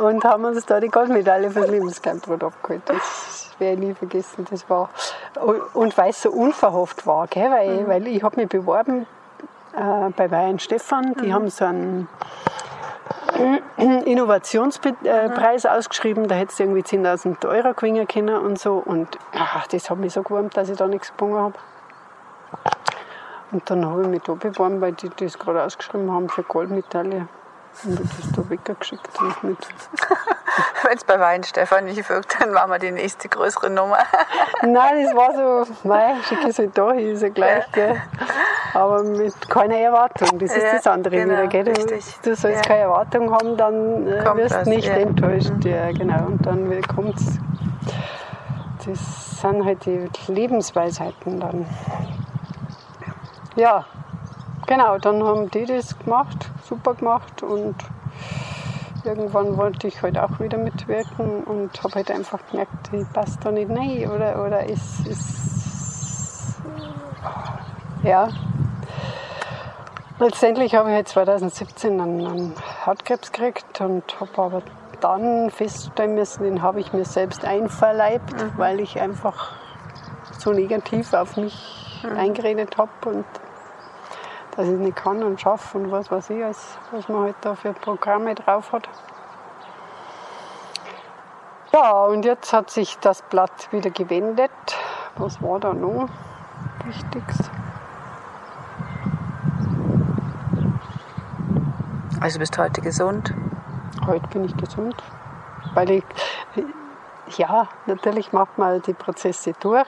und 0.00 0.24
haben 0.24 0.44
uns 0.44 0.66
da 0.66 0.80
die 0.80 0.88
Goldmedaille 0.88 1.50
für 1.50 1.60
das 1.60 1.70
Lebenskleinbrot 1.70 2.44
abgeholt. 2.44 2.82
Das 2.86 3.50
werde 3.58 3.80
ich 3.80 3.88
nie 3.88 3.94
vergessen. 3.94 4.46
Das 4.50 4.68
war, 4.68 4.90
und 5.74 5.96
weil 5.96 6.10
es 6.10 6.22
so 6.22 6.30
unverhofft 6.30 7.06
war, 7.06 7.26
gell? 7.26 7.50
Weil, 7.50 7.80
mhm. 7.82 7.88
weil 7.88 8.06
ich 8.06 8.22
habe 8.22 8.36
mich 8.36 8.48
beworben 8.48 9.06
äh, 9.74 10.10
bei 10.16 10.30
Wein 10.30 10.58
Stefan. 10.58 11.14
Die 11.14 11.28
mhm. 11.28 11.34
haben 11.34 11.50
so 11.50 11.64
einen 11.64 12.08
Innovationspreis 13.76 15.64
mhm. 15.64 15.70
ausgeschrieben, 15.70 16.28
da 16.28 16.34
hättest 16.34 16.58
du 16.58 16.64
irgendwie 16.64 16.82
10.000 16.82 17.46
Euro 17.48 17.74
gewinnen 17.74 18.06
können 18.06 18.36
und 18.36 18.58
so. 18.58 18.74
Und 18.76 19.18
ach, 19.32 19.66
das 19.66 19.90
hat 19.90 19.98
mich 19.98 20.12
so 20.12 20.22
gewurmt, 20.22 20.56
dass 20.56 20.68
ich 20.68 20.76
da 20.76 20.86
nichts 20.86 21.12
gewonnen 21.16 21.38
habe. 21.38 21.54
Und 23.52 23.70
dann 23.70 23.86
habe 23.86 24.02
ich 24.02 24.08
mich 24.08 24.22
da 24.22 24.34
beworben, 24.34 24.80
weil 24.80 24.92
die 24.92 25.10
das 25.16 25.38
gerade 25.38 25.62
ausgeschrieben 25.62 26.10
haben 26.10 26.28
für 26.28 26.42
Goldmedaille. 26.42 27.28
Und 27.84 28.00
das 28.00 28.32
da 28.34 28.48
weggeschickt. 28.48 29.08
Wenn 30.86 30.96
es 30.96 31.04
bei 31.04 31.18
Wein 31.18 31.42
Stefan 31.42 31.84
nicht 31.86 32.08
wirkt, 32.08 32.40
dann 32.40 32.52
machen 32.52 32.70
wir 32.70 32.78
die 32.78 32.92
nächste 32.92 33.28
größere 33.28 33.70
Nummer. 33.70 33.98
Nein, 34.62 35.04
das 35.04 35.14
war 35.16 35.34
so, 35.34 35.88
mei, 35.88 36.14
schicke 36.28 36.48
es 36.48 36.58
halt 36.58 36.78
da 36.78 36.92
ist 36.92 37.22
ja 37.22 37.28
gleich, 37.28 37.64
gell. 37.72 38.00
Aber 38.72 39.02
mit 39.02 39.48
keiner 39.48 39.76
Erwartung, 39.76 40.38
das 40.38 40.54
ist 40.54 40.62
ja, 40.62 40.74
das 40.74 40.86
andere 40.86 41.16
genau, 41.16 41.32
wieder, 41.32 41.46
gell. 41.48 41.64
Du, 41.64 41.72
du 41.72 42.36
sollst 42.36 42.44
ja. 42.44 42.60
keine 42.60 42.80
Erwartung 42.82 43.32
haben, 43.32 43.56
dann 43.56 44.06
äh, 44.06 44.36
wirst 44.36 44.64
du 44.64 44.70
nicht 44.70 44.86
ja. 44.86 44.94
enttäuscht. 44.94 45.50
Mhm. 45.50 45.70
Ja, 45.70 45.90
genau. 45.90 46.26
Und 46.26 46.46
dann 46.46 46.82
kommt 46.82 47.16
es. 47.16 47.38
Das 48.86 49.40
sind 49.40 49.64
halt 49.64 49.84
die 49.84 50.08
Lebensweisheiten 50.28 51.40
dann. 51.40 51.66
Ja, 53.56 53.84
Genau, 54.66 54.98
dann 54.98 55.22
haben 55.22 55.48
die 55.52 55.64
das 55.64 55.96
gemacht, 55.96 56.50
super 56.64 56.94
gemacht 56.94 57.40
und 57.44 57.76
irgendwann 59.06 59.56
wollte 59.56 59.86
ich 59.86 60.02
halt 60.02 60.18
auch 60.18 60.40
wieder 60.40 60.58
mitwirken 60.58 61.44
und 61.44 61.82
habe 61.82 61.94
halt 61.94 62.10
einfach 62.10 62.40
gemerkt, 62.50 62.92
ich 62.92 63.10
passe 63.12 63.38
da 63.42 63.50
nicht 63.50 63.70
rein 63.70 64.10
oder, 64.10 64.44
oder 64.44 64.68
es 64.68 65.06
ist. 65.06 66.56
Ja. 68.02 68.28
Letztendlich 70.18 70.74
habe 70.74 70.88
ich 70.90 70.94
halt 70.94 71.08
2017 71.08 72.00
einen, 72.00 72.26
einen 72.26 72.54
Hautkrebs 72.84 73.32
gekriegt 73.32 73.80
und 73.80 74.18
habe 74.20 74.42
aber 74.42 74.62
dann 75.00 75.50
feststellen 75.50 76.14
müssen, 76.14 76.44
den 76.44 76.62
habe 76.62 76.80
ich 76.80 76.92
mir 76.92 77.04
selbst 77.04 77.44
einverleibt, 77.44 78.32
mhm. 78.32 78.52
weil 78.56 78.80
ich 78.80 79.00
einfach 79.00 79.54
so 80.38 80.52
negativ 80.52 81.12
auf 81.12 81.36
mich 81.36 82.00
mhm. 82.02 82.16
eingeredet 82.16 82.78
habe 82.78 82.90
und 83.06 83.24
dass 84.56 84.66
ich 84.66 84.72
es 84.72 84.78
nicht 84.78 84.96
kann 84.96 85.22
und 85.22 85.40
schaffe 85.40 85.76
und 85.76 85.90
was 85.90 86.10
weiß 86.10 86.30
ich, 86.30 86.42
als, 86.42 86.78
was 86.90 87.08
man 87.08 87.22
halt 87.22 87.36
da 87.42 87.54
für 87.54 87.72
Programme 87.74 88.34
drauf 88.34 88.72
hat. 88.72 88.88
Ja, 91.72 92.04
und 92.04 92.24
jetzt 92.24 92.52
hat 92.54 92.70
sich 92.70 92.98
das 93.00 93.20
Blatt 93.22 93.70
wieder 93.70 93.90
gewendet. 93.90 94.50
Was 95.16 95.42
war 95.42 95.60
da 95.60 95.74
noch 95.74 96.08
Wichtiges? 96.84 97.50
Also 102.20 102.38
bist 102.38 102.56
du 102.56 102.62
heute 102.62 102.80
gesund? 102.80 103.34
Heute 104.06 104.26
bin 104.28 104.44
ich 104.44 104.56
gesund. 104.56 104.94
Weil 105.74 105.90
ich, 105.90 106.04
ja, 107.36 107.68
natürlich 107.84 108.32
macht 108.32 108.56
man 108.56 108.80
die 108.80 108.94
Prozesse 108.94 109.52
durch 109.60 109.86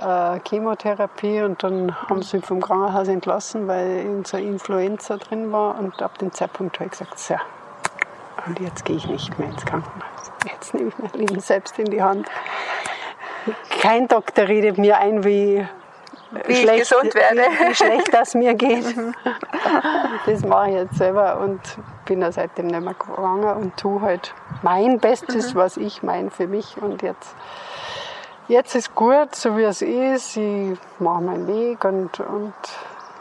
äh, 0.00 0.40
Chemotherapie 0.48 1.42
und 1.42 1.62
dann 1.62 1.94
haben 2.08 2.22
sie 2.22 2.38
mich 2.38 2.46
vom 2.46 2.60
Krankenhaus 2.60 3.08
entlassen, 3.08 3.68
weil 3.68 4.06
unser 4.06 4.38
Influenza 4.38 5.16
drin 5.16 5.52
war 5.52 5.78
und 5.78 6.00
ab 6.02 6.18
dem 6.18 6.32
Zeitpunkt 6.32 6.78
habe 6.78 6.86
ich 6.86 6.92
gesagt, 6.92 7.18
so, 7.18 7.34
und 8.46 8.60
jetzt 8.60 8.84
gehe 8.84 8.96
ich 8.96 9.06
nicht 9.06 9.38
mehr 9.38 9.48
ins 9.48 9.64
Krankenhaus. 9.64 10.32
Jetzt 10.50 10.74
nehme 10.74 10.88
ich 10.88 10.98
mein 10.98 11.12
Leben 11.12 11.40
selbst 11.40 11.78
in 11.78 11.86
die 11.86 12.02
Hand. 12.02 12.28
kein 13.80 14.08
Doktor 14.08 14.48
redet 14.48 14.78
mir 14.78 14.98
ein, 14.98 15.24
wie, 15.24 15.66
wie 16.46 16.56
schlecht, 16.56 16.90
gesund 16.90 17.14
werde. 17.14 17.40
Wie, 17.40 17.68
wie 17.68 17.74
schlecht 17.74 18.12
das 18.12 18.34
mir 18.34 18.54
geht. 18.54 18.84
Das 20.26 20.44
mache 20.44 20.68
ich 20.68 20.74
jetzt 20.76 20.98
selber 20.98 21.40
und 21.40 21.60
bin 22.04 22.20
da 22.20 22.30
seitdem 22.30 22.68
nicht 22.68 22.80
mehr 22.80 22.94
gegangen 22.94 23.56
und 23.56 23.76
tue 23.76 24.00
halt 24.00 24.34
mein 24.62 24.98
Bestes, 25.00 25.52
mhm. 25.52 25.58
was 25.58 25.76
ich 25.76 26.02
meine 26.04 26.30
für 26.30 26.46
mich. 26.46 26.76
Und 26.80 27.02
jetzt, 27.02 27.34
jetzt 28.52 28.74
ist 28.74 28.94
gut, 28.94 29.34
so 29.34 29.56
wie 29.56 29.64
es 29.64 29.82
ist. 29.82 30.36
Ich 30.36 30.78
mache 30.98 31.22
meinen 31.22 31.46
Weg 31.46 31.84
und, 31.84 32.20
und 32.20 32.54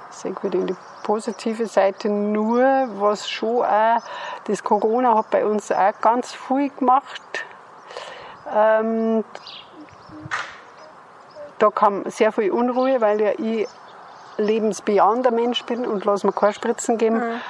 sehe 0.09 0.35
wieder 0.41 0.59
in 0.59 0.67
die 0.67 0.75
positive 1.03 1.65
Seite. 1.67 2.09
Nur, 2.09 2.63
was 2.99 3.29
schon 3.29 3.63
auch, 3.63 4.01
das 4.45 4.63
Corona 4.63 5.15
hat 5.15 5.29
bei 5.31 5.45
uns 5.45 5.71
auch 5.71 5.93
ganz 6.01 6.33
viel 6.33 6.69
gemacht. 6.69 7.21
Ähm, 8.53 9.23
da 11.59 11.69
kam 11.69 12.09
sehr 12.09 12.31
viel 12.31 12.51
Unruhe, 12.51 12.99
weil 12.99 13.21
ja 13.21 13.31
ich 13.37 13.67
lebensbejahender 14.37 15.31
Mensch 15.31 15.63
bin 15.65 15.85
und 15.85 16.03
lasse 16.03 16.27
mir 16.27 16.33
keine 16.33 16.53
Spritzen 16.53 16.97
geben. 16.97 17.19
Mhm. 17.19 17.41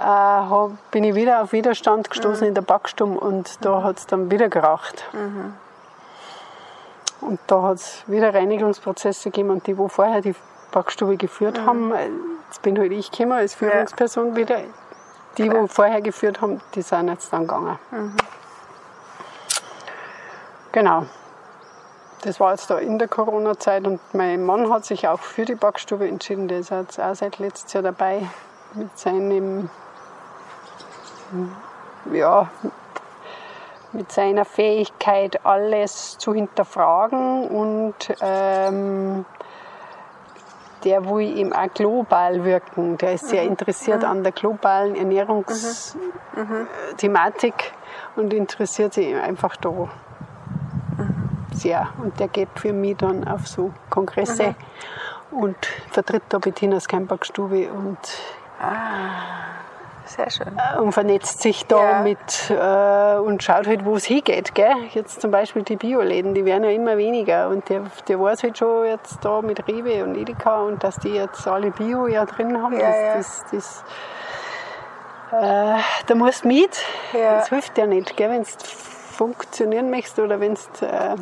Äh, 0.00 0.68
bin 0.90 1.04
ich 1.04 1.14
wieder 1.14 1.42
auf 1.42 1.52
Widerstand 1.52 2.08
gestoßen 2.08 2.42
mhm. 2.42 2.48
in 2.48 2.54
der 2.54 2.62
Backstube 2.62 3.18
und 3.20 3.62
da 3.64 3.80
mhm. 3.80 3.84
hat 3.84 3.98
es 3.98 4.06
dann 4.06 4.30
wieder 4.30 4.48
geraucht. 4.48 5.04
Mhm. 5.12 5.54
Und 7.20 7.38
da 7.46 7.62
hat 7.62 7.76
es 7.76 8.02
wieder 8.06 8.32
Reinigungsprozesse 8.32 9.30
gegeben 9.30 9.50
und 9.50 9.66
die, 9.66 9.76
wo 9.76 9.88
vorher 9.88 10.20
die 10.20 10.34
Backstube 10.72 11.16
geführt 11.16 11.58
mhm. 11.58 11.66
haben, 11.66 11.92
jetzt 12.48 12.62
bin 12.62 12.78
halt 12.78 12.92
ich 12.92 13.10
gekommen 13.10 13.32
als 13.32 13.54
Führungsperson 13.54 14.30
ja. 14.30 14.36
wieder. 14.36 14.60
Die, 15.38 15.48
die 15.48 15.68
vorher 15.68 16.00
geführt 16.00 16.40
haben, 16.40 16.60
die 16.74 16.82
sind 16.82 17.08
jetzt 17.08 17.32
dann 17.32 17.42
gegangen. 17.42 17.78
Mhm. 17.90 18.16
Genau. 20.72 21.06
Das 22.22 22.38
war 22.38 22.50
jetzt 22.50 22.68
da 22.68 22.78
in 22.78 22.98
der 22.98 23.08
Corona-Zeit 23.08 23.86
und 23.86 24.00
mein 24.12 24.44
Mann 24.44 24.70
hat 24.70 24.84
sich 24.84 25.08
auch 25.08 25.20
für 25.20 25.44
die 25.44 25.54
Backstube 25.54 26.06
entschieden. 26.06 26.48
Der 26.48 26.58
ist 26.58 26.70
jetzt 26.70 27.00
auch 27.00 27.14
seit 27.14 27.38
letztes 27.38 27.72
Jahr 27.72 27.82
dabei 27.82 28.28
mit 28.74 28.98
seinem, 28.98 29.70
ja, 32.12 32.50
mit 33.92 34.12
seiner 34.12 34.44
Fähigkeit, 34.44 35.44
alles 35.44 36.18
zu 36.18 36.34
hinterfragen 36.34 37.48
und 37.48 37.94
ähm, 38.20 39.24
der 40.84 41.08
will 41.08 41.38
eben 41.38 41.52
auch 41.52 41.72
global 41.74 42.44
wirken. 42.44 42.96
Der 42.98 43.14
ist 43.14 43.28
sehr 43.28 43.42
mhm. 43.42 43.50
interessiert 43.50 44.02
mhm. 44.02 44.08
an 44.08 44.22
der 44.22 44.30
globalen 44.32 44.94
Ernährungsthematik 44.94 47.72
mhm. 48.16 48.22
und 48.22 48.32
interessiert 48.32 48.94
sich 48.94 49.14
einfach 49.14 49.56
da 49.56 49.88
sehr. 51.52 51.88
Und 52.02 52.18
der 52.20 52.28
geht 52.28 52.48
für 52.56 52.72
mich 52.72 52.96
dann 52.96 53.26
auf 53.26 53.46
so 53.46 53.72
Kongresse 53.90 54.54
und 55.30 55.56
vertritt 55.90 56.22
da 56.28 56.38
Bettinas 56.38 56.88
Campbackstube 56.88 57.70
und 57.70 57.98
ah. 58.60 59.59
Sehr 60.16 60.28
schön. 60.28 60.60
Und 60.80 60.90
vernetzt 60.90 61.40
sich 61.40 61.66
da 61.66 61.82
ja. 61.82 62.02
mit 62.02 62.50
äh, 62.50 63.20
und 63.20 63.44
schaut 63.44 63.68
halt, 63.68 63.84
wo 63.84 63.94
es 63.94 64.04
hingeht. 64.04 64.56
Gell? 64.56 64.74
Jetzt 64.92 65.20
zum 65.20 65.30
Beispiel 65.30 65.62
die 65.62 65.76
Bioläden, 65.76 66.34
die 66.34 66.44
werden 66.44 66.64
ja 66.64 66.70
immer 66.70 66.98
weniger. 66.98 67.48
Und 67.48 67.68
der, 67.68 67.84
der 68.08 68.18
weiß 68.18 68.42
halt 68.42 68.58
schon 68.58 68.86
jetzt 68.86 69.24
da 69.24 69.40
mit 69.40 69.68
Rewe 69.68 70.02
und 70.02 70.16
Edeka 70.16 70.62
und 70.62 70.82
dass 70.82 70.96
die 70.96 71.10
jetzt 71.10 71.46
alle 71.46 71.70
Bio 71.70 72.08
ja 72.08 72.26
drin 72.26 72.60
haben. 72.60 72.80
Ja, 72.80 72.88
das, 72.88 72.96
ja. 72.96 73.14
das, 73.16 73.44
das 73.52 73.84
äh, 75.30 75.80
da 76.08 76.14
musst 76.16 76.42
du 76.42 76.48
mit. 76.48 76.76
Ja. 77.12 77.36
Das 77.36 77.50
hilft 77.50 77.78
ja 77.78 77.86
nicht, 77.86 78.18
wenn 78.18 78.42
du 78.42 78.48
funktionieren 78.48 79.90
möchtest 79.90 80.18
oder 80.18 80.40
wenn 80.40 80.54
du. 80.54 80.86
Äh, 80.86 81.14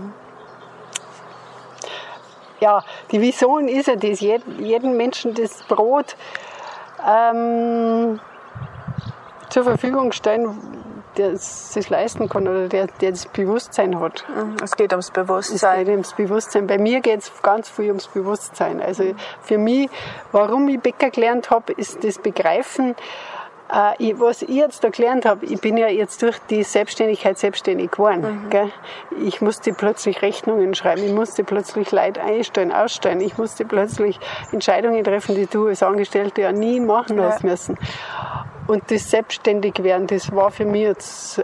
ja, 2.61 2.83
die 3.13 3.21
Vision 3.21 3.69
ist 3.69 3.87
ja 3.87 3.97
das, 3.97 4.21
jeden 4.21 4.97
Menschen 4.97 5.35
das 5.35 5.63
Brot 5.65 6.17
ähm, 7.07 8.19
zur 9.49 9.65
Verfügung 9.65 10.13
stellen, 10.13 10.57
der 11.17 11.33
es 11.33 11.73
sich 11.73 11.91
leisten 11.91 12.29
kann 12.29 12.47
oder 12.47 12.69
der, 12.69 12.87
der 13.01 13.11
das 13.11 13.27
Bewusstsein 13.27 13.99
hat. 14.01 14.25
Mhm. 14.29 14.57
Es 14.63 14.77
geht 14.77 14.93
ums 14.93 15.11
Bewusstsein. 15.11 15.81
Es 15.81 15.87
geht 15.87 15.89
ums 15.89 16.13
Bewusstsein. 16.15 16.67
Bei 16.67 16.79
mir 16.79 17.01
geht 17.01 17.21
es 17.21 17.33
ganz 17.43 17.69
viel 17.69 17.89
ums 17.89 18.07
Bewusstsein. 18.07 18.81
Also 18.81 19.15
für 19.43 19.59
mich, 19.59 19.91
warum 20.33 20.69
ich 20.69 20.81
Bäcker 20.81 21.11
gelernt 21.11 21.51
habe, 21.51 21.73
ist 21.73 22.05
das 22.05 22.19
Begreifen, 22.19 22.95
äh, 23.71 24.15
was 24.19 24.43
ich 24.43 24.49
jetzt 24.49 24.83
da 24.83 24.89
gelernt 24.89 25.27
habe, 25.27 25.45
ich 25.45 25.61
bin 25.61 25.77
ja 25.77 25.89
jetzt 25.89 26.23
durch 26.23 26.39
die 26.51 26.63
Selbstständigkeit 26.63 27.39
selbstständig 27.39 27.91
geworden. 27.91 28.45
Mhm. 28.45 28.51
Gell? 28.51 28.73
Ich 29.23 29.41
musste 29.41 29.73
plötzlich 29.73 30.23
Rechnungen 30.23 30.75
schreiben, 30.75 31.03
ich 31.05 31.13
musste 31.13 31.45
plötzlich 31.45 31.93
Leute 31.93 32.23
einstellen, 32.23 32.73
ausstellen, 32.73 33.21
ich 33.21 33.37
musste 33.37 33.65
plötzlich 33.65 34.19
Entscheidungen 34.53 35.05
treffen, 35.05 35.35
die 35.35 35.47
du 35.47 35.67
als 35.67 35.83
Angestellte 35.83 36.43
ja 36.43 36.53
nie 36.53 36.81
machen 36.81 37.19
ja. 37.19 37.25
hast 37.25 37.45
müssen. 37.45 37.77
Und 38.69 38.91
das 38.91 39.11
Selbstständigwerden, 39.11 40.07
das 40.07 40.31
war 40.33 40.51
für 40.51 40.67
mich 40.67 40.83
jetzt 40.83 41.43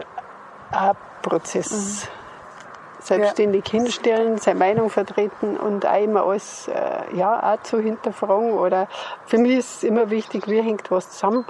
ein 0.71 0.95
Prozess. 1.23 2.07
Mhm. 2.07 3.03
Selbstständig 3.03 3.67
ja. 3.67 3.79
hinstellen, 3.79 4.37
seine 4.37 4.59
Meinung 4.59 4.89
vertreten 4.89 5.57
und 5.57 5.85
auch 5.85 6.01
immer 6.01 6.23
alles 6.23 6.67
äh, 6.67 7.15
ja, 7.15 7.53
auch 7.53 7.61
zu 7.61 7.79
hinterfragen. 7.79 8.53
Oder 8.53 8.87
für 9.25 9.37
mich 9.37 9.57
ist 9.57 9.83
immer 9.83 10.09
wichtig, 10.09 10.47
wie 10.47 10.61
hängt 10.61 10.89
was 10.91 11.11
zusammen. 11.11 11.45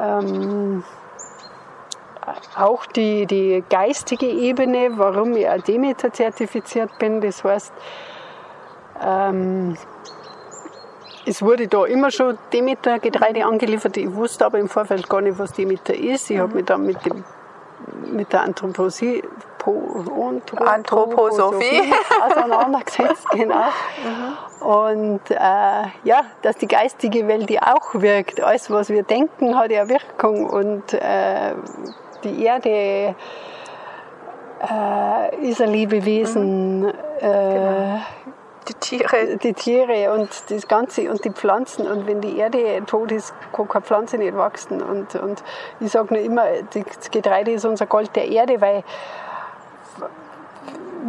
Ähm, 0.00 0.84
auch 2.56 2.86
die, 2.86 3.26
die 3.26 3.64
geistige 3.70 4.26
Ebene, 4.26 4.90
warum 4.96 5.36
ich 5.36 5.48
auch 5.48 5.62
Demeter 5.62 6.12
zertifiziert 6.12 6.98
bin, 6.98 7.20
das 7.20 7.42
heißt, 7.44 7.72
ähm, 9.00 9.76
es 11.28 11.42
wurde 11.42 11.68
da 11.68 11.84
immer 11.84 12.10
schon 12.10 12.38
Demeter-Getreide 12.52 13.44
angeliefert. 13.44 13.96
Ich 13.98 14.12
wusste 14.14 14.46
aber 14.46 14.58
im 14.58 14.68
Vorfeld 14.68 15.08
gar 15.08 15.20
nicht, 15.20 15.38
was 15.38 15.52
Demeter 15.52 15.94
ist. 15.94 16.30
Ich 16.30 16.38
habe 16.38 16.54
mich 16.54 16.64
dann 16.64 16.86
mit, 16.86 17.04
dem, 17.04 17.22
mit 18.10 18.32
der 18.32 18.42
Anthroposie, 18.42 19.22
Anthroposophie 20.64 21.92
auseinandergesetzt, 22.26 23.28
genau. 23.32 23.66
Mhm. 23.66 24.66
Und 24.66 25.30
äh, 25.30 25.36
ja, 26.04 26.22
dass 26.40 26.56
die 26.56 26.66
geistige 26.66 27.28
Welt 27.28 27.50
die 27.50 27.60
auch 27.60 27.94
wirkt. 27.94 28.40
Alles, 28.40 28.70
was 28.70 28.88
wir 28.88 29.02
denken, 29.02 29.58
hat 29.58 29.70
ja 29.70 29.86
Wirkung. 29.88 30.48
Und 30.48 30.94
äh, 30.94 31.52
die 32.24 32.42
Erde 32.42 33.14
äh, 34.62 35.36
ist 35.42 35.60
ein 35.60 35.70
Lebewesen. 35.70 36.80
Mhm. 36.80 36.92
Äh, 37.20 37.98
genau 38.00 38.17
die 38.68 38.74
Tiere. 38.74 39.36
Die 39.36 39.52
Tiere 39.52 40.12
und 40.12 40.28
das 40.50 40.68
Ganze 40.68 41.10
und 41.10 41.24
die 41.24 41.30
Pflanzen. 41.30 41.86
Und 41.86 42.06
wenn 42.06 42.20
die 42.20 42.38
Erde 42.38 42.82
tot 42.86 43.12
ist, 43.12 43.34
kann 43.52 43.68
keine 43.68 43.84
Pflanze 43.84 44.18
nicht 44.18 44.36
wachsen. 44.36 44.82
Und, 44.82 45.14
und 45.14 45.42
ich 45.80 45.90
sage 45.90 46.14
nur 46.14 46.22
immer, 46.22 46.44
das 46.72 47.10
Getreide 47.10 47.52
ist 47.52 47.64
unser 47.64 47.86
Gold 47.86 48.14
der 48.16 48.28
Erde, 48.28 48.60
weil 48.60 48.84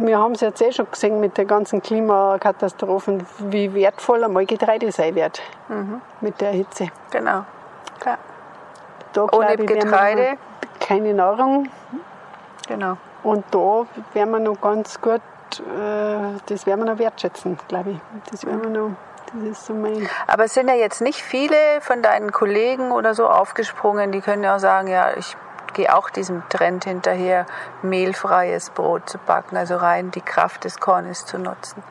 wir 0.02 0.18
haben 0.18 0.32
es 0.32 0.40
jetzt 0.40 0.62
eh 0.62 0.72
schon 0.72 0.90
gesehen 0.90 1.20
mit 1.20 1.36
den 1.36 1.46
ganzen 1.46 1.82
Klimakatastrophen, 1.82 3.26
wie 3.50 3.72
wertvoll 3.74 4.24
einmal 4.24 4.46
Getreide 4.46 4.90
sein 4.92 5.14
wird 5.14 5.42
mhm. 5.68 6.00
mit 6.20 6.40
der 6.40 6.52
Hitze. 6.52 6.88
Genau. 7.10 7.44
Ja. 8.04 8.18
Da, 9.12 9.26
Ohne 9.32 9.54
ich, 9.54 9.66
Getreide 9.66 10.38
keine 10.78 11.12
Nahrung. 11.14 11.68
Genau. 12.68 12.96
Und 13.22 13.44
da 13.50 13.86
werden 14.14 14.30
wir 14.30 14.40
noch 14.40 14.60
ganz 14.60 15.00
gut 15.00 15.20
äh, 15.58 16.38
das 16.46 16.66
werden 16.66 16.84
wir 16.84 16.92
noch 16.92 16.98
wertschätzen, 16.98 17.58
glaube 17.66 17.90
ich. 17.90 17.98
Das 18.30 18.46
werden 18.46 18.62
wir 18.62 18.70
noch. 18.70 18.90
So 19.54 19.74
Aber 20.26 20.44
es 20.44 20.54
sind 20.54 20.68
ja 20.68 20.74
jetzt 20.74 21.00
nicht 21.00 21.22
viele 21.22 21.54
von 21.80 22.02
deinen 22.02 22.32
Kollegen 22.32 22.90
oder 22.90 23.14
so 23.14 23.28
aufgesprungen, 23.28 24.10
die 24.10 24.20
können 24.20 24.42
ja 24.42 24.56
auch 24.56 24.60
sagen, 24.60 24.88
ja, 24.88 25.16
ich 25.16 25.36
gehe 25.72 25.94
auch 25.94 26.10
diesem 26.10 26.42
Trend 26.48 26.84
hinterher, 26.84 27.46
mehlfreies 27.82 28.70
Brot 28.70 29.08
zu 29.08 29.18
backen, 29.18 29.56
also 29.56 29.76
rein 29.76 30.10
die 30.10 30.20
Kraft 30.20 30.64
des 30.64 30.80
Kornes 30.80 31.26
zu 31.26 31.38
nutzen. 31.38 31.82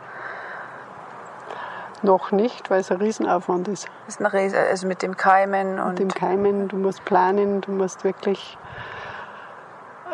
Noch 2.01 2.31
nicht, 2.31 2.69
weil 2.69 2.79
es 2.79 2.91
ein 2.91 2.97
Riesenaufwand 2.97 3.67
ist. 3.67 3.87
ist 4.07 4.21
ein 4.21 4.25
Riesen, 4.25 4.57
also 4.57 4.87
mit 4.87 5.01
dem 5.01 5.17
Keimen 5.17 5.79
und. 5.79 5.99
Mit 5.99 5.99
dem 5.99 6.13
Keimen, 6.13 6.67
du 6.69 6.77
musst 6.77 7.03
planen, 7.03 7.61
du 7.61 7.71
musst 7.71 8.03
wirklich 8.03 8.57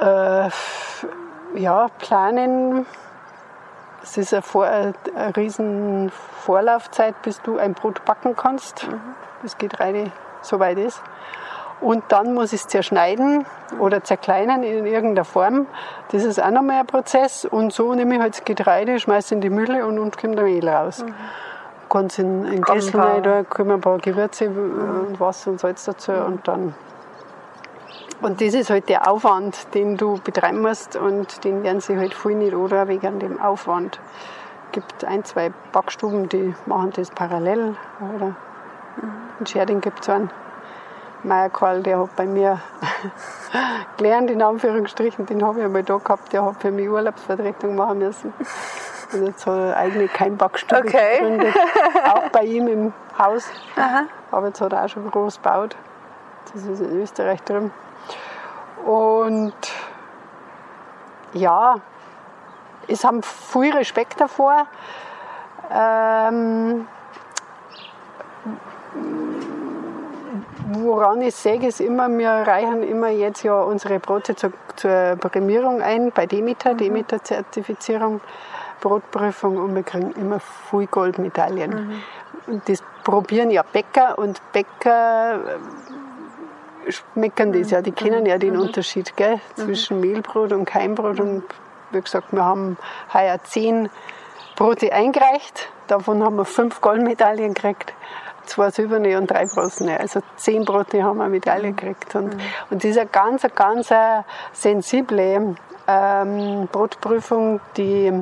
äh, 0.02 0.50
ja, 1.56 1.88
planen, 2.00 2.86
es 4.06 4.18
ist 4.18 4.34
eine, 4.34 4.42
Vor 4.42 4.66
eine 4.66 4.94
riesen 5.36 6.12
Vorlaufzeit, 6.12 7.22
bis 7.24 7.42
du 7.42 7.58
ein 7.58 7.74
Brot 7.74 8.06
backen 8.06 8.36
kannst. 8.36 8.88
Mhm. 8.88 9.00
Das 9.42 9.58
Getreide 9.58 10.12
so 10.42 10.60
weit 10.60 10.78
ist. 10.78 11.02
Und 11.82 12.04
dann 12.10 12.34
muss 12.34 12.54
ich 12.54 12.62
es 12.62 12.68
zerschneiden 12.68 13.46
oder 13.80 14.04
zerkleinern 14.04 14.64
in 14.64 14.86
irgendeiner 14.86 15.26
Form. 15.26 15.68
Das 16.12 16.24
ist 16.24 16.42
auch 16.42 16.52
nochmal 16.52 16.80
ein 16.80 16.88
Prozess. 16.88 17.46
Und 17.46 17.74
so 17.74 17.94
nehme 17.94 18.16
ich 18.16 18.22
halt 18.22 18.38
das 18.38 18.46
Getreide, 18.46 19.00
schmeiße 19.00 19.36
in 19.36 19.42
die 19.42 19.50
Mühle 19.50 19.86
und 19.86 20.00
unten 20.00 20.20
kommt 20.20 20.38
der 20.38 20.46
Mehl 20.46 20.68
raus. 20.68 21.04
Mhm. 21.04 21.14
Kann 21.90 22.06
es 22.06 22.20
in 22.20 22.46
einen 22.46 22.64
Kessel 22.64 23.00
rein, 23.00 23.24
da 23.24 23.44
kommen 23.44 23.72
ein 23.72 23.82
paar 23.82 23.98
Gewürze 24.00 24.50
mhm. 24.50 25.08
und 25.08 25.20
Wasser 25.20 25.52
und 25.52 25.60
Salz 25.60 25.86
dazu 25.86 26.12
mhm. 26.12 26.26
und 26.26 26.48
dann 26.48 26.74
und 28.22 28.42
das 28.42 28.54
ist 28.54 28.70
halt 28.70 28.90
der 28.90 29.10
Aufwand, 29.10 29.74
den 29.74 29.98
du 29.98 30.20
betreiben 30.24 30.62
musst 30.62 30.96
und 30.96 31.44
den 31.44 31.64
werden 31.64 31.82
sie 31.82 31.98
halt 31.98 32.14
voll 32.14 32.36
nicht 32.36 32.56
oder 32.56 32.88
wegen 32.88 33.20
dem 33.20 33.42
Aufwand. 33.42 34.00
Es 34.68 34.72
gibt 34.72 35.06
ein, 35.06 35.24
zwei 35.24 35.52
Backstuben, 35.72 36.28
die 36.30 36.54
machen 36.66 36.92
das 36.96 37.12
parallel. 37.12 37.76
Oder 38.16 38.36
in 39.40 39.46
Scherding 39.46 39.82
gibt 39.82 40.02
es 40.02 40.10
einen 40.10 40.30
Meierkarl, 41.24 41.82
der 41.82 42.00
hat 42.00 42.16
bei 42.16 42.26
mir 42.26 42.60
gelernt, 43.98 44.30
in 44.30 44.42
Anführungsstrichen, 44.42 45.26
den 45.26 45.44
habe 45.46 45.60
ich 45.60 45.66
einmal 45.66 45.84
da 45.84 45.98
gehabt, 45.98 46.34
der 46.34 46.46
hat 46.46 46.62
für 46.62 46.72
mich 46.72 46.90
Urlaubsvertretung 46.90 47.76
machen 47.76 48.00
müssen. 48.00 48.34
Und 49.14 49.26
jetzt 49.26 49.46
hat 49.46 49.58
er 49.58 49.78
eigene 49.78 50.08
Keimbackstube 50.08 50.82
Okay. 50.88 51.20
gegründet, 51.20 51.56
auch 52.06 52.30
bei 52.30 52.44
ihm 52.44 52.68
im 52.68 52.94
Haus. 53.18 53.50
Aha. 53.76 54.04
Aber 54.32 54.48
jetzt 54.48 54.62
hat 54.62 54.74
er 54.74 54.86
auch 54.86 54.90
schon 54.90 55.10
groß 55.10 55.38
gebaut. 55.38 55.76
Das 56.54 56.64
ist 56.64 56.80
in 56.80 57.02
Österreich 57.02 57.42
drüben. 57.44 57.72
Und 58.86 59.54
ja, 61.34 61.76
es 62.88 63.04
haben 63.04 63.24
viel 63.24 63.76
Respekt 63.76 64.22
davor. 64.22 64.68
Ähm, 65.72 66.88
woran 70.68 71.22
ich 71.22 71.36
sehe, 71.36 71.66
ist 71.68 71.82
immer, 71.82 72.08
wir 72.10 72.30
reichen 72.30 72.84
immer 72.84 73.10
jetzt 73.10 73.44
ja 73.44 73.60
unsere 73.60 74.00
Brote 74.00 74.36
zur, 74.36 74.54
zur 74.76 75.16
Prämierung 75.16 75.82
ein 75.82 76.12
bei 76.12 76.28
Demeter, 76.28 76.76
Demeter-Zertifizierung, 76.76 78.22
Brotprüfung 78.82 79.58
und 79.58 79.74
wir 79.74 79.84
kriegen 79.84 80.12
immer 80.12 80.40
viel 80.40 80.86
Goldmedaillen. 80.86 82.04
Und 82.46 82.70
das 82.70 82.84
probieren 83.04 83.50
ja 83.50 83.64
Bäcker 83.64 84.20
und 84.20 84.40
Bäcker 84.52 85.40
schmecken 86.90 87.54
das 87.54 87.72
ja, 87.72 87.82
die 87.82 87.92
kennen 87.92 88.26
ja 88.26 88.38
den 88.38 88.58
Unterschied 88.58 89.16
gell, 89.16 89.40
zwischen 89.56 90.00
Mehlbrot 90.00 90.52
und 90.52 90.66
Keimbrot. 90.66 91.20
Und 91.20 91.44
wie 91.92 92.02
gesagt, 92.02 92.32
wir 92.32 92.44
haben 92.44 92.78
heuer 93.14 93.40
zehn 93.44 93.90
Brote 94.56 94.92
eingereicht, 94.94 95.70
davon 95.88 96.24
haben 96.24 96.38
wir 96.38 96.46
fünf 96.46 96.82
Goldmedaillen 96.82 97.54
gekriegt. 97.54 97.94
Zwei 98.46 98.70
silberne 98.70 99.18
und 99.18 99.32
drei 99.32 99.48
bronzene. 99.48 100.00
Also 100.00 100.20
zehn 100.36 100.66
Brote 100.66 101.04
haben 101.04 101.18
wir 101.18 101.24
eine 101.24 101.32
Medaille 101.34 101.74
gekriegt. 101.74 102.14
Und, 102.14 102.36
und 102.70 102.84
das 102.84 102.92
ist 102.92 103.00
eine 103.00 103.10
ganz, 103.10 103.46
ganz 103.56 103.90
äh, 103.90 104.22
sensible 104.54 105.56
ähm, 105.88 106.68
Brotprüfung, 106.72 107.60
die 107.76 108.14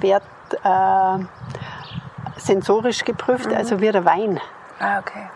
wird 0.00 0.22
äh, 0.64 1.18
sensorisch 2.36 3.04
geprüft, 3.04 3.52
also 3.52 3.80
wie 3.80 3.92
der 3.92 4.04
Wein. 4.04 4.40
Ah, 4.78 4.98
okay. 4.98 5.28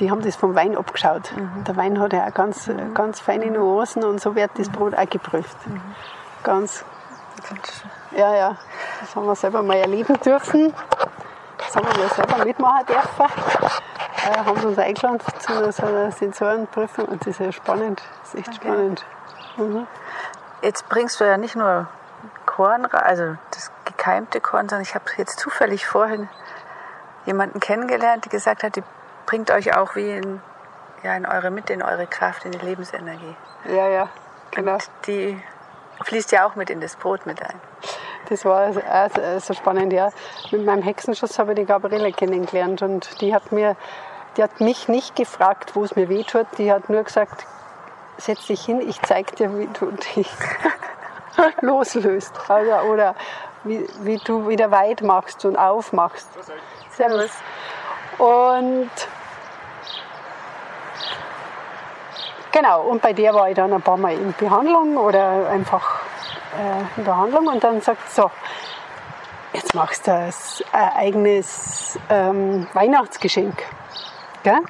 Die 0.00 0.10
haben 0.10 0.22
das 0.22 0.34
vom 0.34 0.54
Wein 0.54 0.76
abgeschaut. 0.76 1.30
Der 1.66 1.76
Wein 1.76 2.00
hat 2.00 2.14
ja 2.14 2.26
auch 2.26 2.34
ganz, 2.34 2.68
äh, 2.68 2.74
ganz 2.94 3.20
feine 3.20 3.50
Nuancen 3.50 4.02
und 4.02 4.20
so 4.20 4.34
wird 4.34 4.50
das 4.56 4.70
Brot 4.70 4.94
auch 4.94 5.08
geprüft. 5.08 5.56
Ganz, 6.42 6.84
ja, 8.12 8.34
ja. 8.34 8.56
Das 9.00 9.14
haben 9.14 9.26
wir 9.26 9.34
selber 9.34 9.62
mal 9.62 9.76
erleben 9.76 10.18
dürfen. 10.20 10.74
Das 11.58 11.76
haben 11.76 11.86
wir 11.86 12.02
mal 12.02 12.14
selber 12.14 12.44
mitmachen 12.44 12.86
dürfen. 12.86 13.26
Äh, 14.26 14.38
haben 14.38 14.58
sie 14.58 14.66
uns 14.66 14.78
eingeladen 14.78 15.20
zu 15.38 15.72
so 15.72 15.86
einer 15.86 16.10
Sensorenprüfung 16.10 17.04
und 17.04 17.20
das 17.20 17.28
ist 17.28 17.40
ja 17.40 17.52
spannend. 17.52 18.02
Das 18.22 18.34
ist 18.34 18.40
echt 18.40 18.54
spannend. 18.56 19.04
Mhm. 19.58 19.86
Jetzt 20.62 20.88
bringst 20.88 21.20
du 21.20 21.24
ja 21.24 21.36
nicht 21.36 21.56
nur 21.56 21.88
Korn, 22.46 22.86
also 22.86 23.36
das 23.50 23.70
gekeimte 23.84 24.40
Korn, 24.40 24.68
sondern 24.68 24.82
ich 24.82 24.94
habe 24.94 25.04
jetzt 25.18 25.38
zufällig 25.38 25.86
vorhin 25.86 26.28
jemanden 27.26 27.60
kennengelernt, 27.60 28.24
die 28.24 28.28
gesagt 28.30 28.62
hat, 28.62 28.76
die 28.76 28.82
bringt 29.30 29.50
euch 29.52 29.76
auch 29.76 29.94
wie 29.94 30.10
in, 30.10 30.40
ja, 31.04 31.14
in 31.14 31.24
eure 31.24 31.52
Mitte, 31.52 31.72
in 31.72 31.82
eure 31.84 32.08
Kraft, 32.08 32.44
in 32.44 32.50
die 32.50 32.58
Lebensenergie. 32.58 33.36
Ja, 33.68 33.86
ja, 33.88 34.08
genau. 34.50 34.72
Und 34.72 34.90
die 35.06 35.40
fließt 36.04 36.32
ja 36.32 36.46
auch 36.48 36.56
mit 36.56 36.68
in 36.68 36.80
das 36.80 36.96
Brot 36.96 37.26
mit 37.26 37.40
ein. 37.40 37.54
Das 38.28 38.44
war 38.44 38.72
so- 38.72 38.80
so 39.38 39.54
spannend, 39.54 39.92
ja. 39.92 40.10
Mit 40.50 40.64
meinem 40.64 40.82
Hexenschuss 40.82 41.38
habe 41.38 41.52
ich 41.52 41.60
die 41.60 41.64
Gabriele 41.64 42.10
kennengelernt 42.12 42.82
und 42.82 43.20
die 43.20 43.32
hat 43.32 43.52
mir, 43.52 43.76
die 44.36 44.42
hat 44.42 44.60
mich 44.60 44.88
nicht 44.88 45.14
gefragt, 45.14 45.76
wo 45.76 45.84
es 45.84 45.94
mir 45.94 46.08
weh 46.08 46.24
tut. 46.24 46.46
Die 46.58 46.72
hat 46.72 46.88
nur 46.90 47.04
gesagt, 47.04 47.46
setz 48.16 48.46
dich 48.48 48.64
hin, 48.64 48.80
ich 48.80 49.00
zeig 49.02 49.36
dir, 49.36 49.56
wie 49.56 49.68
du 49.78 49.92
dich 49.92 50.28
loslöst. 51.60 52.32
Also, 52.48 52.72
oder 52.90 53.14
wie, 53.62 53.86
wie 54.02 54.18
du 54.18 54.48
wieder 54.48 54.72
weit 54.72 55.02
machst 55.02 55.44
und 55.44 55.56
aufmachst. 55.56 56.28
Servus. 56.90 57.30
Und 58.18 58.90
genau, 62.52 62.82
und 62.82 63.02
bei 63.02 63.12
der 63.12 63.34
war 63.34 63.48
ich 63.48 63.56
dann 63.56 63.72
ein 63.72 63.82
paar 63.82 63.96
Mal 63.96 64.14
in 64.14 64.32
Behandlung 64.38 64.96
oder 64.96 65.48
einfach 65.48 66.00
äh, 66.58 66.98
in 66.98 67.04
Behandlung 67.04 67.46
und 67.46 67.62
dann 67.62 67.80
sagt 67.80 68.10
so, 68.10 68.30
jetzt 69.52 69.74
machst 69.74 70.06
du 70.06 70.12
ein 70.12 70.32
ein 70.72 70.92
eigenes 70.96 71.98
ähm, 72.08 72.66
Weihnachtsgeschenk. 72.72 73.62
Gell? 74.42 74.60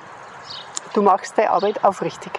Du 0.92 1.02
machst 1.02 1.38
deine 1.38 1.50
Arbeit 1.50 1.84
aufrichtig. 1.84 2.32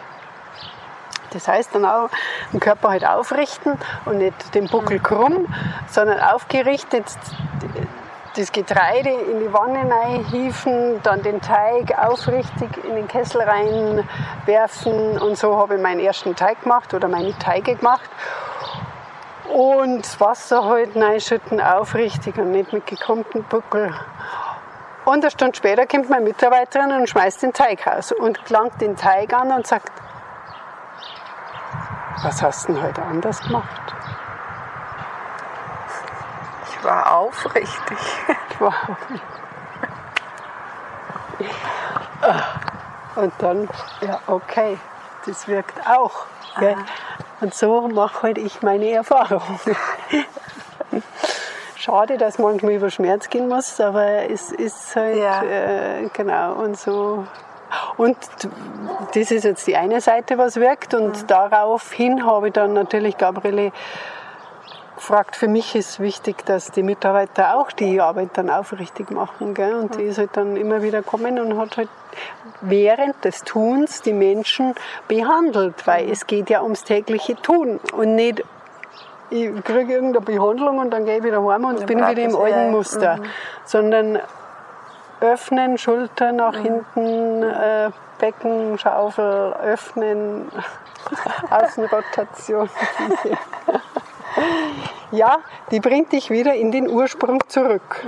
Das 1.32 1.48
heißt 1.48 1.74
dann 1.74 1.86
auch 1.86 2.10
den 2.52 2.60
Körper 2.60 2.90
halt 2.90 3.06
aufrichten 3.06 3.78
und 4.06 4.18
nicht 4.18 4.54
den 4.54 4.68
Buckel 4.68 5.00
krumm, 5.00 5.48
sondern 5.90 6.20
aufgerichtet 6.20 7.06
das 8.36 8.52
Getreide 8.52 9.10
in 9.10 9.40
die 9.42 9.54
Wanne 9.54 9.90
reinhieven, 9.90 11.02
dann 11.04 11.22
den 11.22 11.42
Teig 11.42 11.98
aufrichtig 11.98 12.70
in 12.86 12.96
den 12.96 13.08
Kessel 13.08 13.42
reinwerfen 13.42 15.20
und 15.20 15.38
so 15.38 15.58
habe 15.58 15.76
ich 15.76 15.82
meinen 15.82 16.00
ersten 16.00 16.36
Teig 16.36 16.62
gemacht 16.64 16.94
oder 16.94 17.08
meine 17.08 17.38
Teige 17.38 17.76
gemacht. 17.76 18.10
Und 19.54 20.06
das 20.06 20.20
Wasser 20.22 20.64
halt 20.64 20.96
reinschütten, 20.96 21.60
aufrichtig 21.60 22.38
und 22.38 22.52
nicht 22.52 22.72
mit 22.72 22.88
gekrummten 22.88 23.44
Buckel. 23.44 23.94
Und 25.04 25.24
eine 25.24 25.32
Stunde 25.32 25.58
später 25.58 25.86
kommt 25.86 26.10
meine 26.10 26.24
Mitarbeiterin 26.24 26.92
und 26.94 27.10
schmeißt 27.10 27.44
den 27.44 27.52
Teig 27.52 27.86
raus 27.86 28.14
und 28.14 28.50
langt 28.50 28.80
den 28.80 28.96
Teig 28.96 29.34
an 29.34 29.52
und 29.52 29.68
sagt, 29.68 29.92
was 32.24 32.42
hast 32.42 32.70
du 32.70 32.74
denn 32.74 32.84
heute 32.84 33.02
anders 33.02 33.42
gemacht? 33.42 33.94
Ich 36.82 36.86
war 36.88 37.16
aufrichtig. 37.16 37.98
Wow. 38.60 38.74
Und 43.16 43.34
dann, 43.40 43.68
ja, 44.02 44.20
okay, 44.28 44.78
das 45.26 45.48
wirkt 45.48 45.80
auch. 45.88 46.26
Gell? 46.60 46.76
Und 47.40 47.56
so 47.56 47.88
mache 47.88 48.22
halt 48.24 48.38
ich 48.38 48.62
meine 48.62 48.92
Erfahrung. 48.92 49.42
Schade, 51.76 52.18
dass 52.18 52.38
manchmal 52.38 52.74
über 52.74 52.92
Schmerz 52.92 53.30
gehen 53.30 53.48
muss, 53.48 53.80
aber 53.82 54.30
es 54.30 54.52
ist 54.52 54.96
halt, 54.96 55.18
Ja. 55.18 55.42
äh, 55.42 56.10
genau, 56.14 56.54
und 56.54 56.78
so. 56.78 57.26
Und 57.98 58.18
das 59.16 59.32
ist 59.32 59.44
jetzt 59.44 59.66
die 59.66 59.76
eine 59.76 60.02
Seite, 60.02 60.38
was 60.38 60.58
wirkt. 60.58 60.94
Und 60.94 61.32
daraufhin 61.32 62.28
habe 62.28 62.50
ich 62.50 62.54
dann 62.54 62.74
natürlich 62.74 63.18
Gabriele 63.18 63.72
gefragt, 65.02 65.36
für 65.36 65.48
mich 65.48 65.76
ist 65.76 66.00
wichtig, 66.00 66.46
dass 66.46 66.70
die 66.72 66.84
Mitarbeiter 66.84 67.58
auch 67.58 67.72
die 67.72 68.00
Arbeit 68.00 68.30
dann 68.36 68.52
aufrichtig 68.52 69.10
machen. 69.10 69.56
Gell? 69.56 69.74
Und 69.74 69.96
die 69.98 70.04
ist 70.04 70.20
halt 70.20 70.38
dann 70.38 70.56
immer 70.56 70.84
wieder 70.84 71.02
gekommen 71.02 71.40
und 71.40 71.58
hat 71.58 71.78
halt 71.78 71.90
während 72.62 73.26
des 73.26 73.44
Tuns 73.44 74.04
die 74.04 74.14
Menschen 74.14 74.76
behandelt, 75.08 75.88
weil 75.88 76.10
es 76.12 76.28
geht 76.28 76.52
ja 76.52 76.62
ums 76.62 76.84
tägliche 76.84 77.36
Tun 77.36 77.80
und 77.94 78.16
nicht 78.16 78.44
ich 79.32 79.64
kriege 79.64 79.94
irgendeine 79.94 80.26
Behandlung 80.26 80.78
und 80.78 80.92
dann 80.92 81.06
gehe 81.06 81.18
ich 81.18 81.24
wieder 81.24 81.42
heim 81.42 81.64
und 81.64 81.80
Dann 81.80 81.86
bin 81.88 81.98
wieder 81.98 82.22
im 82.22 82.36
alten. 82.36 82.72
Muster. 82.72 83.20
Sondern 83.64 84.20
öffnen, 85.22 85.78
Schulter 85.78 86.34
nach 86.34 86.58
hinten, 86.58 87.42
äh, 87.42 87.92
Becken, 88.20 88.78
Schaufel, 88.78 89.54
öffnen, 89.64 90.52
Außenrotation. 91.50 92.70
ja, 95.12 95.40
die 95.72 95.80
bringt 95.80 96.12
dich 96.12 96.30
wieder 96.30 96.54
in 96.54 96.72
den 96.72 96.90
Ursprung 96.90 97.40
zurück, 97.48 98.06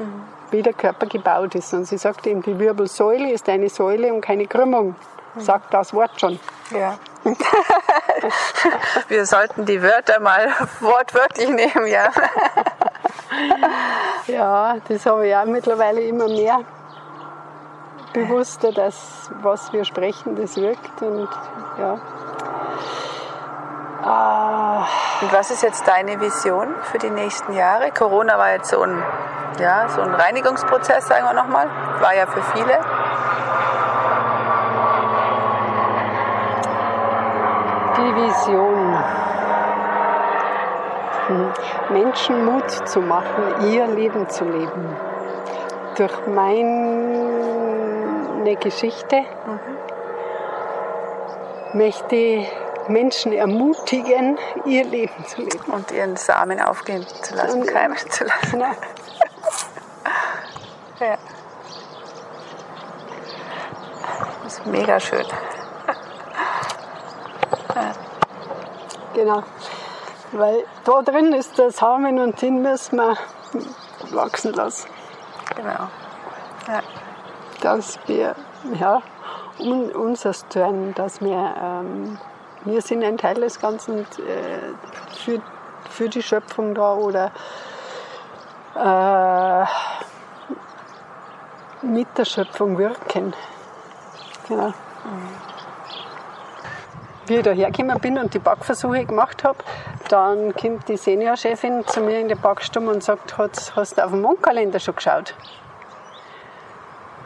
wie 0.51 0.61
der 0.61 0.73
Körper 0.73 1.05
gebaut 1.07 1.55
ist. 1.55 1.73
Und 1.73 1.85
sie 1.85 1.97
sagt 1.97 2.27
eben, 2.27 2.41
die 2.41 2.59
Wirbelsäule 2.59 3.31
ist 3.31 3.49
eine 3.49 3.69
Säule 3.69 4.13
und 4.13 4.21
keine 4.21 4.47
Krümmung. 4.47 4.95
Sagt 5.37 5.73
das 5.73 5.93
Wort 5.93 6.19
schon. 6.19 6.39
Ja. 6.71 6.99
Wir 9.07 9.25
sollten 9.25 9.65
die 9.65 9.81
Wörter 9.81 10.19
mal 10.19 10.49
wortwörtlich 10.79 11.49
nehmen, 11.49 11.87
ja. 11.87 12.11
Ja, 14.27 14.77
das 14.87 15.05
habe 15.05 15.27
ich 15.27 15.35
auch 15.35 15.45
mittlerweile 15.45 16.01
immer 16.01 16.27
mehr 16.27 16.59
bewusster, 18.13 18.71
dass 18.71 19.31
was 19.41 19.73
wir 19.73 19.83
sprechen, 19.83 20.35
das 20.35 20.55
wirkt. 20.55 21.01
Und 21.01 21.29
ja. 21.79 21.99
Ah, 24.05 24.85
Und 25.21 25.31
was 25.31 25.49
ist 25.49 25.63
jetzt 25.63 25.87
deine 25.87 26.19
Vision 26.19 26.75
für 26.91 26.97
die 26.97 27.09
nächsten 27.09 27.53
Jahre? 27.53 27.89
Corona 27.91 28.37
war 28.37 28.51
jetzt 28.51 28.69
so 28.69 28.81
ein, 28.81 29.01
ja, 29.59 29.87
so 29.87 30.01
ein 30.01 30.13
Reinigungsprozess, 30.13 31.07
sagen 31.07 31.23
wir 31.25 31.33
nochmal. 31.33 31.69
War 32.01 32.13
ja 32.13 32.25
für 32.27 32.41
viele. 32.41 32.79
Die 37.95 38.15
Vision. 38.15 39.03
Hm. 41.27 41.53
Menschen 41.93 42.43
Mut 42.43 42.69
zu 42.69 42.99
machen, 42.99 43.71
ihr 43.71 43.87
Leben 43.87 44.27
zu 44.27 44.43
leben. 44.43 44.97
Durch 45.95 46.27
meine 46.27 46.83
Geschichte 48.57 49.21
mhm. 49.45 49.59
möchte 51.77 52.45
Menschen 52.89 53.33
ermutigen, 53.33 54.37
ihr 54.65 54.83
Leben 54.85 55.25
zu 55.25 55.41
leben. 55.41 55.71
Und 55.71 55.91
ihren 55.91 56.15
Samen 56.15 56.59
aufgehen 56.61 57.05
zu 57.21 57.35
lassen, 57.35 57.65
keimen 57.65 57.97
zu 57.97 58.23
lassen. 58.25 58.51
Genau. 58.51 58.65
ja. 60.99 61.17
Das 64.43 64.53
ist 64.53 64.65
mega 64.65 64.99
schön. 64.99 65.25
ja. 67.75 67.91
Genau. 69.13 69.43
Weil 70.31 70.65
da 70.83 71.01
drin 71.01 71.33
ist 71.33 71.57
der 71.57 71.71
Samen 71.71 72.19
und 72.19 72.41
den 72.41 72.61
müssen 72.61 72.97
wir 72.97 73.15
wachsen 74.11 74.53
lassen. 74.53 74.89
Genau. 75.55 75.87
Ja. 76.67 76.81
Dass 77.61 77.99
wir, 78.07 78.35
ja, 78.79 79.01
un, 79.59 79.91
unser 79.91 80.33
Turn, 80.49 80.93
dass 80.95 81.21
wir 81.21 81.55
ähm, 81.61 82.17
wir 82.65 82.81
sind 82.81 83.03
ein 83.03 83.17
Teil 83.17 83.35
des 83.35 83.59
Ganzen 83.59 83.99
äh, 83.99 84.05
für, 85.15 85.41
für 85.89 86.09
die 86.09 86.21
Schöpfung 86.21 86.73
da 86.73 86.93
oder 86.93 87.31
äh, 88.75 89.65
mit 91.85 92.07
der 92.17 92.25
Schöpfung 92.25 92.77
wirken. 92.77 93.33
Genau. 94.47 94.73
Wie 97.25 97.35
ich 97.35 97.43
da 97.43 97.51
hergekommen 97.51 97.99
bin 97.99 98.17
und 98.17 98.33
die 98.33 98.39
Backversuche 98.39 99.05
gemacht 99.05 99.43
habe, 99.43 99.59
dann 100.09 100.53
kommt 100.53 100.89
die 100.89 100.97
Seniorchefin 100.97 101.85
zu 101.87 102.01
mir 102.01 102.19
in 102.19 102.27
die 102.27 102.35
Backstube 102.35 102.89
und 102.89 103.03
sagt, 103.03 103.37
hast, 103.37 103.97
du 103.97 104.03
auf 104.03 104.11
den 104.11 104.21
Mondkalender 104.21 104.79
schon 104.79 104.95
geschaut? 104.95 105.33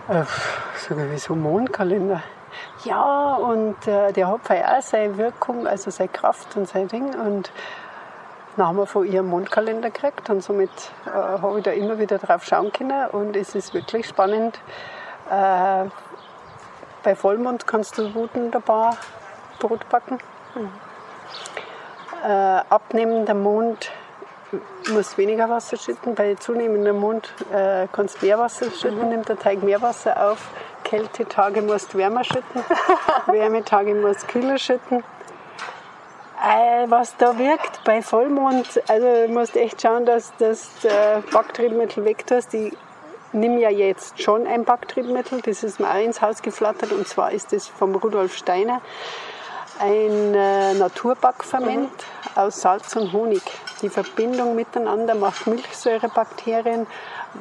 Äh, 0.08 0.24
sag 0.76 0.98
ich, 0.98 1.12
wieso 1.12 1.36
Mondkalender? 1.36 2.22
Ja, 2.84 3.36
und 3.36 3.88
äh, 3.88 4.12
der 4.14 4.28
hat 4.28 4.42
auch 4.50 4.82
seine 4.82 5.18
Wirkung, 5.18 5.68
also 5.68 5.92
seine 5.92 6.10
Kraft 6.10 6.56
und 6.56 6.68
sein 6.68 6.88
Ding. 6.88 7.14
Und 7.16 7.52
dann 8.56 8.68
haben 8.68 8.78
wir 8.78 8.88
von 8.88 9.06
ihrem 9.06 9.28
Mondkalender 9.28 9.92
gekriegt 9.92 10.30
und 10.30 10.42
somit 10.42 10.70
äh, 11.06 11.10
habe 11.10 11.60
ich 11.60 11.64
da 11.64 11.72
immer 11.72 12.00
wieder 12.00 12.18
drauf 12.18 12.44
schauen 12.44 12.72
können. 12.72 13.08
Und 13.10 13.36
es 13.36 13.56
ist 13.56 13.74
wirklich 13.74 14.08
spannend. 14.08 14.60
Äh, 15.30 15.86
bei 17.04 17.16
Vollmond 17.16 17.68
kannst 17.68 17.98
du 17.98 18.14
wunderbar 18.16 18.98
Brot 19.60 19.88
backen. 19.90 20.18
Mhm. 20.56 20.72
Äh, 22.26 22.62
abnehmender 22.70 23.34
Mond 23.34 23.92
musst 24.92 25.18
weniger 25.18 25.50
Wasser 25.50 25.78
schütten. 25.78 26.16
Bei 26.16 26.36
zunehmendem 26.36 27.00
Mond 27.00 27.34
äh, 27.54 27.88
kannst 27.92 28.22
du 28.22 28.26
mehr 28.26 28.40
Wasser 28.40 28.72
schütten, 28.72 29.04
mhm. 29.04 29.10
nimmt 29.10 29.30
der 29.30 29.38
Teig 29.38 29.62
mehr 29.64 29.82
Wasser 29.82 30.32
auf. 30.32 30.50
Kältetage 30.88 31.62
musst 31.62 31.94
du 31.94 31.98
wärmer 31.98 32.24
schütten, 32.24 32.64
Wärmetage 33.28 33.94
musst 33.94 34.24
du 34.24 34.28
kühler 34.28 34.58
schütten. 34.58 35.04
Äh, 36.42 36.86
was 36.90 37.18
da 37.18 37.38
wirkt 37.38 37.84
bei 37.84 38.02
Vollmond, 38.02 38.82
also 38.88 39.28
du 39.28 39.34
musst 39.34 39.58
echt 39.58 39.82
schauen, 39.82 40.06
dass 40.06 40.32
das 40.38 40.70
äh, 40.86 41.22
Backtriebmittel 41.32 42.06
wegtust. 42.06 42.54
Ich 42.54 42.74
nehme 43.34 43.60
ja 43.60 43.70
jetzt 43.70 44.22
schon 44.22 44.48
ein 44.48 44.64
Backtriebmittel, 44.64 45.42
das 45.42 45.64
ist 45.64 45.80
mir 45.80 45.90
auch 45.90 46.00
ins 46.00 46.22
Haus 46.22 46.42
geflattert 46.42 46.94
und 46.94 47.08
zwar 47.08 47.32
ist 47.32 47.52
das 47.52 47.68
vom 47.68 47.96
Rudolf 47.96 48.36
Steiner 48.36 48.82
ein 49.80 50.34
äh, 50.34 50.74
Naturbackferment 50.74 51.92
mhm. 51.92 52.32
aus 52.36 52.62
Salz 52.62 52.96
und 52.96 53.14
Honig. 53.14 53.42
Die 53.82 53.90
Verbindung 53.90 54.56
miteinander 54.56 55.16
macht 55.16 55.48
Milchsäurebakterien, 55.48 56.88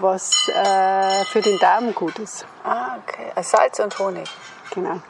was 0.00 0.48
äh, 0.48 1.24
für 1.26 1.40
den 1.40 1.58
Darm 1.58 1.94
gut 1.94 2.18
ist. 2.18 2.46
Ah, 2.64 2.96
okay. 3.02 3.32
Also 3.34 3.56
Salz 3.56 3.78
und 3.80 3.98
Honig. 3.98 4.28
Genau. 4.72 5.00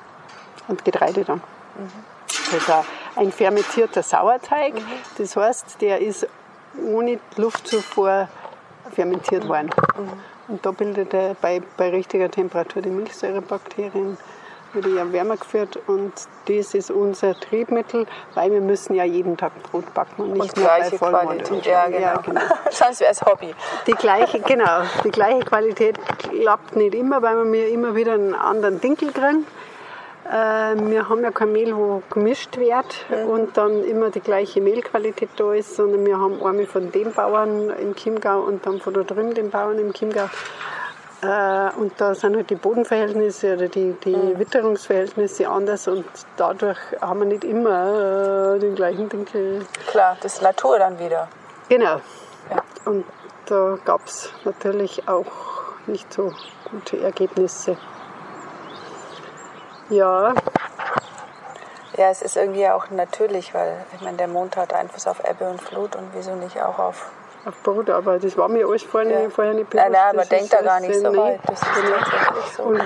Und 0.69 0.85
Getreide 0.85 1.25
dann. 1.25 1.39
Mhm. 1.77 1.91
Also 2.53 2.85
ein 3.17 3.33
fermentierter 3.33 4.03
Sauerteig. 4.03 4.75
Mhm. 4.75 4.87
Das 5.19 5.37
heißt, 5.37 5.81
der 5.81 6.01
ist 6.01 6.27
ohne 6.85 7.19
Luftzufuhr 7.37 8.29
fermentiert 8.95 9.49
worden. 9.49 9.71
Mhm. 9.97 10.13
Und 10.49 10.65
da 10.65 10.71
bildet 10.71 11.13
er 11.13 11.35
bei, 11.35 11.61
bei 11.77 11.91
richtiger 11.91 12.31
Temperatur 12.31 12.83
die 12.83 12.91
Milchsäurebakterien 12.91 14.17
wird 14.77 14.87
ja 14.87 15.13
wärmer 15.13 15.37
geführt 15.37 15.79
und 15.87 16.13
das 16.47 16.75
ist 16.75 16.91
unser 16.91 17.39
Triebmittel, 17.39 18.07
weil 18.35 18.53
wir 18.53 18.61
müssen 18.61 18.95
ja 18.95 19.05
jeden 19.05 19.37
Tag 19.37 19.53
Brot 19.65 19.93
backen 19.95 20.23
und 20.23 20.33
nicht 20.35 20.57
und 20.57 20.59
nur 20.59 20.67
bei 20.67 20.91
Vollmond. 20.91 21.45
Qualität, 21.45 21.67
ja, 21.67 21.87
genau. 21.87 22.01
Ja, 22.01 22.17
genau. 22.25 22.41
Sonst 22.71 23.01
wäre 23.01 23.13
es 23.13 23.23
Hobby. 23.23 23.55
Die 23.87 23.93
gleiche, 23.93 24.41
genau, 24.41 24.83
die 25.03 25.11
gleiche 25.11 25.41
Qualität 25.41 25.99
klappt 26.19 26.77
nicht 26.77 26.95
immer, 26.95 27.23
weil 27.23 27.51
wir 27.53 27.69
immer 27.69 27.95
wieder 27.95 28.15
einen 28.15 28.35
anderen 28.35 28.81
Dinkel 28.81 29.13
kriegen. 29.13 29.47
Äh, 30.29 30.77
wir 30.91 31.09
haben 31.09 31.23
ja 31.23 31.31
kein 31.31 31.53
Mehl, 31.53 31.77
wo 31.77 32.03
gemischt 32.11 32.57
wird 32.57 33.07
mhm. 33.09 33.29
und 33.29 33.57
dann 33.57 33.85
immer 33.85 34.11
die 34.11 34.21
gleiche 34.21 34.61
Mehlqualität 34.61 35.31
da 35.37 35.53
ist, 35.53 35.77
sondern 35.77 36.05
wir 36.05 36.19
haben 36.19 36.35
einmal 36.45 36.67
von 36.67 36.91
den 36.91 37.13
Bauern 37.13 37.71
im 37.71 37.95
Chiemgau 37.95 38.41
und 38.41 38.67
dann 38.67 38.81
von 38.81 38.95
da 38.95 39.03
drüben 39.03 39.35
den 39.35 39.51
Bauern 39.51 39.79
im 39.79 39.93
Chiemgau. 39.93 40.29
Äh, 41.27 41.71
und 41.77 42.01
da 42.01 42.15
sind 42.15 42.37
halt 42.37 42.51
die 42.51 42.55
Bodenverhältnisse 42.55 43.55
oder 43.55 43.69
die, 43.69 43.93
die 44.05 44.15
mhm. 44.15 44.39
Witterungsverhältnisse 44.39 45.49
anders 45.49 45.89
und 45.89 46.05
dadurch 46.37 46.79
haben 47.01 47.21
wir 47.21 47.27
nicht 47.27 47.45
immer 47.45 48.55
äh, 48.55 48.59
den 48.59 48.75
gleichen 48.75 49.11
Winkel. 49.13 49.67
Klar, 49.89 50.17
das 50.21 50.35
ist 50.35 50.43
Natur 50.43 50.79
dann 50.79 50.99
wieder. 50.99 51.29
Genau. 51.69 52.01
Ja. 52.51 52.63
Und 52.85 53.05
da 53.47 53.79
gab 53.85 54.07
es 54.07 54.31
natürlich 54.45 55.09
auch 55.09 55.27
nicht 55.87 56.13
so 56.13 56.33
gute 56.71 57.01
Ergebnisse. 57.01 57.77
Ja. 59.89 60.35
Ja, 61.97 62.11
es 62.11 62.23
ist 62.23 62.37
irgendwie 62.37 62.69
auch 62.69 62.91
natürlich, 62.91 63.55
weil 63.55 63.85
ich 63.95 64.01
meine, 64.03 64.17
der 64.17 64.29
Mond 64.29 64.57
hat 64.57 64.75
Einfluss 64.75 65.07
auf 65.07 65.21
Ebbe 65.29 65.49
und 65.49 65.61
Flut 65.63 65.97
und 65.97 66.09
wieso 66.13 66.35
nicht 66.35 66.61
auch 66.61 66.79
auf 66.79 67.11
auf 67.47 67.63
Brot, 67.63 67.89
aber 67.91 68.19
das 68.19 68.37
war 68.37 68.49
mir 68.49 68.67
alles 68.67 68.83
vorher, 68.83 69.23
ja. 69.23 69.31
vorher 69.31 69.55
nicht 69.55 69.71
bewusst. 69.71 69.89
Nein, 69.91 69.93
nein, 69.93 70.17
man 70.17 70.29
denkt 70.29 70.53
da 70.53 70.63
gar 70.63 70.81
nicht 70.81 70.95
so 70.95 71.17
weit. 71.17 71.41
Das 71.47 71.63
ist 71.63 71.69
tatsächlich 71.69 72.57
so. 72.57 72.63
Und 72.65 72.83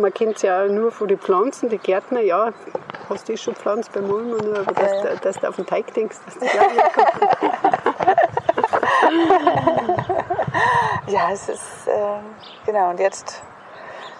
man 0.00 0.12
kennt 0.12 0.36
es 0.36 0.42
ja 0.42 0.62
auch 0.62 0.68
nur 0.68 0.92
von 0.92 1.08
den 1.08 1.18
Pflanzen, 1.18 1.70
die 1.70 1.78
Gärtner, 1.78 2.20
ja, 2.20 2.52
hast 3.08 3.28
du 3.28 3.36
schon 3.36 3.54
pflanzt 3.54 3.92
beim 3.92 4.06
nur, 4.06 4.58
aber 4.58 4.72
dass, 4.72 4.92
ja. 5.04 5.16
dass, 5.16 5.36
du 5.36 5.48
auf 5.48 5.56
den 5.56 5.66
Teig 5.66 5.92
denkst, 5.94 6.18
dass 6.26 6.38
das 6.38 6.52
ja 6.54 6.62
Ja, 11.06 11.30
es 11.32 11.48
ist, 11.48 11.86
äh, 11.86 12.18
genau, 12.66 12.90
und 12.90 13.00
jetzt 13.00 13.42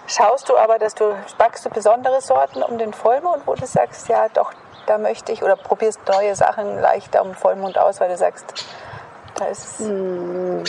schaust 0.07 0.49
du 0.49 0.57
aber, 0.57 0.79
dass 0.79 0.95
du, 0.95 1.15
backst 1.39 1.65
du 1.65 1.71
besondere 1.71 2.21
Sorten 2.21 2.63
um 2.63 2.79
den 2.79 2.93
Vollmond, 2.93 3.47
wo 3.47 3.55
du 3.55 3.67
sagst, 3.67 4.09
ja, 4.09 4.29
doch, 4.29 4.53
da 4.87 4.99
möchte 4.99 5.33
ich, 5.33 5.43
oder 5.43 5.57
probierst 5.57 6.01
neue 6.09 6.35
Sachen 6.35 6.81
leichter 6.81 7.23
um 7.23 7.35
Vollmond 7.35 7.79
aus, 7.79 8.01
weil 8.01 8.09
du 8.09 8.17
sagst, 8.17 8.67
ist 9.51 9.81
hm, 9.81 10.63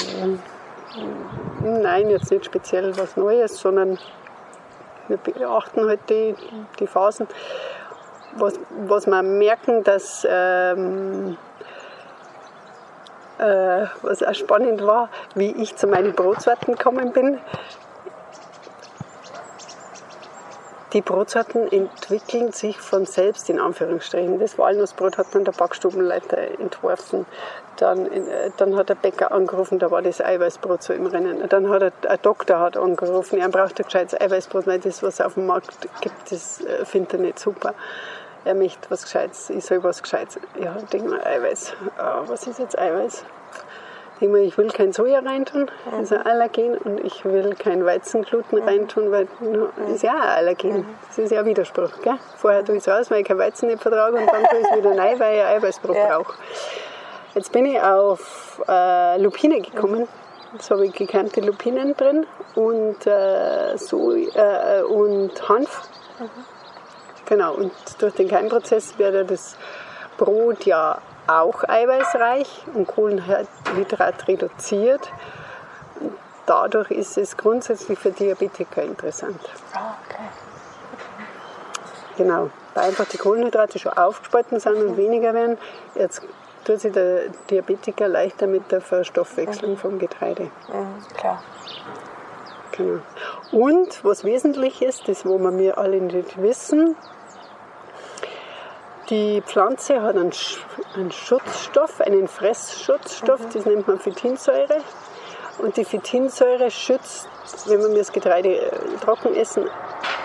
Nein, 1.63 2.09
jetzt 2.09 2.29
nicht 2.29 2.45
speziell 2.45 2.95
was 2.97 3.17
Neues, 3.17 3.57
sondern 3.57 3.97
wir 5.07 5.17
beachten 5.17 5.87
halt 5.87 6.01
die, 6.09 6.35
die 6.79 6.87
Phasen. 6.87 7.27
Was, 8.35 8.59
was 8.87 9.07
wir 9.07 9.21
merken, 9.21 9.83
dass 9.83 10.25
ähm, 10.29 11.37
äh, 13.39 13.85
was 14.01 14.23
auch 14.23 14.33
spannend 14.33 14.85
war, 14.85 15.09
wie 15.35 15.51
ich 15.51 15.75
zu 15.75 15.87
meinen 15.87 16.13
Brotsorten 16.13 16.75
gekommen 16.75 17.11
bin. 17.11 17.39
Die 20.93 21.01
Brotsorten 21.01 21.71
entwickeln 21.71 22.51
sich 22.51 22.79
von 22.79 23.07
selbst, 23.07 23.49
in 23.49 23.59
Anführungsstrichen. 23.59 24.39
Das 24.39 24.59
Walnussbrot 24.59 25.17
hat 25.17 25.27
dann 25.33 25.43
der 25.43 25.51
Backstubenleiter 25.51 26.37
entworfen. 26.59 27.25
Dann, 27.77 28.05
äh, 28.05 28.51
dann 28.57 28.75
hat 28.75 28.89
der 28.89 28.95
Bäcker 28.95 29.31
angerufen, 29.31 29.79
da 29.79 29.89
war 29.89 30.03
das 30.03 30.21
Eiweißbrot 30.21 30.83
so 30.83 30.93
im 30.93 31.07
Rennen. 31.07 31.49
Dann 31.49 31.69
hat 31.69 31.81
er, 31.81 31.91
ein 32.07 32.19
Doktor 32.21 32.59
hat 32.59 32.77
angerufen, 32.77 33.39
er 33.39 33.49
braucht 33.49 33.79
ein 33.79 33.85
gescheites 33.85 34.19
Eiweißbrot, 34.21 34.67
weil 34.67 34.79
das, 34.79 35.01
was 35.01 35.15
es 35.15 35.21
auf 35.21 35.33
dem 35.33 35.47
Markt 35.47 35.75
gibt, 36.01 36.31
das 36.31 36.61
äh, 36.61 36.85
findet 36.85 37.13
er 37.13 37.19
nicht 37.21 37.39
super. 37.39 37.73
Er 38.45 38.53
möchte 38.53 38.91
was 38.91 39.03
Gescheites, 39.03 39.49
ich 39.49 39.65
soll 39.65 39.83
was 39.83 40.03
Gescheites. 40.03 40.39
Ja, 40.61 40.73
denke 40.91 41.09
mal, 41.09 41.23
Eiweiß. 41.25 41.73
Oh, 41.97 42.27
was 42.27 42.45
ist 42.45 42.59
jetzt 42.59 42.77
Eiweiß? 42.77 43.23
Immer, 44.19 44.37
ich 44.37 44.57
will 44.57 44.69
kein 44.69 44.93
Soja 44.93 45.19
reintun, 45.19 45.69
das 45.91 46.03
ist 46.03 46.13
ein 46.13 46.25
Allergen, 46.25 46.77
und 46.77 47.03
ich 47.03 47.25
will 47.25 47.55
kein 47.55 47.85
Weizengluten 47.85 48.59
reintun, 48.59 49.11
weil 49.11 49.27
das 49.77 49.95
ist 49.95 50.03
ja 50.03 50.13
ein 50.13 50.37
Allergen. 50.37 50.85
Das 51.07 51.17
ist 51.17 51.31
ja 51.31 51.39
ein 51.39 51.45
Widerspruch. 51.45 51.89
Gell? 52.03 52.17
Vorher 52.37 52.63
tue 52.63 52.75
ich 52.75 52.87
es 52.87 52.89
aus, 52.89 53.11
weil 53.11 53.21
ich 53.21 53.27
kein 53.27 53.37
Weizen 53.37 53.67
nicht 53.67 53.81
vertrage, 53.81 54.17
und 54.17 54.31
dann 54.31 54.43
tue 54.45 54.59
ich 54.59 54.65
es 54.71 54.77
wieder 54.77 54.97
rein, 54.97 55.19
weil 55.19 55.37
ich 55.37 55.43
Eiweißbrot 55.43 55.95
ja. 55.95 56.17
brauche. 56.17 56.35
Jetzt 57.35 57.51
bin 57.51 57.65
ich 57.65 57.81
auf 57.81 58.61
äh, 58.67 59.17
Lupine 59.19 59.59
gekommen. 59.59 60.07
Jetzt 60.53 60.69
habe 60.69 60.85
ich 60.85 60.93
gekannte 60.93 61.41
Lupinen 61.41 61.97
drin 61.97 62.27
und, 62.53 63.07
äh, 63.07 63.75
so, 63.75 64.13
äh, 64.13 64.83
und 64.87 65.49
Hanf. 65.49 65.89
Mhm. 66.19 66.29
Genau, 67.25 67.55
und 67.55 67.71
durch 67.97 68.13
den 68.13 68.27
Keimprozess 68.27 68.99
wird 68.99 69.31
das 69.31 69.57
Brot 70.17 70.65
ja 70.65 70.99
auch 71.27 71.63
eiweißreich 71.63 72.65
und 72.73 72.87
Kohlenhydrat 72.87 74.27
reduziert. 74.27 75.11
Dadurch 76.45 76.91
ist 76.91 77.17
es 77.17 77.37
grundsätzlich 77.37 77.97
für 77.97 78.11
Diabetiker 78.11 78.83
interessant. 78.83 79.39
Ah, 79.73 79.95
okay. 80.05 80.23
Genau, 82.17 82.49
weil 82.73 82.89
einfach 82.89 83.05
die 83.05 83.17
Kohlenhydrate 83.17 83.79
schon 83.79 83.93
aufgespalten 83.93 84.59
sind 84.59 84.75
und 84.75 84.97
weniger 84.97 85.33
werden. 85.33 85.57
Jetzt 85.95 86.21
tut 86.65 86.81
sich 86.81 86.91
der 86.91 87.29
Diabetiker 87.49 88.07
leichter 88.07 88.47
mit 88.47 88.71
der 88.71 88.81
Verstoffwechslung 88.81 89.77
vom 89.77 89.99
Getreide. 89.99 90.43
Mhm, 90.43 91.15
klar. 91.17 91.41
Genau. 92.73 93.01
Und 93.51 94.03
was 94.03 94.23
wesentlich 94.23 94.81
ist, 94.81 95.07
das 95.07 95.25
wo 95.25 95.39
wir 95.39 95.77
alle 95.77 96.01
nicht 96.01 96.41
wissen, 96.41 96.95
die 99.13 99.41
Pflanze 99.45 100.01
hat 100.01 100.15
einen, 100.15 100.31
einen 100.95 101.11
Schutzstoff, 101.11 102.01
einen 102.01 102.27
Fressschutzstoff, 102.27 103.41
das 103.53 103.65
nennt 103.65 103.87
man 103.87 103.99
Phytinsäure. 103.99 104.77
Und 105.59 105.77
die 105.77 105.85
Phytinsäure 105.85 106.71
schützt, 106.71 107.27
wenn 107.67 107.79
wir 107.81 107.95
das 107.95 108.11
Getreide 108.11 108.49
äh, 108.49 108.71
trocken 109.03 109.35
essen, 109.35 109.69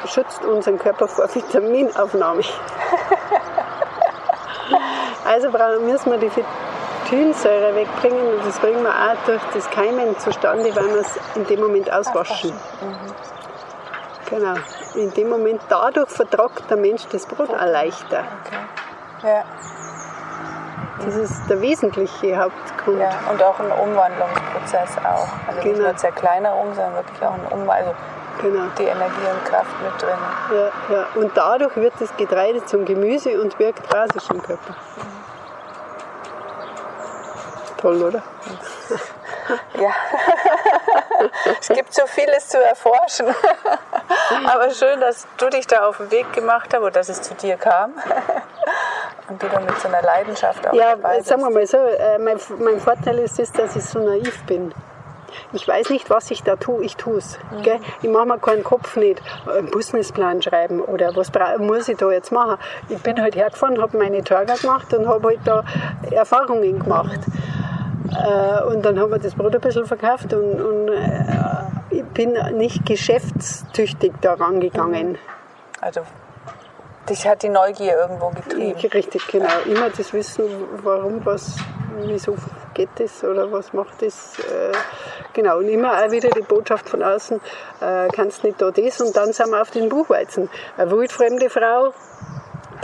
schützt 0.07 0.43
unseren 0.43 0.79
Körper 0.79 1.07
vor 1.07 1.29
Vitaminaufnahme. 1.35 2.41
also 5.27 5.51
brauchen- 5.51 5.85
müssen 5.85 6.13
wir 6.13 6.19
die 6.19 6.31
Phytinsäure 6.31 7.75
wegbringen 7.75 8.39
und 8.39 8.47
das 8.47 8.59
bringen 8.59 8.83
wir 8.83 8.89
auch 8.91 9.17
durch 9.27 9.43
das 9.53 9.69
Keimen 9.69 10.19
zustande, 10.19 10.75
weil 10.75 10.95
wir 10.95 11.01
es 11.03 11.19
in 11.35 11.47
dem 11.47 11.61
Moment 11.61 11.93
auswaschen. 11.93 12.55
Genau. 14.31 14.55
In 14.99 15.15
dem 15.15 15.29
Moment 15.29 15.61
dadurch 15.69 16.11
vertragt 16.11 16.65
der 16.69 16.77
Mensch 16.77 17.07
das 17.13 17.25
Brot 17.25 17.51
auch 17.51 17.65
leichter. 17.65 18.25
Okay. 18.45 19.29
Ja, 19.29 19.45
Das 21.05 21.15
ist 21.15 21.49
der 21.49 21.61
wesentliche 21.61 22.37
Hauptgrund. 22.37 22.99
ja, 23.01 23.11
und 23.31 23.41
auch 23.41 23.61
ein 23.61 23.71
Umwandlungsprozess 23.71 24.99
auch. 24.99 25.29
Also 25.47 25.61
nicht 25.61 25.63
Genau. 25.63 25.85
nur 25.85 25.97
Zerkleinerung, 25.97 26.75
sondern 26.75 26.95
wirklich 26.97 27.23
auch 27.23 27.35
ein 27.35 27.47
Umwandlung. 27.53 27.95
Genau. 28.43 28.65
Die 28.77 28.85
Energie 28.85 29.27
und 29.33 29.45
Kraft 29.45 29.71
mit 29.85 30.03
drin. 30.03 30.19
Ja, 30.53 30.95
ja. 30.97 31.07
Und 31.15 31.37
dadurch 31.37 31.77
wird 31.77 31.93
das 32.01 32.17
Getreide 32.17 32.65
zum 32.65 32.85
Gemüse 32.85 33.41
und 33.41 33.57
wirkt 33.61 33.89
basisch 33.89 34.29
im 34.31 34.43
Körper. 34.43 34.75
Toll, 37.77 38.03
oder? 38.03 38.23
Ja. 39.75 39.91
es 41.61 41.69
gibt 41.69 41.95
so 41.95 42.05
vieles 42.07 42.49
zu 42.49 42.61
erforschen. 42.61 43.29
Aber 44.53 44.71
schön, 44.71 45.01
dass 45.01 45.27
du 45.37 45.49
dich 45.49 45.67
da 45.67 45.87
auf 45.87 45.99
den 45.99 46.11
Weg 46.11 46.33
gemacht 46.33 46.73
hast 46.73 46.81
oder 46.81 46.91
dass 46.91 47.09
es 47.09 47.23
zu 47.23 47.35
dir 47.35 47.57
kam. 47.57 47.93
Und 49.29 49.43
du 49.43 49.47
da 49.49 49.61
mit 49.61 49.79
so 49.79 49.89
einer 49.89 50.01
Leidenschaft 50.03 50.67
auch 50.67 50.73
Ja, 50.73 50.97
dabei 50.97 51.19
bist. 51.19 51.29
sagen 51.29 51.43
wir 51.43 51.51
mal 51.51 51.67
so, 51.67 51.77
äh, 51.77 52.19
mein, 52.19 52.39
mein 52.59 52.81
Vorteil 52.81 53.19
ist 53.19 53.39
es, 53.39 53.53
dass 53.53 53.77
ich 53.77 53.85
so 53.85 53.99
naiv 53.99 54.43
bin. 54.45 54.73
Ich 55.53 55.69
weiß 55.69 55.91
nicht, 55.91 56.09
was 56.09 56.31
ich 56.31 56.43
da 56.43 56.57
tue, 56.57 56.83
ich 56.83 56.97
tue 56.97 57.19
es. 57.19 57.39
gell? 57.63 57.79
Ich 58.03 58.09
mache 58.09 58.25
mir 58.27 58.39
keinen 58.39 58.65
Kopf 58.65 58.97
nicht, 58.97 59.21
einen 59.47 59.71
Businessplan 59.71 60.41
schreiben 60.41 60.81
oder 60.81 61.15
was 61.15 61.31
muss 61.59 61.89
ich 61.89 61.99
da 61.99 62.11
jetzt 62.11 62.33
machen. 62.33 62.57
Ich 62.89 62.99
bin 63.03 63.21
halt 63.21 63.37
hergefahren, 63.37 63.81
habe 63.81 63.99
meine 63.99 64.25
Tage 64.25 64.55
gemacht 64.55 64.93
und 64.95 65.07
habe 65.07 65.29
halt 65.29 65.41
da 65.45 65.63
Erfahrungen 66.11 66.79
gemacht. 66.79 67.21
Äh, 68.11 68.63
und 68.65 68.83
dann 68.85 68.99
haben 68.99 69.11
wir 69.11 69.19
das 69.19 69.35
Brot 69.35 69.55
ein 69.55 69.61
bisschen 69.61 69.85
verkauft 69.85 70.33
und, 70.33 70.61
und 70.61 70.89
äh, 70.89 71.68
bin 72.03 72.33
nicht 72.57 72.87
geschäftstüchtig 72.87 74.13
da 74.21 74.35
rangegangen. 74.35 75.19
Also, 75.81 76.03
dich 77.09 77.27
hat 77.27 77.43
die 77.43 77.49
Neugier 77.49 77.97
irgendwo 77.99 78.31
getrieben. 78.31 78.79
Richtig, 78.93 79.27
genau. 79.29 79.49
Immer 79.67 79.91
das 79.91 80.13
Wissen, 80.13 80.45
warum, 80.83 81.25
was, 81.25 81.57
wieso 82.07 82.37
geht 82.75 82.91
das 82.97 83.25
oder 83.25 83.51
was 83.51 83.73
macht 83.73 84.03
das. 84.03 84.39
Äh, 84.39 84.73
genau, 85.33 85.59
und 85.59 85.69
immer 85.69 85.93
auch 85.93 86.11
wieder 86.11 86.31
die 86.31 86.43
Botschaft 86.43 86.89
von 86.89 87.03
außen, 87.03 87.41
äh, 87.81 88.09
kannst 88.09 88.45
nicht 88.45 88.61
da 88.61 88.71
das. 88.71 89.01
Und 89.01 89.17
dann 89.17 89.33
sind 89.33 89.51
wir 89.51 89.61
auf 89.61 89.71
den 89.71 89.89
Buchweizen. 89.89 90.49
Eine 90.77 90.91
wildfremde 90.91 91.51
Frau, 91.51 91.93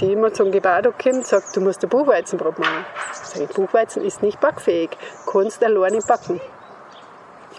die 0.01 0.13
immer 0.13 0.33
zum 0.33 0.51
Gebado 0.51 0.93
kommt, 0.93 1.27
sagt, 1.27 1.57
du 1.57 1.61
musst 1.61 1.83
ein 1.83 1.89
Buchweizenbrot 1.89 2.59
machen. 2.59 2.85
Sag 3.23 3.43
ich, 3.43 3.49
Buchweizen 3.49 4.05
ist 4.05 4.23
nicht 4.23 4.41
backfähig, 4.41 4.91
kannst 5.31 5.63
alleine 5.63 6.01
backen. 6.01 6.41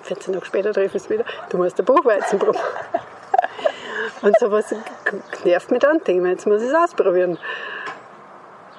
14 0.06 0.34
Tage 0.34 0.45
später 0.45 0.74
treffen 0.74 0.99
sie 0.99 1.10
wieder, 1.10 1.26
du 1.49 1.58
musst 1.58 1.80
ein 1.80 1.86
Buchweizenbrot 1.86 2.56
machen. 2.56 3.01
Und 4.22 4.38
sowas 4.39 4.74
nervt 5.43 5.72
mich 5.72 5.80
dann. 5.82 5.97
Denke 6.03 6.12
ich 6.14 6.22
mir, 6.22 6.30
jetzt 6.30 6.47
muss 6.47 6.62
ich 6.62 6.70
es 6.70 6.76
ausprobieren. 6.76 7.38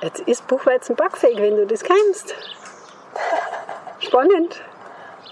Jetzt 0.00 0.20
ist 0.20 0.46
Buchweizen 0.46 0.96
backfähig, 0.96 1.38
wenn 1.38 1.56
du 1.56 1.66
das 1.66 1.82
kannst. 1.82 2.34
Spannend. 4.00 4.60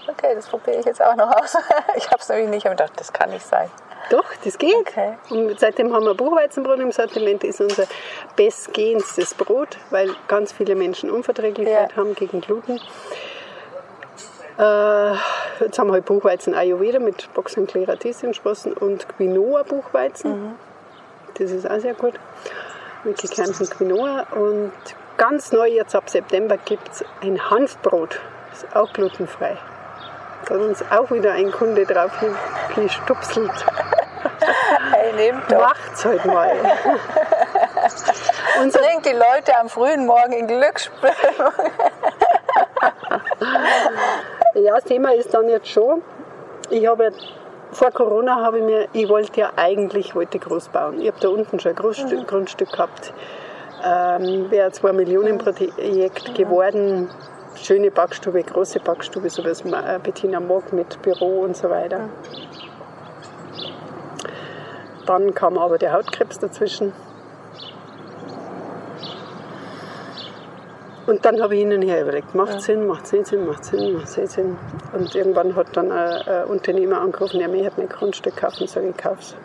Okay, 0.07 0.35
das 0.35 0.47
probiere 0.47 0.77
ich 0.79 0.85
jetzt 0.85 1.01
auch 1.01 1.15
noch 1.15 1.31
aus. 1.35 1.55
Ich 1.95 2.05
habe 2.07 2.19
es 2.19 2.29
nämlich 2.29 2.49
nicht 2.49 2.65
und 2.67 2.79
dachte, 2.79 2.93
das 2.97 3.11
kann 3.11 3.29
nicht 3.31 3.45
sein. 3.45 3.69
Doch, 4.09 4.25
das 4.43 4.57
geht. 4.57 4.75
Okay. 4.75 5.17
Und 5.29 5.59
seitdem 5.59 5.93
haben 5.93 6.05
wir 6.05 6.13
Buchweizenbrot 6.13 6.79
im 6.79 6.91
Sortiment. 6.91 7.43
ist 7.43 7.59
unser 7.59 7.85
bestgehendstes 8.35 9.33
Brot, 9.33 9.77
weil 9.89 10.15
ganz 10.27 10.51
viele 10.51 10.75
Menschen 10.75 11.09
Unverträglichkeit 11.09 11.91
Ja. 11.91 11.97
haben 11.97 12.13
gegen 12.13 12.41
Gluten. 12.41 12.79
Äh, 14.57 15.15
jetzt 15.59 15.79
haben 15.79 15.87
wir 15.87 15.93
halt 15.93 16.05
Buchweizen 16.05 16.53
Ayurveda 16.53 16.99
mit 16.99 17.33
Boxenklärer 17.33 17.97
Tiersensprossen 17.97 18.73
und 18.73 19.07
Quinoa 19.09 19.63
Buchweizen. 19.63 20.55
Das 21.37 21.51
ist 21.51 21.69
auch 21.69 21.79
sehr 21.79 21.93
gut. 21.93 22.13
Mit 23.03 23.21
gekernten 23.21 23.69
Quinoa. 23.69 24.25
Und 24.31 24.71
ganz 25.17 25.51
neu 25.51 25.67
jetzt 25.67 25.95
ab 25.95 26.09
September 26.09 26.57
gibt 26.57 26.89
es 26.91 27.05
ein 27.21 27.49
Hanfbrot. 27.49 28.19
Ist 28.53 28.75
auch 28.75 28.91
glutenfrei. 28.93 29.57
Da 30.45 30.55
hat 30.55 30.61
uns 30.61 30.83
auch 30.91 31.09
wieder 31.11 31.33
ein 31.33 31.51
Kunde 31.51 31.85
drauf 31.85 32.11
gestupselt. 32.75 33.51
Macht's 35.49 36.05
halt 36.05 36.25
mal. 36.25 36.51
Unser, 38.61 38.79
Bringt 38.79 39.05
die 39.05 39.11
Leute 39.11 39.57
am 39.59 39.69
frühen 39.69 40.05
Morgen 40.05 40.33
in 40.33 40.47
Glücksspiel. 40.47 41.11
ja, 44.55 44.75
das 44.75 44.85
Thema 44.85 45.13
ist 45.13 45.33
dann 45.33 45.49
jetzt 45.49 45.67
schon, 45.67 46.01
ich 46.69 46.87
habe 46.87 47.11
vor 47.71 47.91
Corona 47.91 48.37
habe 48.37 48.59
ich 48.59 48.63
mir, 48.63 48.87
ich 48.93 49.09
wollte 49.09 49.41
ja 49.41 49.51
eigentlich 49.57 50.15
heute 50.15 50.39
groß 50.39 50.69
bauen. 50.69 51.01
Ich 51.01 51.07
habe 51.07 51.19
da 51.19 51.27
unten 51.27 51.59
schon 51.59 51.71
ein 51.71 51.75
Grundstück, 51.75 52.27
Grundstück 52.27 52.71
gehabt. 52.71 53.13
Ähm, 53.83 54.49
wäre 54.49 54.67
ein 54.67 54.73
2 54.73 54.93
Millionen 54.93 55.37
Projekt 55.37 56.33
geworden. 56.35 57.09
Schöne 57.55 57.91
Backstube, 57.91 58.43
große 58.43 58.79
Backstube, 58.79 59.29
so 59.29 59.43
wie 59.43 59.49
es 59.49 59.61
äh, 59.61 59.99
Bettina 60.01 60.39
mag, 60.39 60.71
mit 60.71 61.01
Büro 61.01 61.41
und 61.41 61.57
so 61.57 61.69
weiter. 61.69 62.09
Dann 65.05 65.33
kam 65.33 65.57
aber 65.57 65.77
der 65.77 65.93
Hautkrebs 65.93 66.39
dazwischen. 66.39 66.93
Und 71.07 71.23
dann 71.23 71.41
habe 71.41 71.53
ich 71.55 71.61
hin 71.61 71.71
und 71.71 71.83
her 71.83 72.01
überlegt, 72.01 72.33
macht 72.33 72.61
Sinn, 72.61 72.87
macht 72.87 73.05
es 73.05 73.11
nicht 73.11 73.27
Sinn, 73.27 73.45
macht 73.45 73.63
Sinn, 73.63 73.93
macht 73.93 74.07
es 74.07 74.17
nicht 74.17 74.31
Sinn. 74.31 74.57
Und 74.91 75.13
irgendwann 75.13 75.55
hat 75.55 75.67
dann 75.73 75.91
ein, 75.91 76.21
ein 76.27 76.45
Unternehmer 76.45 76.99
angerufen, 77.01 77.39
ja, 77.39 77.47
mir 77.47 77.65
hat 77.65 77.77
mein 77.77 77.89
Grundstück 77.89 78.35
kaufen, 78.37 78.67
sage 78.67 78.89
ich, 78.89 78.97
kauf's. 78.97 79.35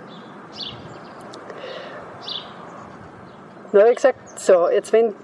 Dann 3.73 3.83
habe 3.83 3.91
ich 3.91 3.97
gesagt, 3.97 4.39
so, 4.39 4.69
jetzt 4.69 4.93
wenn 4.93 5.15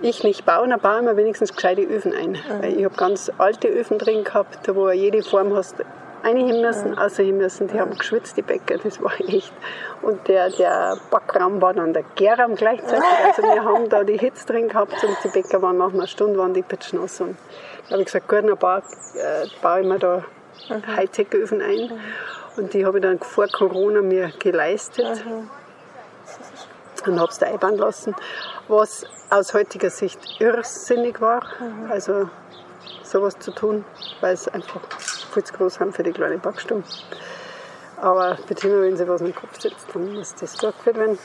ich 0.00 0.22
nicht 0.22 0.44
baue, 0.44 0.68
dann 0.68 0.80
baue 0.80 0.98
ich 0.98 1.02
mir 1.02 1.16
wenigstens 1.16 1.54
gescheite 1.54 1.82
Öfen 1.82 2.12
ein. 2.14 2.38
Weil 2.60 2.78
ich 2.78 2.84
habe 2.84 2.96
ganz 2.96 3.30
alte 3.38 3.68
Öfen 3.68 3.98
drin 3.98 4.24
gehabt, 4.24 4.68
wo 4.74 4.86
du 4.86 4.92
jede 4.92 5.22
Form 5.22 5.54
hast 5.54 5.76
einheben 6.22 6.60
müssen, 6.60 6.98
außerheben 6.98 7.38
müssen. 7.38 7.68
Die 7.68 7.80
haben 7.80 7.96
geschwitzt, 7.96 8.36
die 8.36 8.42
Bäcker, 8.42 8.78
das 8.78 9.02
war 9.02 9.12
echt. 9.20 9.52
Und 10.02 10.26
der, 10.28 10.50
der 10.50 10.96
Backraum 11.10 11.60
war 11.60 11.74
dann 11.74 11.92
der 11.92 12.04
Gärraum 12.14 12.54
gleichzeitig. 12.54 13.04
Also 13.26 13.42
wir 13.42 13.64
haben 13.64 13.88
da 13.88 14.04
die 14.04 14.18
Hitze 14.18 14.46
drin 14.46 14.68
gehabt 14.68 15.02
und 15.04 15.16
die 15.24 15.28
Bäcker 15.28 15.62
waren 15.62 15.78
nach 15.78 15.92
einer 15.92 16.06
Stunde 16.06 16.38
waren 16.38 16.54
die 16.54 16.62
pitschnass. 16.62 17.20
Und 17.20 17.36
da 17.84 17.92
habe 17.92 18.02
ich 18.02 18.06
gesagt, 18.06 18.28
gut, 18.28 18.44
dann 18.44 18.56
baue, 18.56 18.82
äh, 19.14 19.46
baue 19.60 19.80
ich 19.80 19.86
mir 19.86 19.98
da 19.98 20.24
Hightech-Öfen 20.96 21.60
ein. 21.60 21.92
Und 22.56 22.74
die 22.74 22.84
habe 22.84 22.98
ich 22.98 23.02
dann 23.02 23.18
vor 23.18 23.48
Corona 23.48 24.02
mir 24.02 24.30
geleistet 24.38 25.24
und 27.06 27.18
habe 27.18 27.30
es 27.30 27.38
da 27.38 27.46
einbauen 27.46 27.78
lassen, 27.78 28.14
was 28.68 29.06
aus 29.30 29.54
heutiger 29.54 29.90
Sicht 29.90 30.18
irrsinnig 30.40 31.20
war, 31.20 31.42
also 31.88 32.28
sowas 33.12 33.38
zu 33.38 33.52
tun, 33.52 33.84
weil 34.20 34.34
es 34.34 34.48
einfach 34.48 34.80
viel 35.32 35.44
zu 35.44 35.52
groß 35.54 35.80
haben 35.80 35.92
für 35.92 36.02
die 36.02 36.12
kleine 36.12 36.38
Backstube. 36.38 36.82
Aber 38.00 38.36
beziehungsweise, 38.48 38.82
wenn 38.82 38.96
sie 38.96 39.08
was 39.08 39.20
im 39.20 39.34
Kopf 39.34 39.60
sitzt, 39.60 39.86
dann 39.94 40.14
muss 40.14 40.34
das 40.34 40.54
durchgeführt 40.54 40.96
werden. 40.96 41.18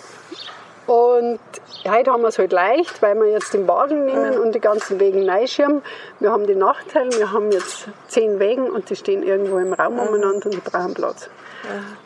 Und 0.85 1.39
heute 1.85 2.11
haben 2.11 2.21
wir 2.21 2.29
es 2.29 2.37
halt 2.37 2.53
leicht, 2.53 3.01
weil 3.01 3.15
wir 3.15 3.29
jetzt 3.29 3.53
den 3.53 3.67
Wagen 3.67 4.05
nehmen 4.05 4.37
und 4.37 4.55
die 4.55 4.61
ganzen 4.61 4.99
Wegen 5.01 5.25
neischirmen. 5.25 5.81
Wir 6.19 6.31
haben 6.31 6.47
den 6.47 6.59
Nachteil, 6.59 7.11
wir 7.11 7.33
haben 7.33 7.51
jetzt 7.51 7.89
zehn 8.07 8.39
Wägen 8.39 8.69
und 8.69 8.89
die 8.89 8.95
stehen 8.95 9.23
irgendwo 9.23 9.57
im 9.57 9.73
Raum 9.73 9.99
umeinander 9.99 10.45
und 10.45 10.53
die 10.53 10.61
brauchen 10.61 10.93
Platz. 10.93 11.29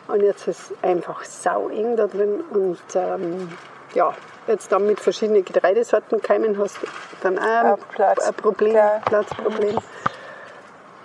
Und 0.08 0.22
jetzt 0.22 0.48
ist 0.48 0.70
es 0.70 0.76
einfach 0.82 1.22
sau 1.24 1.68
eng 1.68 1.96
da 1.96 2.08
drin 2.08 2.42
und 2.50 2.80
ähm, 2.96 3.50
ja, 3.94 4.14
jetzt 4.46 4.72
dann 4.72 4.86
mit 4.86 5.00
verschiedenen 5.00 5.44
Getreidesorten 5.44 6.20
keimen, 6.22 6.58
hast 6.58 6.82
du 6.82 6.86
dann 7.22 7.38
auch 7.38 7.78
Platz. 7.90 8.26
ein 8.26 8.34
Problem, 8.34 8.72
Klar. 8.72 9.00
Platzproblem. 9.04 9.78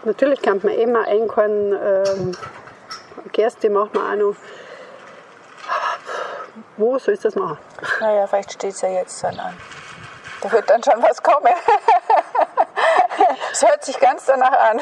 Natürlich 0.03 0.41
kann 0.41 0.59
man 0.63 0.73
immer 0.73 1.05
einkorn, 1.05 1.73
ähm, 1.73 2.38
Gerste 3.31 3.69
macht 3.69 3.93
man 3.93 4.13
auch 4.13 4.29
noch. 4.29 4.35
Wo 6.77 6.97
soll 6.97 7.15
ich 7.15 7.19
das 7.19 7.35
machen? 7.35 7.57
Naja, 7.99 8.27
vielleicht 8.27 8.53
steht 8.53 8.71
es 8.73 8.81
ja 8.81 8.89
jetzt 8.89 9.23
dann 9.23 9.39
an. 9.39 9.53
Da 10.41 10.51
wird 10.51 10.69
dann 10.69 10.83
schon 10.83 11.01
was 11.01 11.21
kommen. 11.21 11.47
Es 13.51 13.61
hört 13.68 13.84
sich 13.84 13.99
ganz 13.99 14.26
danach 14.26 14.51
an. 14.72 14.82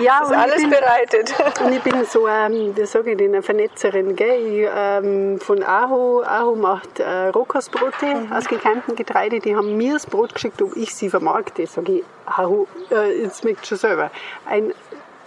Ja, 0.00 0.22
Ist 0.22 0.32
alles 0.32 0.56
bin- 0.56 0.70
bereitet. 0.70 1.34
Und 1.60 1.72
ich 1.72 1.82
bin 1.82 2.04
so, 2.04 2.28
ähm, 2.28 2.76
wie 2.76 2.86
sage 2.86 3.12
ich 3.12 3.16
denn, 3.16 3.32
eine 3.34 3.42
Vernetzerin. 3.42 4.14
Gell? 4.14 4.46
Ich, 4.46 4.68
ähm, 4.74 5.40
von 5.40 5.62
Aho, 5.62 6.22
Aho 6.22 6.54
macht 6.54 7.00
äh, 7.00 7.28
Rohkostbrote 7.28 8.28
aus 8.34 8.46
gekeimtem 8.46 8.94
Getreide. 8.96 9.40
Die 9.40 9.56
haben 9.56 9.76
mir 9.76 9.94
das 9.94 10.06
Brot 10.06 10.34
geschickt, 10.34 10.60
ob 10.62 10.76
ich 10.76 10.94
sie 10.94 11.08
vermarkte. 11.10 11.66
Sag 11.66 11.88
ich, 11.88 12.04
Aho, 12.26 12.66
äh, 12.90 13.22
jetzt 13.22 13.40
schmeckt 13.40 13.66
schon 13.66 13.78
selber. 13.78 14.10
Ein 14.48 14.72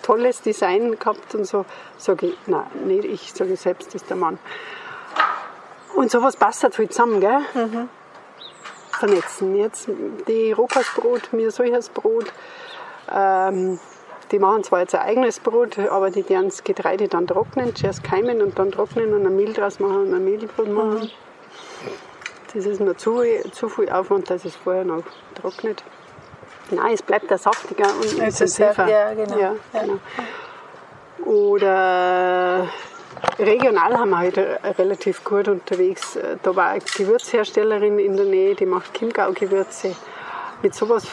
tolles 0.04 0.42
Design 0.42 0.98
gehabt 1.00 1.34
und 1.36 1.46
so. 1.46 1.66
Sag 1.98 2.24
ich, 2.24 2.36
nein, 2.46 2.64
nicht 2.86 3.06
ich, 3.06 3.34
sage 3.34 3.54
ich 3.54 3.60
selbst, 3.60 3.88
das 3.88 4.02
ist 4.04 4.10
der 4.10 4.18
Mann. 4.18 4.38
Und 5.96 6.12
sowas 6.12 6.38
passt 6.38 6.64
halt 6.64 6.76
viel 6.76 6.90
zusammen, 6.90 7.20
gell? 7.20 7.42
Vernetzen. 9.00 9.56
Jetzt 9.56 9.88
die 10.28 10.52
Rohkostbrot, 10.52 11.34
mir 11.34 11.52
solches 11.52 11.90
Brot. 11.90 12.32
Ähm, 13.14 13.80
die 14.32 14.40
machen 14.40 14.64
zwar 14.64 14.82
jetzt 14.82 14.94
ein 14.94 15.02
eigenes 15.02 15.40
Brot, 15.40 15.80
aber 15.80 16.12
die 16.12 16.28
werden 16.30 16.50
das 16.50 16.64
Getreide 16.64 17.08
dann 17.08 17.26
trocknen, 17.26 17.76
zuerst 17.76 18.04
keimen 18.04 18.42
und 18.42 18.60
dann 18.60 18.72
trocknen 18.72 19.14
und 19.14 19.26
ein 19.26 19.36
Mehl 19.36 19.54
draus 19.54 19.80
machen 19.80 20.08
und 20.08 20.14
ein 20.14 20.24
Mehlbrot 20.24 20.68
machen. 20.70 21.10
Das 22.54 22.66
ist 22.66 22.80
mir 22.80 22.96
zu, 22.96 23.24
zu 23.52 23.70
viel 23.70 23.90
Aufwand, 23.90 24.30
dass 24.30 24.46
es 24.46 24.56
vorher 24.56 24.84
noch 24.86 25.04
trocknet. 25.40 25.84
Nein, 26.72 26.94
es 26.94 27.02
bleibt 27.02 27.32
ja 27.32 27.38
saftiger 27.40 27.88
und 27.96 28.22
Es 28.22 28.42
ist 28.42 28.58
ja- 28.60 28.70
intensiver. 28.70 28.88
ja, 28.88 29.14
genau. 29.16 29.38
Ja. 29.40 29.56
genau. 29.74 30.00
Oder 31.26 32.68
regional 33.40 33.98
haben 33.98 34.10
wir 34.10 34.20
heute 34.20 34.60
relativ 34.78 35.24
gut 35.24 35.48
unterwegs. 35.48 36.18
Da 36.44 36.56
war 36.56 36.70
eine 36.70 36.82
Gewürzherstellerin 36.82 38.00
in 38.00 38.16
der 38.18 38.26
Nähe, 38.26 38.56
die 38.56 38.66
macht 38.66 38.94
Chiemgau-Gewürze. 38.98 39.96
Mit 40.62 40.76
sowas 40.76 41.08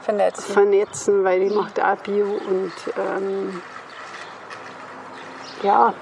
Vernetzen. 0.00 0.52
vernetzen, 0.52 1.24
weil 1.24 1.48
die 1.48 1.54
macht 1.54 1.80
auch 1.80 1.96
Bio 1.96 2.26
und 2.26 2.72
ähm, 2.98 3.62
ja, 5.62 5.94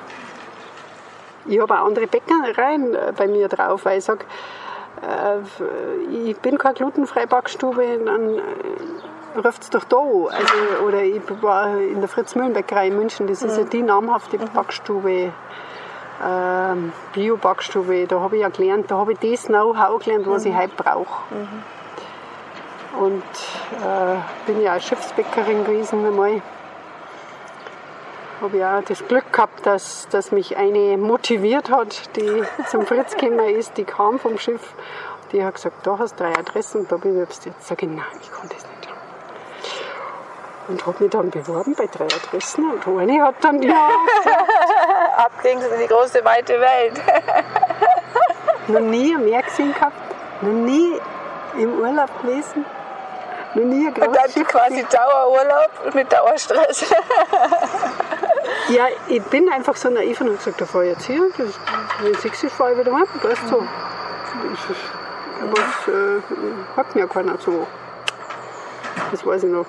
ich 1.46 1.60
habe 1.60 1.74
auch 1.74 1.86
andere 1.86 2.06
Bäckereien 2.06 2.94
äh, 2.94 3.12
bei 3.16 3.26
mir 3.26 3.48
drauf, 3.48 3.84
weil 3.84 3.98
ich 3.98 4.04
sage, 4.04 4.24
äh, 5.02 6.28
ich 6.30 6.36
bin 6.38 6.58
keine 6.58 6.74
glutenfreie 6.74 7.26
Backstube, 7.26 7.98
dann 8.04 8.38
äh, 8.38 8.40
ruft 9.38 9.62
es 9.62 9.70
doch 9.70 9.84
da 9.84 9.96
an. 9.96 10.28
Also, 10.30 10.86
oder 10.86 11.02
ich 11.02 11.20
war 11.42 11.78
in 11.78 12.00
der 12.00 12.08
Fritz-Mühlen-Bäckerei 12.08 12.88
in 12.88 12.96
München, 12.96 13.26
das 13.26 13.42
ist 13.42 13.56
ja 13.56 13.64
die 13.64 13.82
namhafte 13.82 14.38
Backstube, 14.38 15.32
ähm, 16.24 16.92
Bio-Backstube, 17.12 18.06
da 18.06 18.20
habe 18.20 18.36
ich 18.36 18.42
ja 18.42 18.48
gelernt, 18.48 18.90
da 18.90 18.96
habe 18.96 19.12
ich 19.12 19.18
das 19.18 19.44
Know-how 19.46 20.02
gelernt, 20.02 20.26
was 20.26 20.44
ich 20.44 20.54
heute 20.56 20.72
brauche. 20.76 21.24
Und 22.98 23.22
äh, 23.22 24.16
bin 24.46 24.60
ja 24.62 24.76
auch 24.76 24.80
Schiffsbäckerin 24.80 25.64
gewesen 25.64 26.04
einmal. 26.04 26.42
Habe 28.40 28.56
ja 28.56 28.78
auch 28.78 28.82
das 28.82 29.06
Glück 29.06 29.32
gehabt, 29.32 29.66
dass, 29.66 30.08
dass 30.08 30.32
mich 30.32 30.56
eine 30.56 30.96
motiviert 30.96 31.70
hat, 31.70 32.16
die 32.16 32.42
zum 32.68 32.86
Fritz 32.86 33.16
gekommen 33.16 33.40
ist, 33.40 33.76
die 33.76 33.84
kam 33.84 34.18
vom 34.18 34.38
Schiff. 34.38 34.74
Die 35.32 35.44
hat 35.44 35.54
gesagt, 35.54 35.86
da 35.86 35.98
hast 35.98 36.18
du 36.18 36.24
drei 36.24 36.36
Adressen, 36.38 36.86
da 36.88 36.96
bewirbst 36.96 37.44
du 37.44 37.50
jetzt. 37.50 37.66
Sag 37.66 37.82
ich, 37.82 37.88
nein, 37.88 38.04
ich 38.22 38.30
kann 38.30 38.48
das 38.48 38.62
nicht. 38.62 38.77
Und 40.68 40.86
habe 40.86 41.04
mich 41.04 41.10
dann 41.10 41.30
beworben 41.30 41.74
bei 41.74 41.86
drei 41.86 42.04
Adressen 42.04 42.70
und 42.70 42.98
eine 42.98 43.22
hat 43.22 43.36
dann 43.40 43.62
ja 43.62 43.88
Abgings 45.16 45.64
in 45.64 45.80
die 45.80 45.86
große, 45.86 46.22
weite 46.24 46.60
Welt. 46.60 47.00
noch 48.68 48.80
nie 48.80 49.14
ein 49.14 49.24
Meer 49.24 49.42
gesehen 49.42 49.72
gehabt, 49.72 49.96
noch 50.42 50.52
nie 50.52 51.00
im 51.58 51.80
Urlaub 51.80 52.10
gewesen, 52.22 52.66
noch 53.54 53.64
nie 53.64 53.86
ein 53.86 53.94
Und 53.94 54.14
dann 54.14 54.30
Schiff 54.30 54.46
quasi 54.46 54.84
Dauerurlaub 54.90 55.94
mit 55.94 56.12
Dauerstress. 56.12 56.84
Ja, 58.68 58.86
ich 59.06 59.22
bin 59.24 59.48
einfach 59.50 59.76
so 59.76 59.88
naiv 59.88 60.20
und 60.20 60.28
habe 60.28 60.36
gesagt, 60.36 60.60
da 60.60 60.66
fahre 60.66 60.84
ich 60.84 60.90
jetzt 60.92 61.06
hier. 61.06 61.22
Das, 61.38 61.48
wenn 62.02 62.12
es 62.12 62.24
ist, 62.24 62.52
fahre 62.52 62.72
ich 62.72 62.78
wieder 62.78 62.92
heim. 62.92 63.06
So. 63.22 63.28
Das 63.28 63.38
ist, 63.38 64.80
aber 65.40 65.58
es 65.58 65.88
äh, 65.88 66.76
hat 66.76 66.94
mir 66.94 67.06
keiner 67.06 67.38
so. 67.38 67.66
Das 69.10 69.24
weiß 69.24 69.44
ich 69.44 69.50
noch. 69.50 69.64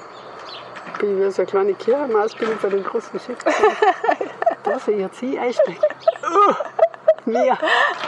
Bin 0.99 1.17
ich 1.17 1.25
wie 1.25 1.31
so 1.31 1.41
eine 1.41 1.49
kleine 1.49 1.73
Kirchenmaus, 1.73 2.35
bin 2.35 2.51
ich 2.51 2.57
bei 2.57 2.69
den 2.69 2.83
großen 2.83 3.19
Schiffen. 3.19 3.37
da 4.63 4.79
soll 4.79 4.95
ich 4.95 4.99
jetzt 4.99 5.19
hin 5.19 5.39
einsteigen. 5.39 5.81
Uh, 6.23 7.29
mir. 7.29 7.57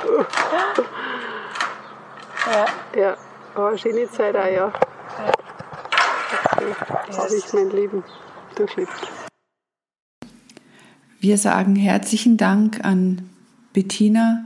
Uh. 0.06 0.24
Ja. 2.52 2.66
Ja, 3.00 3.18
war 3.56 3.70
eine 3.70 3.78
schöne 3.78 4.10
Zeit 4.10 4.36
auch, 4.36 4.46
ja. 4.46 4.74
Okay. 6.58 6.76
Habe 7.18 7.36
ich 7.36 7.54
mein 7.54 7.70
Leben 7.70 8.04
durchlebt. 8.56 8.92
Wir 11.20 11.38
sagen 11.38 11.76
herzlichen 11.76 12.36
Dank 12.38 12.84
an 12.84 13.30
Bettina, 13.74 14.44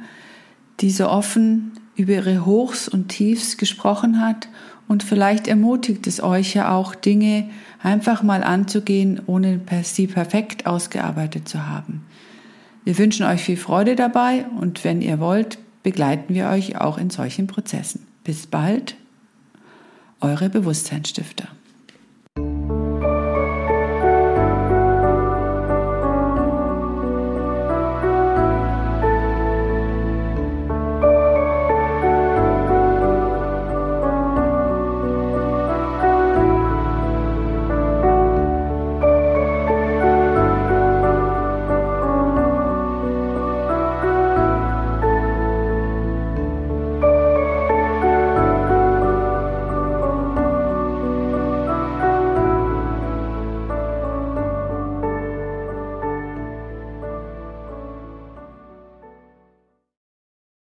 die 0.81 0.91
so 0.91 1.07
offen 1.07 1.79
über 1.95 2.13
ihre 2.13 2.45
Hochs 2.45 2.87
und 2.87 3.09
Tiefs 3.09 3.57
gesprochen 3.57 4.19
hat 4.19 4.49
und 4.87 5.03
vielleicht 5.03 5.47
ermutigt 5.47 6.07
es 6.07 6.21
euch 6.21 6.53
ja 6.53 6.71
auch 6.75 6.93
Dinge 6.95 7.49
einfach 7.81 8.23
mal 8.23 8.43
anzugehen, 8.43 9.21
ohne 9.25 9.61
sie 9.83 10.07
perfekt 10.07 10.65
ausgearbeitet 10.65 11.47
zu 11.47 11.67
haben. 11.67 12.05
Wir 12.83 12.97
wünschen 12.97 13.25
euch 13.25 13.41
viel 13.41 13.57
Freude 13.57 13.95
dabei 13.95 14.45
und 14.59 14.83
wenn 14.83 15.01
ihr 15.01 15.19
wollt, 15.19 15.57
begleiten 15.81 16.33
wir 16.33 16.49
euch 16.49 16.79
auch 16.79 16.97
in 16.97 17.09
solchen 17.09 17.47
Prozessen. 17.47 18.05
Bis 18.23 18.47
bald, 18.47 18.95
eure 20.21 20.49
Bewusstseinsstifter. 20.49 21.47